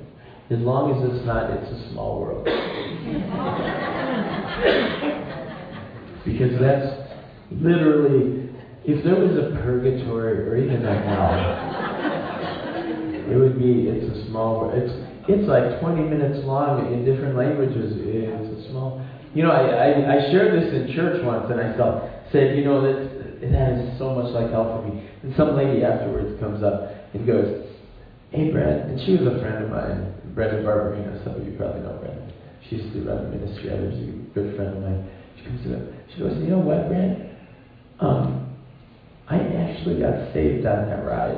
as 0.50 0.60
long 0.66 0.91
as 0.91 1.04
it's 1.12 1.26
not. 1.26 1.52
It's 1.52 1.70
a 1.70 1.89
small 1.93 2.20
world." 2.20 2.47
because 6.26 6.60
that's 6.60 7.10
literally, 7.52 8.50
if 8.86 9.04
there 9.04 9.16
was 9.16 9.38
a 9.38 9.56
purgatory 9.62 10.45
or 10.45 10.58
even 10.58 10.86
a 10.86 11.02
hell, 11.02 11.34
it 13.32 13.38
would 13.38 13.58
be, 13.60 13.88
it's 13.88 14.06
a 14.18 14.30
small, 14.30 14.62
world. 14.62 14.74
it's, 14.78 14.93
it's 15.30 15.47
like 15.47 15.80
20 15.80 16.04
minutes 16.04 16.45
long 16.45 16.91
in 16.93 17.06
different 17.06 17.36
languages. 17.36 17.93
It's 17.97 18.66
a 18.66 18.70
small, 18.70 19.06
you 19.34 19.43
know, 19.43 19.52
I, 19.52 19.93
I, 19.93 20.18
I 20.18 20.32
shared 20.32 20.54
this 20.54 20.74
in 20.74 20.95
church 20.95 21.24
once 21.24 21.50
and 21.50 21.60
I 21.60 21.76
felt, 21.78 22.04
said, 22.32 22.58
you 22.58 22.66
know, 22.66 22.82
that, 22.82 23.09
much 24.32 24.41
like 24.43 24.51
hell 24.51 24.82
for 24.82 24.88
me. 24.88 25.09
And 25.23 25.34
some 25.36 25.55
lady 25.57 25.84
afterwards 25.84 26.39
comes 26.39 26.63
up 26.63 26.91
and 27.13 27.25
goes, 27.25 27.65
hey, 28.32 28.51
Brad, 28.51 28.86
and 28.89 28.99
she 29.05 29.17
was 29.17 29.25
a 29.34 29.39
friend 29.41 29.63
of 29.65 29.69
mine, 29.69 30.13
Brenda 30.36 30.61
Barberino, 30.63 31.23
some 31.23 31.36
of 31.36 31.45
you 31.45 31.57
probably 31.57 31.82
know 31.82 31.97
Brenda. 31.99 32.32
She 32.69 32.75
used 32.77 32.93
to 32.93 33.01
run 33.05 33.23
the 33.32 33.38
ministry, 33.38 33.71
I 33.71 33.75
was 33.82 33.93
a 33.97 34.11
good 34.38 34.55
friend 34.55 34.77
of 34.77 34.84
mine. 34.84 35.09
She 35.38 35.43
comes 35.45 35.65
up, 35.73 35.82
she 36.13 36.19
goes, 36.19 36.38
you 36.38 36.47
know 36.49 36.59
what, 36.59 36.88
Brad? 36.88 37.38
Um, 37.99 38.55
I 39.27 39.38
actually 39.39 39.99
got 39.99 40.34
saved 40.34 40.65
on 40.65 40.88
that 40.89 41.03
ride. 41.05 41.38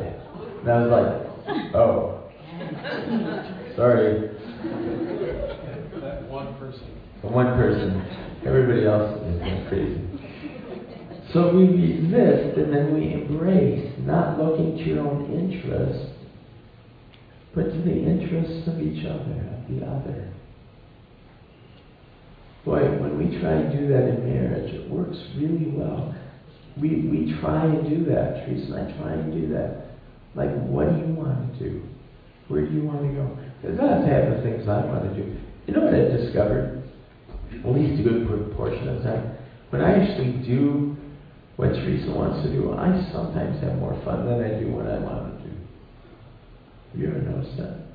And 0.61 0.69
I 0.69 0.83
was 0.83 0.91
like, 0.91 1.75
oh, 1.75 2.17
sorry. 3.75 4.29
That 6.01 6.27
one 6.29 6.55
person, 6.59 6.87
The 7.21 7.27
one 7.27 7.55
person. 7.55 8.01
everybody 8.45 8.85
else 8.85 9.17
is 9.21 9.39
going 9.39 9.65
crazy. 9.69 10.10
So 11.33 11.55
we 11.55 11.63
resist 11.63 12.57
and 12.57 12.73
then 12.73 12.93
we 12.93 13.13
embrace, 13.13 13.93
not 13.99 14.37
looking 14.37 14.77
to 14.77 14.83
your 14.83 15.07
own 15.07 15.31
interest, 15.31 16.11
but 17.55 17.63
to 17.63 17.81
the 17.81 17.95
interests 17.95 18.67
of 18.67 18.81
each 18.81 19.05
other, 19.05 19.39
of 19.39 19.67
the 19.69 19.85
other. 19.85 20.33
Boy, 22.65 22.81
when 22.99 23.17
we 23.17 23.39
try 23.39 23.53
and 23.53 23.71
do 23.71 23.87
that 23.87 24.09
in 24.09 24.27
marriage, 24.27 24.73
it 24.73 24.89
works 24.89 25.17
really 25.37 25.71
well. 25.71 26.13
We, 26.79 27.07
we 27.07 27.39
try 27.41 27.65
and 27.65 27.89
do 27.89 28.05
that. 28.11 28.45
Teresa 28.45 28.73
and 28.73 28.93
I 28.93 28.97
try 28.97 29.13
and 29.13 29.33
do 29.33 29.53
that. 29.53 29.87
Like, 30.35 30.51
what 30.67 30.89
do 30.89 30.99
you 30.99 31.13
want 31.13 31.57
to 31.57 31.59
do? 31.59 31.83
Where 32.47 32.65
do 32.65 32.71
you 32.71 32.83
want 32.83 33.01
to 33.01 33.13
go? 33.13 33.37
Because 33.61 33.79
I 33.79 34.07
have 34.07 34.35
the 34.35 34.41
things 34.43 34.67
I 34.67 34.85
want 34.85 35.03
to 35.03 35.15
do. 35.15 35.37
You 35.67 35.73
know 35.73 35.85
what 35.85 35.95
I 35.95 36.15
discovered? 36.15 36.83
At 37.51 37.71
least 37.71 37.99
a 37.99 38.03
good 38.03 38.53
portion 38.55 38.87
of 38.87 38.97
the 38.97 39.03
time. 39.03 39.37
When 39.71 39.81
I 39.81 40.03
actually 40.03 40.45
do 40.45 40.90
what 41.61 41.77
Teresa 41.77 42.09
wants 42.09 42.41
to 42.41 42.51
do, 42.51 42.73
I 42.73 42.89
sometimes 43.13 43.61
have 43.61 43.77
more 43.77 43.93
fun 44.03 44.25
than 44.25 44.41
I 44.41 44.59
do 44.59 44.73
what 44.73 44.87
I 44.87 44.97
want 44.97 45.37
to 45.37 45.45
do. 45.45 45.53
You 46.97 47.07
ever 47.13 47.21
noticed 47.21 47.55
that? 47.57 47.85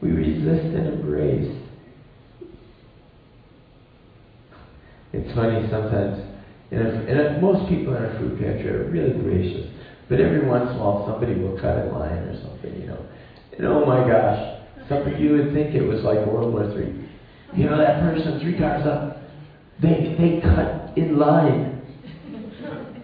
We 0.00 0.12
resist 0.12 0.72
and 0.72 0.96
embrace. 0.96 1.60
It's 5.12 5.34
funny 5.36 5.68
sometimes, 5.68 6.24
and, 6.70 7.04
if, 7.04 7.42
most 7.42 7.68
people 7.68 7.94
in 7.94 8.02
our 8.02 8.16
food 8.18 8.40
pantry 8.40 8.70
are 8.70 8.88
really 8.90 9.12
gracious, 9.20 9.68
but 10.08 10.18
every 10.18 10.48
once 10.48 10.70
in 10.70 10.76
a 10.76 10.80
while 10.80 11.04
somebody 11.06 11.38
will 11.38 11.60
cut 11.60 11.84
a 11.84 11.92
line 11.92 12.24
or 12.32 12.40
something, 12.40 12.80
you 12.80 12.86
know. 12.86 13.04
And 13.58 13.66
oh 13.66 13.84
my 13.84 14.08
gosh, 14.08 14.56
something 14.88 15.20
you 15.20 15.32
would 15.32 15.52
think 15.52 15.74
it 15.74 15.84
was 15.84 16.00
like 16.02 16.24
World 16.24 16.54
War 16.54 16.72
Three. 16.72 16.96
You 17.54 17.68
know 17.68 17.76
that 17.76 18.00
person 18.00 18.40
three 18.40 18.56
cars 18.56 18.86
up, 18.86 19.20
they 19.82 20.16
they 20.16 20.40
cut 20.40 20.96
in 20.96 21.18
line. 21.18 21.71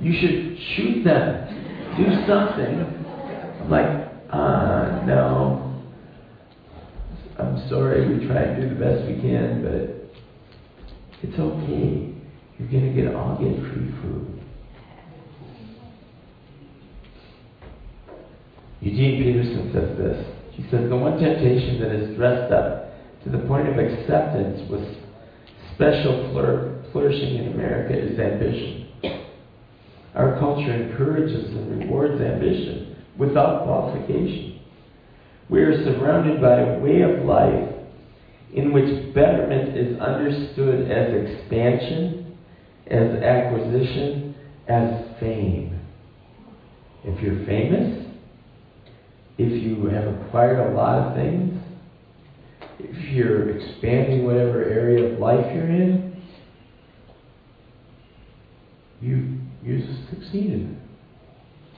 You 0.00 0.12
should 0.12 0.58
shoot 0.76 1.04
them, 1.04 1.96
do 1.96 2.04
something. 2.26 3.04
I'm 3.60 3.70
like, 3.70 4.08
uh, 4.30 5.04
no. 5.06 5.82
I'm 7.38 7.68
sorry, 7.68 8.18
we 8.18 8.26
try 8.26 8.42
and 8.42 8.62
do 8.62 8.68
the 8.68 8.80
best 8.80 9.06
we 9.06 9.20
can, 9.20 9.62
but 9.62 9.98
it's 11.22 11.38
okay. 11.38 12.14
You're 12.58 12.68
gonna 12.68 12.94
get 12.94 13.14
all 13.14 13.38
get 13.38 13.54
free 13.72 13.92
food. 14.02 14.40
Eugene 18.80 19.22
Peterson 19.22 19.70
says 19.72 19.98
this. 19.98 20.26
He 20.52 20.62
says 20.70 20.88
the 20.88 20.96
one 20.96 21.18
temptation 21.18 21.80
that 21.80 21.92
is 21.92 22.16
dressed 22.16 22.52
up 22.52 22.92
to 23.24 23.30
the 23.30 23.38
point 23.46 23.68
of 23.68 23.78
acceptance 23.78 24.68
with 24.70 24.82
special 25.74 26.30
flour- 26.32 26.84
flourishing 26.92 27.36
in 27.36 27.52
America 27.52 27.96
is 27.96 28.18
ambition. 28.18 28.87
Our 30.18 30.36
culture 30.40 30.74
encourages 30.74 31.48
and 31.50 31.78
rewards 31.78 32.20
ambition 32.20 32.96
without 33.16 33.62
qualification. 33.62 34.60
We 35.48 35.60
are 35.60 35.84
surrounded 35.84 36.40
by 36.40 36.58
a 36.58 36.78
way 36.80 37.02
of 37.02 37.24
life 37.24 37.72
in 38.52 38.72
which 38.72 39.14
betterment 39.14 39.76
is 39.78 40.00
understood 40.00 40.90
as 40.90 41.14
expansion, 41.14 42.36
as 42.88 43.22
acquisition, 43.22 44.34
as 44.66 45.20
fame. 45.20 45.78
If 47.04 47.22
you're 47.22 47.46
famous, 47.46 48.06
if 49.38 49.62
you 49.62 49.86
have 49.86 50.08
acquired 50.20 50.72
a 50.72 50.74
lot 50.74 50.98
of 50.98 51.14
things, 51.14 51.62
if 52.80 53.12
you're 53.12 53.56
expanding 53.56 54.26
whatever 54.26 54.64
area 54.64 55.12
of 55.12 55.20
life 55.20 55.46
you're 55.54 55.70
in, 55.70 56.20
you 59.00 59.47
you 59.68 59.84
succeeded. 60.10 60.76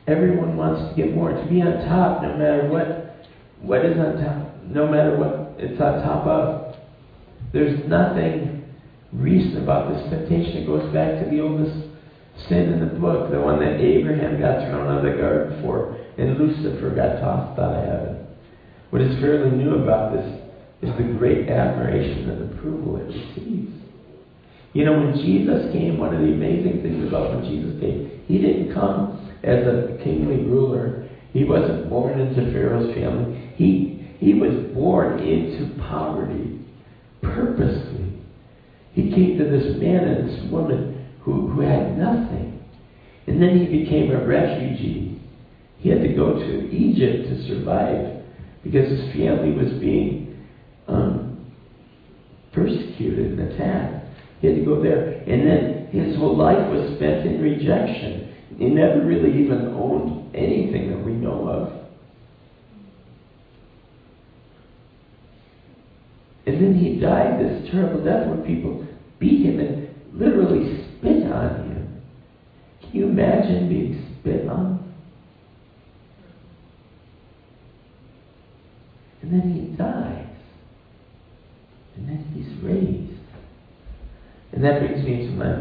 Everyone 0.07 0.57
wants 0.57 0.91
to 0.91 0.97
get 0.97 1.15
more, 1.15 1.31
to 1.33 1.49
be 1.49 1.61
on 1.61 1.87
top, 1.89 2.23
no 2.23 2.37
matter 2.39 2.69
what 2.69 3.27
what 3.61 3.85
is 3.85 3.99
on 3.99 4.23
top, 4.23 4.63
no 4.65 4.89
matter 4.89 5.19
what 5.19 5.59
it's 5.59 5.81
on 5.81 6.03
top 6.03 6.27
of. 6.27 6.77
There's 7.53 7.87
nothing 7.89 8.65
recent 9.13 9.63
about 9.63 9.93
this 9.93 10.09
temptation. 10.09 10.63
It 10.63 10.67
goes 10.67 10.93
back 10.95 11.23
to 11.23 11.29
the 11.29 11.41
oldest 11.43 11.91
sin 12.49 12.73
in 12.73 12.81
the 12.81 12.99
book, 12.99 13.31
the 13.31 13.41
one 13.41 13.61
that 13.61 13.81
Abraham 13.81 14.41
got 14.41 14.71
thrown 14.71 14.89
out 14.89 15.05
of 15.05 15.13
the 15.13 15.21
garden 15.21 15.63
for, 15.63 15.99
and 16.17 16.39
Lucifer 16.39 16.95
got 16.95 17.21
tossed 17.21 17.59
out 17.61 17.75
of 17.75 17.85
heaven. 17.85 18.27
What 18.91 19.03
is 19.03 19.21
fairly 19.21 19.51
new 19.51 19.83
about 19.83 20.15
this 20.15 20.27
is 20.83 20.97
the 20.97 21.13
great 21.19 21.51
admiration 21.51 22.31
and 22.31 22.55
approval 22.55 22.97
it 22.97 23.07
receives. 23.07 23.80
You 24.73 24.85
know, 24.85 24.93
when 24.93 25.15
Jesus 25.15 25.73
came, 25.73 25.99
one 25.99 26.15
of 26.15 26.21
the 26.21 26.29
amazing 26.33 26.83
things 26.83 27.09
about 27.09 27.35
when 27.35 27.45
Jesus 27.45 27.81
came, 27.81 28.23
he 28.27 28.39
didn't 28.39 28.73
come 28.73 29.35
as 29.43 29.67
a 29.67 29.99
kingly 30.05 30.45
ruler. 30.45 31.09
He 31.33 31.45
wasn't 31.45 31.91
born 31.91 32.21
into 32.21 32.53
Pharaoh's 32.53 32.95
family. 32.95 33.53
He, 33.57 34.17
he 34.19 34.35
was 34.35 34.73
born 34.73 35.19
into 35.19 35.77
poverty 35.89 36.61
purposely. 37.23 38.15
He 38.93 39.11
came 39.11 39.39
to 39.39 39.45
this 39.45 39.81
man 39.81 40.05
and 40.05 40.29
this 40.29 40.51
woman 40.53 41.07
who, 41.23 41.49
who 41.49 41.61
had 41.61 41.97
nothing. 41.99 42.61
And 43.27 43.41
then 43.41 43.59
he 43.59 43.83
became 43.83 44.11
a 44.11 44.25
refugee. 44.25 45.21
He 45.79 45.89
had 45.89 46.03
to 46.03 46.15
go 46.15 46.35
to 46.35 46.71
Egypt 46.71 47.29
to 47.29 47.49
survive 47.49 48.23
because 48.63 48.89
his 48.91 49.13
family 49.13 49.53
was 49.53 49.81
being 49.81 50.45
um, 50.89 51.47
persecuted 52.53 53.39
and 53.39 53.53
attacked. 53.53 54.00
He 54.41 54.47
had 54.47 54.57
to 54.57 54.65
go 54.65 54.83
there. 54.83 55.23
And 55.27 55.47
then 55.47 55.89
his 55.93 56.17
whole 56.17 56.37
life 56.37 56.71
was 56.71 56.97
spent 56.97 57.27
in 57.27 57.43
rejection. 57.43 58.35
He 58.57 58.67
never 58.67 59.05
really 59.05 59.45
even 59.45 59.75
owned 59.75 60.35
anything 60.35 60.91
that 60.91 61.05
we 61.05 61.13
know 61.13 61.49
of. 61.49 61.81
And 66.47 66.63
then 66.63 66.75
he 66.75 66.99
died 66.99 67.39
this 67.39 67.71
terrible 67.71 68.03
death 68.03 68.27
where 68.27 68.45
people 68.45 68.87
beat 69.19 69.45
him 69.45 69.61
and 69.61 69.89
literally 70.15 70.85
spit 70.99 71.31
on 71.31 71.71
him. 71.71 72.03
Can 72.81 72.91
you 72.93 73.05
imagine 73.05 73.69
being 73.69 74.17
spit 74.21 74.49
on? 74.49 74.93
And 79.23 79.33
then 79.33 79.53
he 79.53 79.77
dies. 79.77 80.27
And 81.97 82.09
then 82.09 82.25
he's 82.35 82.63
raised. 82.65 83.10
And 84.53 84.65
that 84.65 84.81
brings 84.81 85.05
me 85.05 85.27
to 85.27 85.33
my 85.33 85.53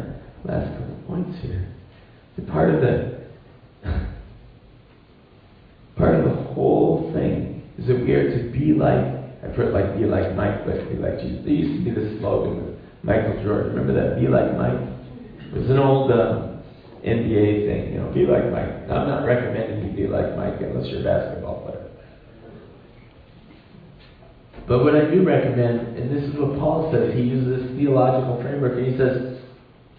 last 0.46 0.78
couple 0.78 0.96
points 1.08 1.42
here. 1.42 1.68
The 2.38 2.44
part 2.52 2.74
of 2.74 2.82
the 2.82 3.20
part 5.98 6.16
of 6.16 6.24
the 6.26 6.54
whole 6.54 7.12
thing 7.14 7.64
is 7.78 7.88
that 7.88 7.96
we 7.96 8.14
are 8.14 8.30
to 8.32 8.52
be 8.52 8.74
like 8.74 9.20
I've 9.44 9.56
heard 9.56 9.74
like 9.74 9.98
be 9.98 10.06
like 10.06 10.36
Mike, 10.36 10.66
but 10.66 10.90
be 10.90 10.98
like 10.98 11.20
Jesus. 11.20 11.46
There 11.46 11.54
used 11.54 11.80
to 11.80 11.84
be 11.86 11.92
this 11.96 12.20
slogan 12.20 12.78
Michael 13.04 13.42
Jordan. 13.44 13.76
Remember 13.76 13.94
that? 13.96 14.20
Be 14.20 14.28
like 14.28 14.52
Mike. 14.58 14.76
It 15.56 15.62
was 15.62 15.70
an 15.70 15.80
old 15.80 16.12
um, 16.12 16.60
NBA 17.06 17.66
thing, 17.66 17.94
you 17.94 18.00
know. 18.00 18.12
Be 18.12 18.28
like 18.28 18.52
Mike. 18.52 18.92
I'm 18.92 19.08
not 19.08 19.24
recommending 19.26 19.88
you 19.88 19.96
be 19.96 20.08
like 20.08 20.36
Mike 20.36 20.60
unless 20.60 20.88
you're 20.92 21.00
a 21.00 21.04
basketball 21.04 21.64
player. 21.64 21.79
But 24.70 24.84
what 24.84 24.96
I 24.96 25.10
do 25.10 25.26
recommend, 25.26 25.98
and 25.98 26.16
this 26.16 26.30
is 26.30 26.40
what 26.40 26.60
Paul 26.60 26.92
says, 26.94 27.16
he 27.16 27.24
uses 27.24 27.60
this 27.60 27.76
theological 27.76 28.40
framework, 28.40 28.78
and 28.78 28.86
he 28.86 28.98
says, 29.00 29.42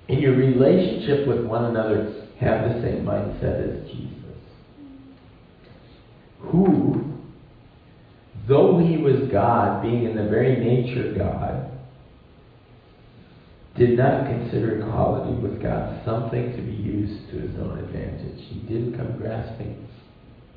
in 0.06 0.20
your 0.20 0.36
relationship 0.36 1.26
with 1.26 1.44
one 1.44 1.64
another, 1.64 2.28
have 2.38 2.68
the 2.68 2.80
same 2.80 3.04
mindset 3.04 3.66
as 3.66 3.90
Jesus. 3.90 4.14
Who, 6.38 7.18
though 8.46 8.78
he 8.78 8.96
was 8.96 9.28
God, 9.32 9.82
being 9.82 10.04
in 10.04 10.14
the 10.14 10.30
very 10.30 10.56
nature 10.56 11.14
God, 11.18 11.68
did 13.76 13.98
not 13.98 14.26
consider 14.26 14.78
equality 14.78 15.42
with 15.42 15.60
God 15.60 16.00
something 16.04 16.52
to 16.56 16.62
be 16.62 16.72
used 16.72 17.28
to 17.30 17.38
his 17.40 17.58
own 17.58 17.78
advantage. 17.78 18.40
He 18.48 18.60
didn't 18.60 18.96
come 18.96 19.18
grasping. 19.18 19.88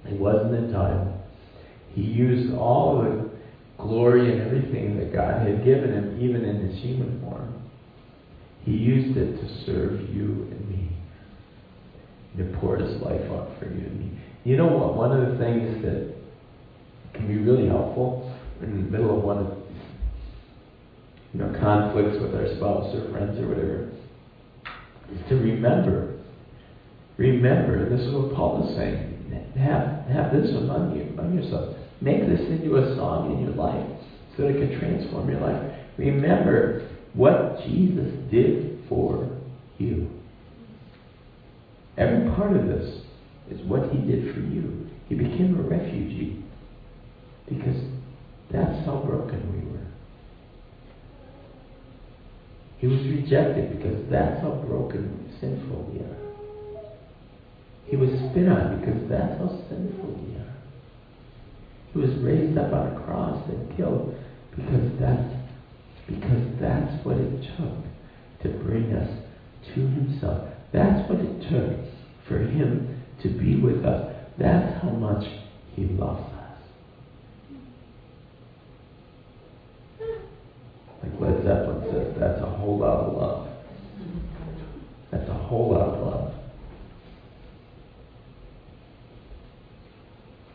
He 0.05 0.15
wasn't 0.15 0.53
entitled. 0.53 1.19
He 1.95 2.01
used 2.01 2.53
all 2.53 3.01
the 3.01 3.33
glory 3.77 4.31
and 4.31 4.41
everything 4.41 4.97
that 4.97 5.13
God 5.13 5.47
had 5.47 5.65
given 5.65 5.93
him, 5.93 6.19
even 6.21 6.43
in 6.45 6.67
his 6.67 6.81
human 6.81 7.21
form. 7.21 7.61
He 8.63 8.71
used 8.71 9.17
it 9.17 9.41
to 9.41 9.65
serve 9.65 10.09
you 10.09 10.47
and 10.51 10.69
me. 10.69 10.89
To 12.37 12.57
pour 12.59 12.77
his 12.77 13.01
life 13.01 13.21
out 13.31 13.51
for 13.59 13.65
you 13.65 13.85
and 13.85 13.99
me. 13.99 14.19
You 14.43 14.57
know 14.57 14.67
what? 14.67 14.95
One 14.95 15.11
of 15.11 15.31
the 15.31 15.37
things 15.37 15.83
that 15.83 16.15
can 17.13 17.27
be 17.27 17.37
really 17.37 17.67
helpful 17.67 18.35
in 18.61 18.85
the 18.85 18.89
middle 18.89 19.17
of 19.17 19.23
one 19.23 19.37
of 19.37 19.57
you 21.33 21.39
know 21.39 21.53
conflicts 21.59 22.21
with 22.21 22.33
our 22.33 22.55
spouse 22.55 22.93
or 22.95 23.11
friends 23.11 23.39
or 23.39 23.47
whatever 23.47 23.91
is 25.11 25.29
to 25.29 25.35
remember. 25.35 26.19
Remember, 27.17 27.89
this 27.89 28.01
is 28.05 28.13
what 28.13 28.33
Paul 28.33 28.67
is 28.67 28.75
saying. 28.75 29.09
Have 29.55 30.07
have 30.07 30.33
this 30.33 30.49
among 30.55 30.95
you, 30.97 31.13
among 31.13 31.35
yourselves. 31.35 31.77
Make 32.03 32.27
this 32.27 32.41
into 32.49 32.75
a 32.75 32.95
song 32.97 33.31
in 33.31 33.45
your 33.45 33.55
life 33.55 33.87
so 34.35 34.43
that 34.43 34.49
it 34.49 34.69
can 34.69 34.77
transform 34.77 35.29
your 35.29 35.39
life. 35.39 35.79
Remember 35.97 36.89
what 37.13 37.63
Jesus 37.65 38.11
did 38.29 38.83
for 38.89 39.39
you. 39.77 40.09
Every 41.97 42.29
part 42.35 42.57
of 42.57 42.67
this 42.67 43.03
is 43.49 43.61
what 43.67 43.89
he 43.89 43.99
did 43.99 44.33
for 44.33 44.41
you. 44.41 44.89
He 45.07 45.15
became 45.15 45.57
a 45.57 45.63
refugee 45.63 46.43
because 47.47 47.81
that's 48.51 48.85
how 48.85 48.97
broken 49.05 49.39
we 49.53 49.71
were. 49.71 49.87
He 52.79 52.87
was 52.87 52.99
rejected 52.99 53.77
because 53.77 54.09
that's 54.11 54.41
how 54.41 54.61
broken 54.67 55.31
sinful 55.39 55.89
we 55.93 55.99
are. 55.99 56.17
He 57.85 57.95
was 57.95 58.09
spit 58.09 58.49
on 58.49 58.81
because 58.81 59.09
that's 59.09 59.37
how 59.37 59.47
sinful 59.69 60.19
we 60.19 60.31
are. 60.31 60.32
He 61.93 61.99
was 61.99 62.09
raised 62.21 62.57
up 62.57 62.73
on 62.73 62.95
a 62.95 63.05
cross 63.05 63.47
and 63.49 63.77
killed 63.77 64.15
because 64.55 64.91
that's 64.99 65.33
because 66.07 66.59
that's 66.59 67.05
what 67.05 67.17
it 67.17 67.43
took 67.55 67.83
to 68.41 68.49
bring 68.63 68.93
us 68.93 69.09
to 69.73 69.79
himself. 69.79 70.49
That's 70.73 71.07
what 71.09 71.19
it 71.19 71.49
took 71.49 71.79
for 72.27 72.39
him 72.39 73.03
to 73.21 73.29
be 73.29 73.59
with 73.61 73.85
us. 73.85 74.13
That's 74.37 74.81
how 74.81 74.89
much 74.89 75.23
he 75.75 75.85
loves 75.85 76.33
us. 76.33 76.57
Like 81.03 81.19
Led 81.19 81.43
Zeppelin 81.43 81.91
says, 81.91 82.15
that's 82.19 82.41
a 82.41 82.49
whole 82.49 82.79
lot 82.79 82.99
of 82.99 83.13
love. 83.13 83.47
That's 85.11 85.29
a 85.29 85.33
whole 85.33 85.71
lot 85.71 85.89
of 85.89 86.01
love. 86.01 86.33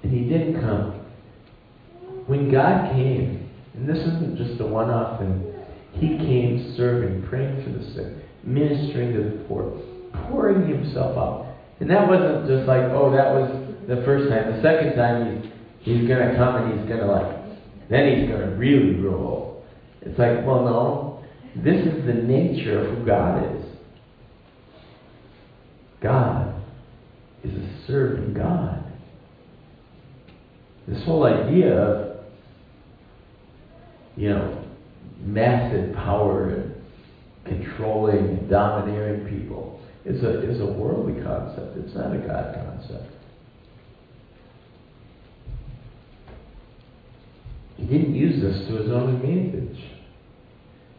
And 0.03 0.13
he 0.13 0.29
didn't 0.29 0.61
come. 0.61 0.98
When 2.29 2.53
God 2.53 2.93
came, 2.93 3.49
and 3.73 3.89
this 3.89 3.97
isn't 3.97 4.37
just 4.37 4.61
a 4.61 4.67
one 4.67 4.91
off 4.91 5.19
thing, 5.19 5.51
he 5.95 6.19
came 6.19 6.75
serving, 6.77 7.27
praying 7.27 7.65
for 7.65 7.71
the 7.71 7.85
sick, 7.95 8.13
ministering 8.45 9.15
to 9.15 9.23
the 9.25 9.45
poor, 9.49 9.81
pouring 10.29 10.69
himself 10.69 11.17
out. 11.17 11.57
And 11.81 11.89
that 11.91 12.07
wasn't 12.07 12.47
just 12.47 12.69
like, 12.69 12.83
oh, 12.93 13.11
that 13.17 13.33
was 13.33 13.49
the 13.89 14.05
first 14.05 14.29
time. 14.29 14.53
The 14.55 14.63
second 14.63 14.95
time, 14.95 15.43
he's, 15.43 15.53
he's 15.81 16.09
going 16.09 16.29
to 16.29 16.37
come 16.37 16.57
and 16.57 16.79
he's 16.79 16.87
going 16.87 17.01
to, 17.01 17.07
like, 17.07 17.89
then 17.89 18.21
he's 18.21 18.29
going 18.29 18.43
to 18.43 18.57
really 18.57 18.97
rule. 18.97 19.65
It's 20.03 20.19
like, 20.19 20.45
well, 20.47 20.65
no. 20.65 21.25
This 21.65 21.81
is 21.87 22.05
the 22.05 22.13
nature 22.13 22.79
of 22.79 22.99
who 22.99 23.07
God 23.07 23.57
is. 23.57 23.65
God 26.03 26.63
is 27.43 27.55
a 27.55 27.87
serving 27.87 28.35
God. 28.35 28.85
This 30.87 31.03
whole 31.05 31.25
idea 31.25 31.73
of, 31.75 32.08
you 34.19 34.31
know, 34.31 34.65
massive 35.21 35.95
power 35.95 36.49
and 36.49 36.75
controlling 37.45 38.19
and 38.19 38.51
domineering 38.51 39.29
people 39.29 39.81
is 40.05 40.25
a, 40.25 40.51
is 40.51 40.61
a 40.61 40.67
worldly 40.67 41.23
concept. 41.23 41.77
It's 41.77 41.95
not 41.95 42.13
a 42.13 42.19
God 42.19 42.55
concept. 42.55 43.15
He 47.77 47.87
didn't 47.87 48.15
use 48.15 48.43
this 48.43 48.67
to 48.67 48.75
his 48.75 48.91
own 48.91 49.15
advantage. 49.15 49.79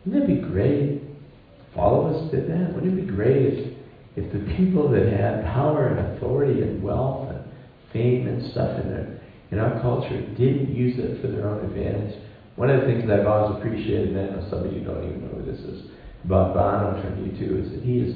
Wouldn't 0.05 0.23
it 0.23 0.41
be 0.41 0.47
great 0.47 1.01
if 1.01 1.77
all 1.77 2.07
of 2.07 2.15
us 2.15 2.31
did 2.31 2.49
that? 2.49 2.73
Wouldn't 2.73 2.97
it 2.97 3.05
be 3.05 3.11
great 3.11 3.35
if, 3.35 3.77
if 4.15 4.31
the 4.31 4.55
people 4.55 4.89
that 4.91 5.11
had 5.11 5.43
power 5.43 5.87
and 5.87 6.15
authority 6.15 6.61
and 6.61 6.81
wealth 6.81 7.29
and 7.31 7.43
fame 7.91 8.29
and 8.29 8.49
stuff 8.51 8.79
in 8.81 8.89
their 8.89 9.19
in 9.51 9.57
our 9.57 9.81
culture 9.81 10.21
didn't 10.37 10.73
use 10.73 10.99
it 10.99 11.21
for 11.21 11.27
their 11.27 11.49
own 11.49 11.65
advantage? 11.65 12.15
One 12.59 12.69
of 12.69 12.81
the 12.81 12.87
things 12.87 13.07
that 13.07 13.21
I've 13.21 13.25
always 13.25 13.57
appreciated, 13.57 14.17
and 14.17 14.43
some 14.49 14.65
of 14.65 14.73
you 14.73 14.81
don't 14.81 15.01
even 15.05 15.21
know 15.21 15.39
who 15.39 15.49
this 15.49 15.61
is, 15.61 15.89
about 16.25 16.53
Bono 16.53 17.01
from 17.01 17.15
U2, 17.23 17.63
is 17.63 17.71
that 17.71 17.83
he 17.83 18.03
has 18.03 18.13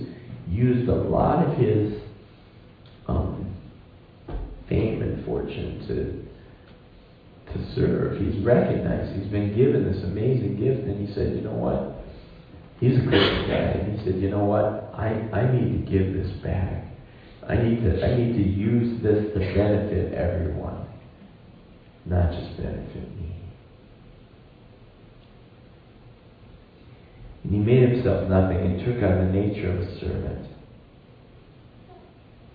used 0.50 0.90
a 0.90 0.96
lot 0.96 1.48
of 1.48 1.58
his 1.58 1.94
um, 3.08 3.56
fame 4.68 5.02
and 5.02 5.24
fortune 5.24 5.88
to 5.88 7.54
to 7.54 7.74
serve. 7.74 8.20
He's 8.20 8.44
recognized. 8.44 9.16
He's 9.16 9.32
been 9.32 9.56
given 9.56 9.90
this 9.90 10.04
amazing 10.04 10.60
gift, 10.60 10.90
and 10.90 11.08
he 11.08 11.14
said, 11.14 11.38
"You 11.38 11.44
know 11.44 11.56
what? 11.56 12.04
He's 12.82 13.00
a 13.00 13.08
Christian 13.08 13.48
guy, 13.48 13.80
and 13.80 13.98
he 13.98 14.04
said, 14.04 14.20
"You 14.20 14.30
know 14.30 14.44
what? 14.44 14.92
I 14.94 15.08
I 15.32 15.56
need 15.56 15.86
to 15.86 15.90
give 15.90 16.12
this 16.12 16.32
back. 16.44 16.84
I 17.48 17.56
need 17.56 17.82
to 17.86 18.06
I 18.06 18.18
need 18.18 18.34
to 18.34 18.44
use 18.44 19.02
this 19.02 19.24
to 19.36 19.40
benefit 19.40 20.14
everyone, 20.14 20.86
not 22.06 22.34
just 22.34 22.58
benefit 22.58 23.08
me." 23.16 23.34
And 27.44 27.54
he 27.54 27.60
made 27.60 27.90
himself 27.90 28.30
nothing 28.30 28.58
and 28.58 28.80
took 28.80 29.04
on 29.04 29.26
the 29.26 29.32
nature 29.34 29.72
of 29.72 29.80
a 29.82 30.00
servant. 30.00 30.48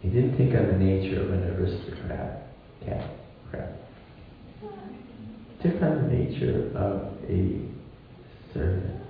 He 0.01 0.09
didn't 0.09 0.39
take 0.39 0.59
on 0.59 0.67
the 0.67 0.79
nature 0.79 1.23
of 1.23 1.31
an 1.31 1.45
aristocrat. 1.45 2.47
Cat, 2.85 3.11
crap. 3.51 3.73
He 4.61 5.69
took 5.69 5.83
on 5.83 6.03
the 6.03 6.15
nature 6.15 6.71
of 6.75 7.13
a 7.29 7.61
servant. 8.55 9.03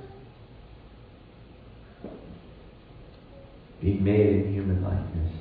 Being 3.80 4.02
made 4.02 4.26
in 4.26 4.52
human 4.52 4.82
likeness. 4.82 5.32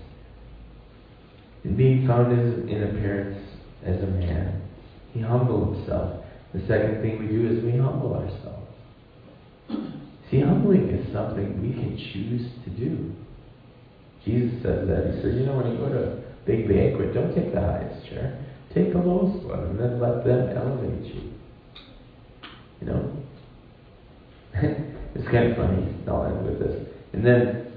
And 1.64 1.76
being 1.76 2.06
found 2.06 2.32
as, 2.40 2.70
in 2.70 2.84
appearance 2.84 3.44
as 3.84 4.04
a 4.04 4.08
man, 4.08 4.62
he 5.14 5.22
humbled 5.22 5.78
himself. 5.78 6.24
The 6.54 6.60
second 6.68 7.02
thing 7.02 7.20
we 7.20 7.28
do 7.28 7.48
is 7.48 7.64
we 7.64 7.72
humble 7.80 8.14
ourselves. 8.14 8.68
See, 10.30 10.42
humbling 10.42 10.90
is 10.90 11.14
something 11.14 11.62
we 11.62 11.72
can 11.72 11.96
choose 11.96 12.52
to 12.66 12.70
do. 12.72 13.16
Jesus 14.26 14.62
says 14.62 14.88
that. 14.88 15.16
He 15.16 15.22
says, 15.22 15.36
you 15.40 15.46
know, 15.46 15.56
when 15.56 15.72
you 15.72 15.78
go 15.78 15.88
to 15.88 16.04
a 16.04 16.16
big 16.46 16.68
banquet, 16.68 17.14
don't 17.14 17.34
take 17.34 17.54
the 17.54 17.62
highest 17.62 18.06
chair. 18.10 18.44
Take 18.74 18.92
the 18.92 19.00
lowest 19.00 19.46
one 19.46 19.64
and 19.72 19.80
then 19.80 20.02
let 20.02 20.26
them 20.26 20.52
elevate 20.52 21.06
you. 21.16 21.32
You 22.82 22.88
know? 22.88 23.24
it's 25.16 25.32
kind 25.32 25.52
of 25.52 25.56
funny. 25.56 25.96
I'll 26.08 26.26
end 26.26 26.46
with 26.46 26.60
this. 26.60 26.88
And 27.14 27.26
then, 27.26 27.72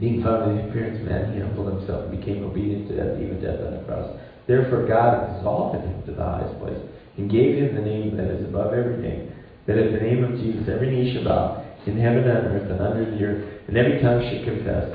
being 0.00 0.22
found 0.22 0.50
in 0.50 0.56
the 0.56 0.68
appearance 0.68 0.98
man, 1.06 1.32
he 1.32 1.40
humbled 1.40 1.78
himself 1.78 2.10
and 2.10 2.18
became 2.18 2.42
obedient 2.42 2.88
to 2.88 2.96
death, 2.96 3.22
even 3.22 3.40
death 3.40 3.62
on 3.62 3.78
the 3.78 3.84
cross. 3.84 4.18
Therefore, 4.48 4.88
God 4.88 5.36
exalted 5.36 5.82
him 5.82 6.02
to 6.06 6.12
the 6.12 6.24
highest 6.24 6.58
place 6.58 6.80
and 7.16 7.30
gave 7.30 7.54
him 7.54 7.76
the 7.76 7.82
name 7.82 8.16
that 8.16 8.26
is 8.26 8.42
above 8.48 8.74
every 8.74 8.98
name 8.98 9.32
that 9.66 9.78
at 9.78 9.92
the 9.92 10.00
name 10.00 10.24
of 10.24 10.38
Jesus 10.40 10.68
every 10.68 10.90
knee 10.90 11.14
shall 11.14 11.24
bow 11.24 11.64
in 11.86 11.98
heaven 11.98 12.24
and 12.24 12.46
earth 12.46 12.70
and 12.70 12.80
under 12.80 13.10
the 13.10 13.22
earth, 13.24 13.68
and 13.68 13.76
every 13.76 14.00
tongue 14.00 14.22
should 14.30 14.44
confess 14.44 14.94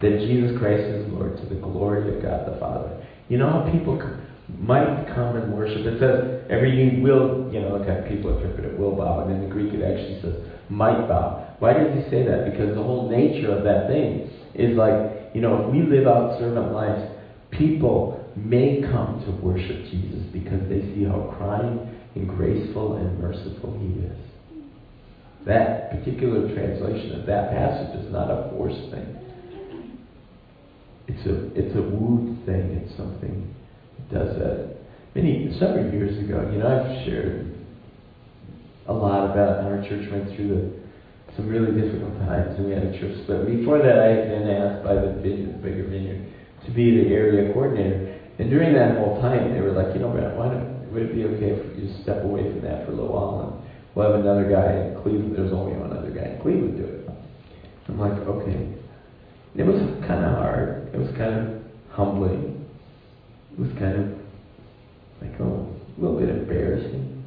that 0.00 0.18
Jesus 0.26 0.58
Christ 0.58 0.82
is 0.82 1.12
Lord 1.12 1.36
to 1.36 1.46
the 1.46 1.60
glory 1.60 2.14
of 2.14 2.22
God 2.22 2.46
the 2.46 2.58
Father. 2.58 3.04
You 3.28 3.38
know 3.38 3.50
how 3.50 3.70
people 3.70 3.98
might 4.58 5.06
come 5.14 5.36
and 5.36 5.52
worship? 5.52 5.86
It 5.86 6.00
says 6.00 6.46
every 6.50 6.72
knee 6.72 7.02
will, 7.02 7.50
you 7.52 7.60
know, 7.60 7.78
how 7.78 8.08
people 8.08 8.36
interpret 8.36 8.72
it, 8.72 8.78
will 8.78 8.96
bow, 8.96 9.26
and 9.26 9.30
in 9.30 9.48
the 9.48 9.52
Greek 9.52 9.74
it 9.74 9.82
actually 9.82 10.20
says 10.22 10.46
might 10.70 11.06
bow. 11.06 11.56
Why 11.58 11.74
does 11.74 11.92
he 11.92 12.10
say 12.10 12.24
that? 12.24 12.50
Because 12.50 12.74
the 12.74 12.82
whole 12.82 13.10
nature 13.10 13.52
of 13.52 13.64
that 13.64 13.88
thing 13.88 14.30
is 14.54 14.76
like, 14.76 15.34
you 15.34 15.40
know, 15.40 15.66
if 15.66 15.72
we 15.72 15.82
live 15.82 16.06
out 16.06 16.38
servant 16.38 16.72
lives, 16.72 17.10
people 17.50 18.24
may 18.36 18.80
come 18.80 19.22
to 19.26 19.30
worship 19.44 19.84
Jesus 19.90 20.24
because 20.32 20.62
they 20.68 20.80
see 20.94 21.04
how 21.04 21.36
kind 21.38 21.99
and 22.14 22.28
graceful 22.28 22.96
and 22.96 23.18
merciful 23.18 23.78
he 23.78 24.06
is. 24.06 24.18
That 25.46 25.90
particular 25.90 26.52
translation 26.54 27.20
of 27.20 27.26
that 27.26 27.50
passage 27.50 28.04
is 28.04 28.12
not 28.12 28.30
a 28.30 28.50
forced 28.50 28.90
thing. 28.90 29.16
It's 31.08 31.26
a 31.26 31.50
it's 31.58 31.74
a 31.74 31.82
wooed 31.82 32.44
thing. 32.46 32.82
It's 32.84 32.96
something 32.96 33.54
that 33.96 34.18
does 34.18 34.38
that. 34.38 34.76
Many 35.14 35.56
several 35.58 35.90
years 35.92 36.18
ago, 36.22 36.48
you 36.52 36.58
know, 36.58 36.68
I've 36.68 37.04
shared 37.04 37.50
a 38.86 38.92
lot 38.92 39.30
about 39.30 39.62
how 39.62 39.68
our 39.70 39.82
church 39.88 40.10
went 40.10 40.34
through 40.36 40.48
the, 40.48 41.36
some 41.36 41.48
really 41.48 41.72
difficult 41.80 42.18
times, 42.26 42.58
and 42.58 42.66
we 42.66 42.72
had 42.72 42.84
a 42.84 42.98
church 42.98 43.22
split. 43.22 43.46
Before 43.46 43.78
that, 43.78 43.98
I 43.98 44.06
had 44.06 44.28
been 44.28 44.50
asked 44.50 44.84
by 44.84 44.94
the 44.94 45.18
vineyard, 45.22 45.62
bigger 45.62 45.84
vineyard, 45.84 46.26
to 46.66 46.70
be 46.70 47.02
the 47.02 47.14
area 47.14 47.52
coordinator. 47.52 48.18
And 48.38 48.50
during 48.50 48.74
that 48.74 48.98
whole 48.98 49.20
time, 49.20 49.52
they 49.52 49.60
were 49.60 49.72
like, 49.72 49.94
you 49.94 50.00
know, 50.00 50.10
Brent, 50.10 50.36
why 50.36 50.48
don't 50.48 50.79
would 50.92 51.02
it 51.02 51.14
be 51.14 51.24
okay 51.24 51.50
if 51.50 51.78
you 51.78 51.86
just 51.86 52.02
step 52.02 52.24
away 52.24 52.50
from 52.50 52.62
that 52.62 52.84
for 52.84 52.92
a 52.92 52.94
little 52.94 53.12
while 53.12 53.40
and 53.46 53.68
we'll 53.94 54.10
have 54.10 54.20
another 54.20 54.48
guy 54.50 54.90
in 54.90 55.02
Cleveland. 55.02 55.36
There's 55.36 55.52
only 55.52 55.76
one 55.78 55.96
other 55.96 56.10
guy 56.10 56.34
in 56.34 56.40
Cleveland 56.42 56.76
do 56.78 56.84
it. 56.84 57.10
I'm 57.88 57.98
like, 57.98 58.12
okay. 58.12 58.74
It 59.56 59.64
was 59.64 59.80
kind 60.06 60.24
of 60.24 60.38
hard. 60.38 60.90
It 60.94 60.98
was 60.98 61.10
kind 61.16 61.34
of 61.34 61.62
humbling. 61.90 62.68
It 63.52 63.58
was 63.58 63.70
kind 63.78 63.98
of 63.98 64.18
like, 65.20 65.40
oh, 65.40 65.74
a 65.96 66.00
little 66.00 66.18
bit 66.18 66.28
embarrassing. 66.28 67.24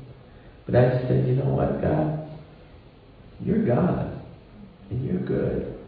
But 0.65 0.75
I 0.75 0.89
just 0.89 1.07
said, 1.07 1.27
you 1.27 1.35
know 1.35 1.49
what, 1.49 1.81
God? 1.81 2.29
You're 3.43 3.65
God. 3.65 4.21
And 4.89 5.05
you're 5.05 5.19
good. 5.19 5.79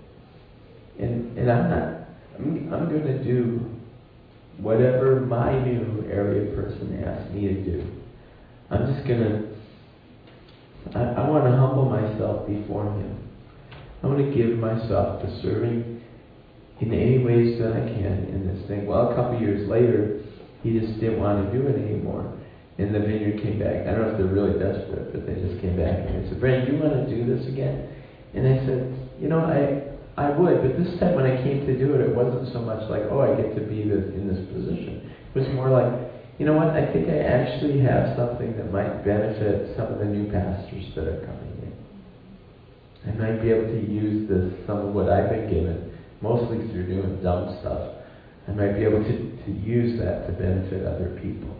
And, 0.99 1.38
and 1.38 1.52
I'm 1.52 1.69
not, 1.69 2.07
I'm, 2.38 2.73
I'm 2.73 2.89
going 2.89 3.03
to 3.03 3.23
do 3.23 3.74
whatever 4.57 5.22
my 5.22 5.57
new 5.64 6.07
area 6.11 6.56
person 6.56 7.03
asks 7.03 7.34
me 7.34 7.48
to 7.48 7.64
do. 7.64 7.91
I'm 8.69 8.94
just 8.94 9.07
going 9.07 9.19
to 9.19 9.56
I, 10.94 11.26
I 11.26 11.30
want 11.30 11.45
to 11.45 11.52
humble 11.52 11.90
myself 11.90 12.48
before 12.48 12.86
Him. 12.86 13.18
I 14.03 14.07
want 14.07 14.19
to 14.19 14.30
give 14.36 14.57
myself 14.60 15.22
to 15.23 15.41
serving 15.41 16.02
in 16.82 16.94
any 16.94 17.23
ways 17.23 17.57
that 17.60 17.73
I 17.73 17.80
can 17.80 18.30
in 18.30 18.45
this 18.45 18.68
thing. 18.68 18.86
Well, 18.86 19.11
a 19.11 19.15
couple 19.15 19.40
years 19.40 19.68
later, 19.68 20.22
he 20.61 20.77
just 20.77 20.99
didn't 20.99 21.19
want 21.19 21.45
to 21.45 21.57
do 21.57 21.65
it 21.68 21.76
anymore. 21.76 22.38
And 22.77 22.94
the 22.94 22.99
vineyard 22.99 23.41
came 23.41 23.57
back. 23.57 23.88
I 23.88 23.95
don't 23.95 24.02
know 24.02 24.11
if 24.11 24.18
they're 24.18 24.27
really 24.27 24.60
desperate, 24.60 25.14
but 25.14 25.26
they 25.26 25.36
just 25.40 25.61
came 25.61 25.77
back 25.80 26.06
and 26.06 26.22
they 26.22 26.30
said, 26.30 26.40
Brandon, 26.40 26.65
do 26.68 26.76
you 26.76 26.84
want 26.84 27.07
to 27.07 27.15
do 27.15 27.23
this 27.23 27.48
again? 27.48 27.88
And 28.36 28.45
I 28.45 28.65
said, 28.68 29.10
you 29.18 29.30
know, 29.30 29.40
I 29.40 29.94
I 30.17 30.29
would, 30.29 30.61
but 30.61 30.77
this 30.79 30.99
time 30.99 31.15
when 31.15 31.25
I 31.25 31.43
came 31.43 31.65
to 31.65 31.77
do 31.77 31.93
it, 31.95 32.01
it 32.01 32.15
wasn't 32.15 32.53
so 32.53 32.61
much 32.61 32.89
like, 32.89 33.03
oh, 33.11 33.19
I 33.19 33.35
get 33.35 33.55
to 33.55 33.61
be 33.61 33.83
this, 33.83 34.05
in 34.15 34.27
this 34.31 34.47
position. 34.47 35.11
It 35.33 35.39
was 35.39 35.47
more 35.53 35.69
like, 35.69 35.91
you 36.39 36.45
know 36.45 36.53
what, 36.53 36.69
I 36.69 36.91
think 36.91 37.09
I 37.09 37.19
actually 37.19 37.79
have 37.81 38.15
something 38.15 38.55
that 38.57 38.71
might 38.71 39.03
benefit 39.03 39.75
some 39.75 39.87
of 39.91 39.99
the 39.99 40.05
new 40.05 40.31
pastors 40.31 40.85
that 40.95 41.07
are 41.07 41.25
coming 41.25 41.51
in. 41.63 41.75
I 43.07 43.13
might 43.13 43.41
be 43.41 43.51
able 43.51 43.67
to 43.67 43.91
use 43.91 44.29
this, 44.29 44.65
some 44.65 44.77
of 44.77 44.93
what 44.93 45.09
I've 45.09 45.29
been 45.29 45.49
given, 45.49 45.97
mostly 46.21 46.67
through 46.71 46.87
doing 46.87 47.21
dumb 47.21 47.57
stuff. 47.61 47.95
I 48.47 48.51
might 48.51 48.73
be 48.73 48.83
able 48.83 49.03
to, 49.03 49.45
to 49.45 49.51
use 49.51 49.99
that 49.99 50.27
to 50.27 50.33
benefit 50.33 50.85
other 50.85 51.19
people. 51.21 51.55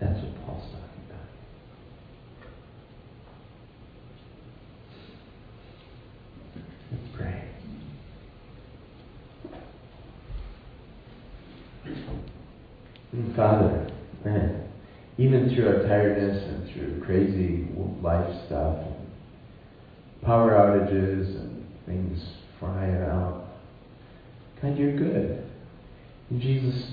That's 0.00 0.18
what 0.22 0.46
Paul's 0.46 0.64
talking 0.64 1.04
about. 1.08 1.26
Let's 6.92 7.16
pray. 7.16 7.44
And 11.84 11.96
Father, 13.34 13.90
man, 14.24 14.68
even 15.18 15.52
through 15.52 15.66
our 15.66 15.82
tiredness 15.88 16.44
and 16.44 16.72
through 16.72 17.04
crazy 17.04 17.66
life 18.00 18.46
stuff, 18.46 18.78
power 20.22 20.52
outages 20.52 21.34
and 21.36 21.66
things 21.86 22.20
flying 22.60 23.02
out, 23.02 23.48
God, 24.62 24.78
you're 24.78 24.96
good. 24.96 25.44
And 26.30 26.40
Jesus, 26.40 26.92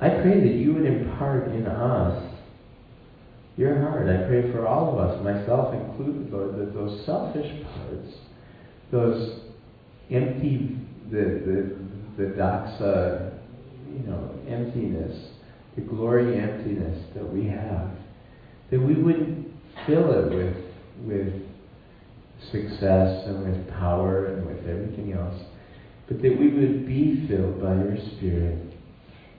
I 0.00 0.10
pray 0.10 0.38
that 0.38 0.54
you 0.54 0.74
would 0.74 0.86
impart 0.86 1.48
in 1.48 1.66
us 1.66 2.32
your 3.56 3.80
heart. 3.80 4.08
I 4.08 4.28
pray 4.28 4.52
for 4.52 4.66
all 4.68 4.92
of 4.92 4.98
us, 4.98 5.24
myself 5.24 5.74
included, 5.74 6.30
Lord, 6.30 6.56
that 6.58 6.74
those 6.74 7.04
selfish 7.04 7.50
parts, 7.64 8.14
those 8.92 9.40
empty, 10.10 10.78
the 11.10 11.76
the 12.18 12.22
the 12.22 12.30
doxa, 12.34 13.32
you 13.92 14.06
know, 14.06 14.30
emptiness, 14.46 15.35
the 15.76 15.82
glory 15.82 16.38
emptiness 16.38 17.06
that 17.14 17.32
we 17.32 17.46
have, 17.46 17.90
that 18.70 18.80
we 18.80 18.94
wouldn't 18.94 19.48
fill 19.86 20.10
it 20.12 20.34
with 20.34 20.66
with 21.04 21.42
success 22.50 23.26
and 23.26 23.44
with 23.44 23.68
power 23.74 24.26
and 24.26 24.46
with 24.46 24.66
everything 24.66 25.12
else, 25.12 25.42
but 26.08 26.20
that 26.22 26.38
we 26.38 26.48
would 26.48 26.86
be 26.86 27.26
filled 27.28 27.60
by 27.60 27.74
your 27.74 27.98
Spirit, 28.16 28.72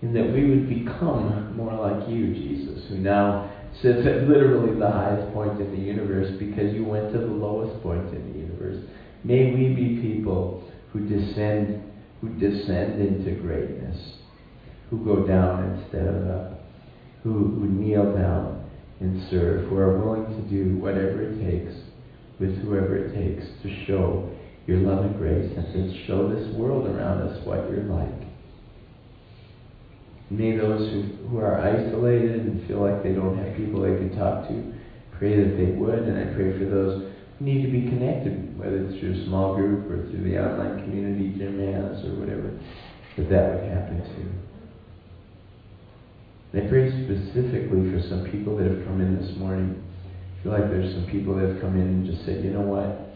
and 0.01 0.15
that 0.15 0.31
we 0.31 0.49
would 0.49 0.69
become 0.69 1.55
more 1.55 1.73
like 1.73 2.07
you, 2.09 2.33
Jesus, 2.33 2.87
who 2.89 2.97
now 2.97 3.51
sits 3.81 4.05
at 4.05 4.27
literally 4.27 4.77
the 4.79 4.89
highest 4.89 5.33
point 5.33 5.59
in 5.59 5.71
the 5.71 5.77
universe 5.77 6.37
because 6.39 6.73
you 6.73 6.85
went 6.85 7.11
to 7.13 7.19
the 7.19 7.25
lowest 7.25 7.81
point 7.81 8.07
in 8.13 8.33
the 8.33 8.39
universe. 8.39 8.83
May 9.23 9.51
we 9.53 9.73
be 9.73 10.01
people 10.01 10.63
who 10.91 11.07
descend, 11.07 11.83
who 12.21 12.29
descend 12.29 13.01
into 13.01 13.39
greatness, 13.41 14.17
who 14.89 15.03
go 15.03 15.25
down 15.27 15.77
instead 15.77 16.07
of 16.07 16.27
up, 16.29 16.59
who, 17.23 17.31
who 17.31 17.67
kneel 17.67 18.15
down 18.15 18.69
and 18.99 19.29
serve, 19.29 19.67
who 19.69 19.77
are 19.77 19.99
willing 19.99 20.25
to 20.25 20.49
do 20.49 20.77
whatever 20.77 21.21
it 21.21 21.43
takes 21.43 21.73
with 22.39 22.57
whoever 22.61 22.95
it 22.95 23.13
takes 23.13 23.45
to 23.63 23.85
show 23.85 24.29
your 24.65 24.77
love 24.79 25.05
and 25.05 25.17
grace 25.17 25.51
and 25.55 25.65
to 25.73 26.05
show 26.05 26.29
this 26.29 26.53
world 26.55 26.87
around 26.87 27.21
us 27.21 27.45
what 27.45 27.69
you're 27.69 27.83
like. 27.83 28.27
May 30.29 30.57
those 30.57 30.91
who, 30.91 31.27
who 31.29 31.37
are 31.39 31.59
isolated 31.61 32.41
and 32.41 32.67
feel 32.67 32.81
like 32.81 33.01
they 33.01 33.13
don't 33.13 33.37
have 33.37 33.55
people 33.55 33.81
they 33.81 33.95
can 33.95 34.15
talk 34.17 34.47
to, 34.49 34.73
pray 35.17 35.37
that 35.41 35.55
they 35.55 35.71
would. 35.71 35.99
And 35.99 36.17
I 36.19 36.33
pray 36.35 36.57
for 36.57 36.65
those 36.65 37.13
who 37.39 37.45
need 37.45 37.65
to 37.65 37.71
be 37.71 37.87
connected, 37.87 38.57
whether 38.59 38.85
it's 38.85 38.99
through 38.99 39.21
a 39.21 39.25
small 39.25 39.55
group 39.55 39.89
or 39.89 40.09
through 40.11 40.23
the 40.29 40.37
online 40.37 40.83
community 40.83 41.31
has 41.31 42.03
or 42.03 42.19
whatever, 42.19 42.59
that 43.17 43.29
that 43.29 43.55
would 43.55 43.71
happen 43.71 44.03
too. 44.15 44.46
And 46.53 46.63
I 46.63 46.69
pray 46.69 46.89
specifically 47.03 47.91
for 47.91 48.01
some 48.07 48.29
people 48.31 48.55
that 48.57 48.67
have 48.67 48.85
come 48.85 49.01
in 49.01 49.19
this 49.19 49.35
morning. 49.37 49.83
I 50.39 50.43
feel 50.43 50.51
like 50.53 50.69
there's 50.69 50.93
some 50.93 51.07
people 51.11 51.35
that 51.35 51.49
have 51.49 51.61
come 51.61 51.75
in 51.75 51.87
and 51.87 52.05
just 52.07 52.25
said, 52.25 52.43
you 52.43 52.51
know 52.51 52.61
what? 52.61 53.07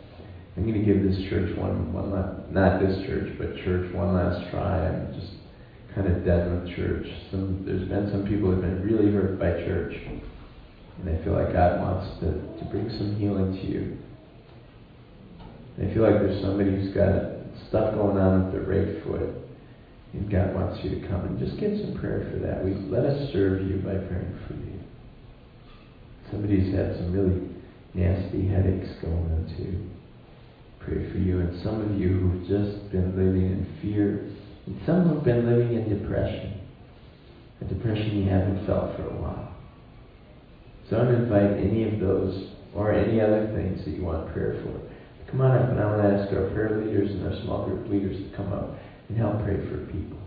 I'm 0.57 0.67
going 0.67 0.75
to 0.75 0.85
give 0.85 1.01
this 1.03 1.17
church 1.29 1.55
one, 1.57 1.93
one 1.93 2.11
last, 2.11 2.51
not 2.51 2.81
this 2.81 3.05
church, 3.07 3.31
but 3.37 3.55
church 3.63 3.93
one 3.93 4.13
last 4.13 4.51
try. 4.51 4.85
I'm 4.85 5.13
just 5.15 5.31
kind 5.95 6.07
of 6.07 6.25
done 6.25 6.63
with 6.63 6.75
church. 6.75 7.07
Some, 7.31 7.63
there's 7.65 7.87
been 7.87 8.11
some 8.11 8.27
people 8.27 8.51
who 8.51 8.59
have 8.59 8.61
been 8.61 8.83
really 8.83 9.11
hurt 9.13 9.39
by 9.39 9.63
church. 9.63 9.95
And 10.99 11.09
I 11.09 11.23
feel 11.23 11.33
like 11.33 11.53
God 11.53 11.79
wants 11.79 12.19
to, 12.19 12.31
to 12.35 12.69
bring 12.69 12.89
some 12.97 13.15
healing 13.15 13.53
to 13.53 13.65
you. 13.65 13.97
And 15.77 15.89
I 15.89 15.93
feel 15.93 16.03
like 16.03 16.19
there's 16.19 16.41
somebody 16.43 16.69
who's 16.69 16.93
got 16.93 17.47
stuff 17.69 17.95
going 17.95 18.17
on 18.17 18.43
with 18.43 18.53
their 18.53 18.67
right 18.67 19.03
foot. 19.03 19.50
And 20.13 20.29
God 20.29 20.53
wants 20.53 20.83
you 20.83 20.99
to 20.99 21.07
come 21.07 21.25
and 21.25 21.39
just 21.39 21.59
get 21.59 21.71
some 21.79 21.97
prayer 21.99 22.27
for 22.31 22.39
that. 22.39 22.63
We 22.63 22.73
let 22.91 23.05
us 23.05 23.31
serve 23.31 23.63
you 23.63 23.77
by 23.77 23.95
praying 23.95 24.39
for 24.47 24.53
you. 24.53 24.79
Somebody's 26.29 26.73
had 26.75 26.97
some 26.97 27.13
really 27.13 27.47
nasty 27.93 28.47
headaches 28.47 28.91
going 29.01 29.31
on 29.31 29.53
too. 29.57 29.89
Pray 30.83 31.11
for 31.11 31.17
you. 31.17 31.39
And 31.39 31.63
some 31.63 31.79
of 31.81 31.99
you 31.99 32.09
who've 32.09 32.47
just 32.47 32.91
been 32.91 33.15
living 33.15 33.51
in 33.51 33.79
fear 33.81 34.27
and 34.65 34.79
some 34.85 35.07
who've 35.07 35.23
been 35.23 35.45
living 35.45 35.75
in 35.75 36.01
depression, 36.01 36.59
a 37.61 37.65
depression 37.65 38.17
you 38.17 38.29
haven't 38.29 38.65
felt 38.65 38.95
for 38.97 39.07
a 39.07 39.21
while. 39.21 39.55
So 40.89 40.97
I 40.97 41.03
want 41.03 41.17
to 41.17 41.23
invite 41.23 41.57
any 41.57 41.87
of 41.87 41.99
those 41.99 42.51
or 42.75 42.93
any 42.93 43.21
other 43.21 43.47
things 43.55 43.83
that 43.85 43.91
you 43.91 44.03
want 44.03 44.31
prayer 44.33 44.61
for. 44.63 44.75
Come 45.31 45.41
on 45.41 45.57
up, 45.57 45.69
and 45.69 45.79
I 45.79 45.85
want 45.85 46.01
to 46.01 46.09
ask 46.09 46.33
our 46.33 46.49
prayer 46.51 46.83
leaders 46.83 47.11
and 47.11 47.25
our 47.25 47.41
small 47.43 47.65
group 47.65 47.87
leaders 47.89 48.17
to 48.17 48.35
come 48.35 48.51
up 48.51 48.75
and 49.11 49.19
help 49.19 49.43
pray 49.43 49.57
for 49.67 49.85
people. 49.87 50.17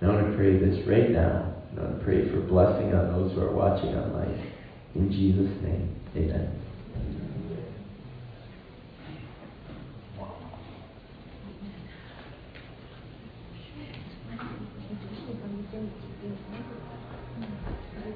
And 0.00 0.10
I 0.10 0.14
want 0.14 0.30
to 0.32 0.36
pray 0.36 0.58
this 0.58 0.84
right 0.88 1.10
now. 1.10 1.54
I 1.78 1.82
want 1.82 1.98
to 1.98 2.04
pray 2.04 2.28
for 2.28 2.40
blessing 2.40 2.92
on 2.92 3.12
those 3.12 3.32
who 3.34 3.40
are 3.42 3.54
watching 3.54 3.94
online. 3.94 4.52
In 4.96 5.12
Jesus' 5.12 5.62
name, 5.62 5.94
amen. 6.16 6.59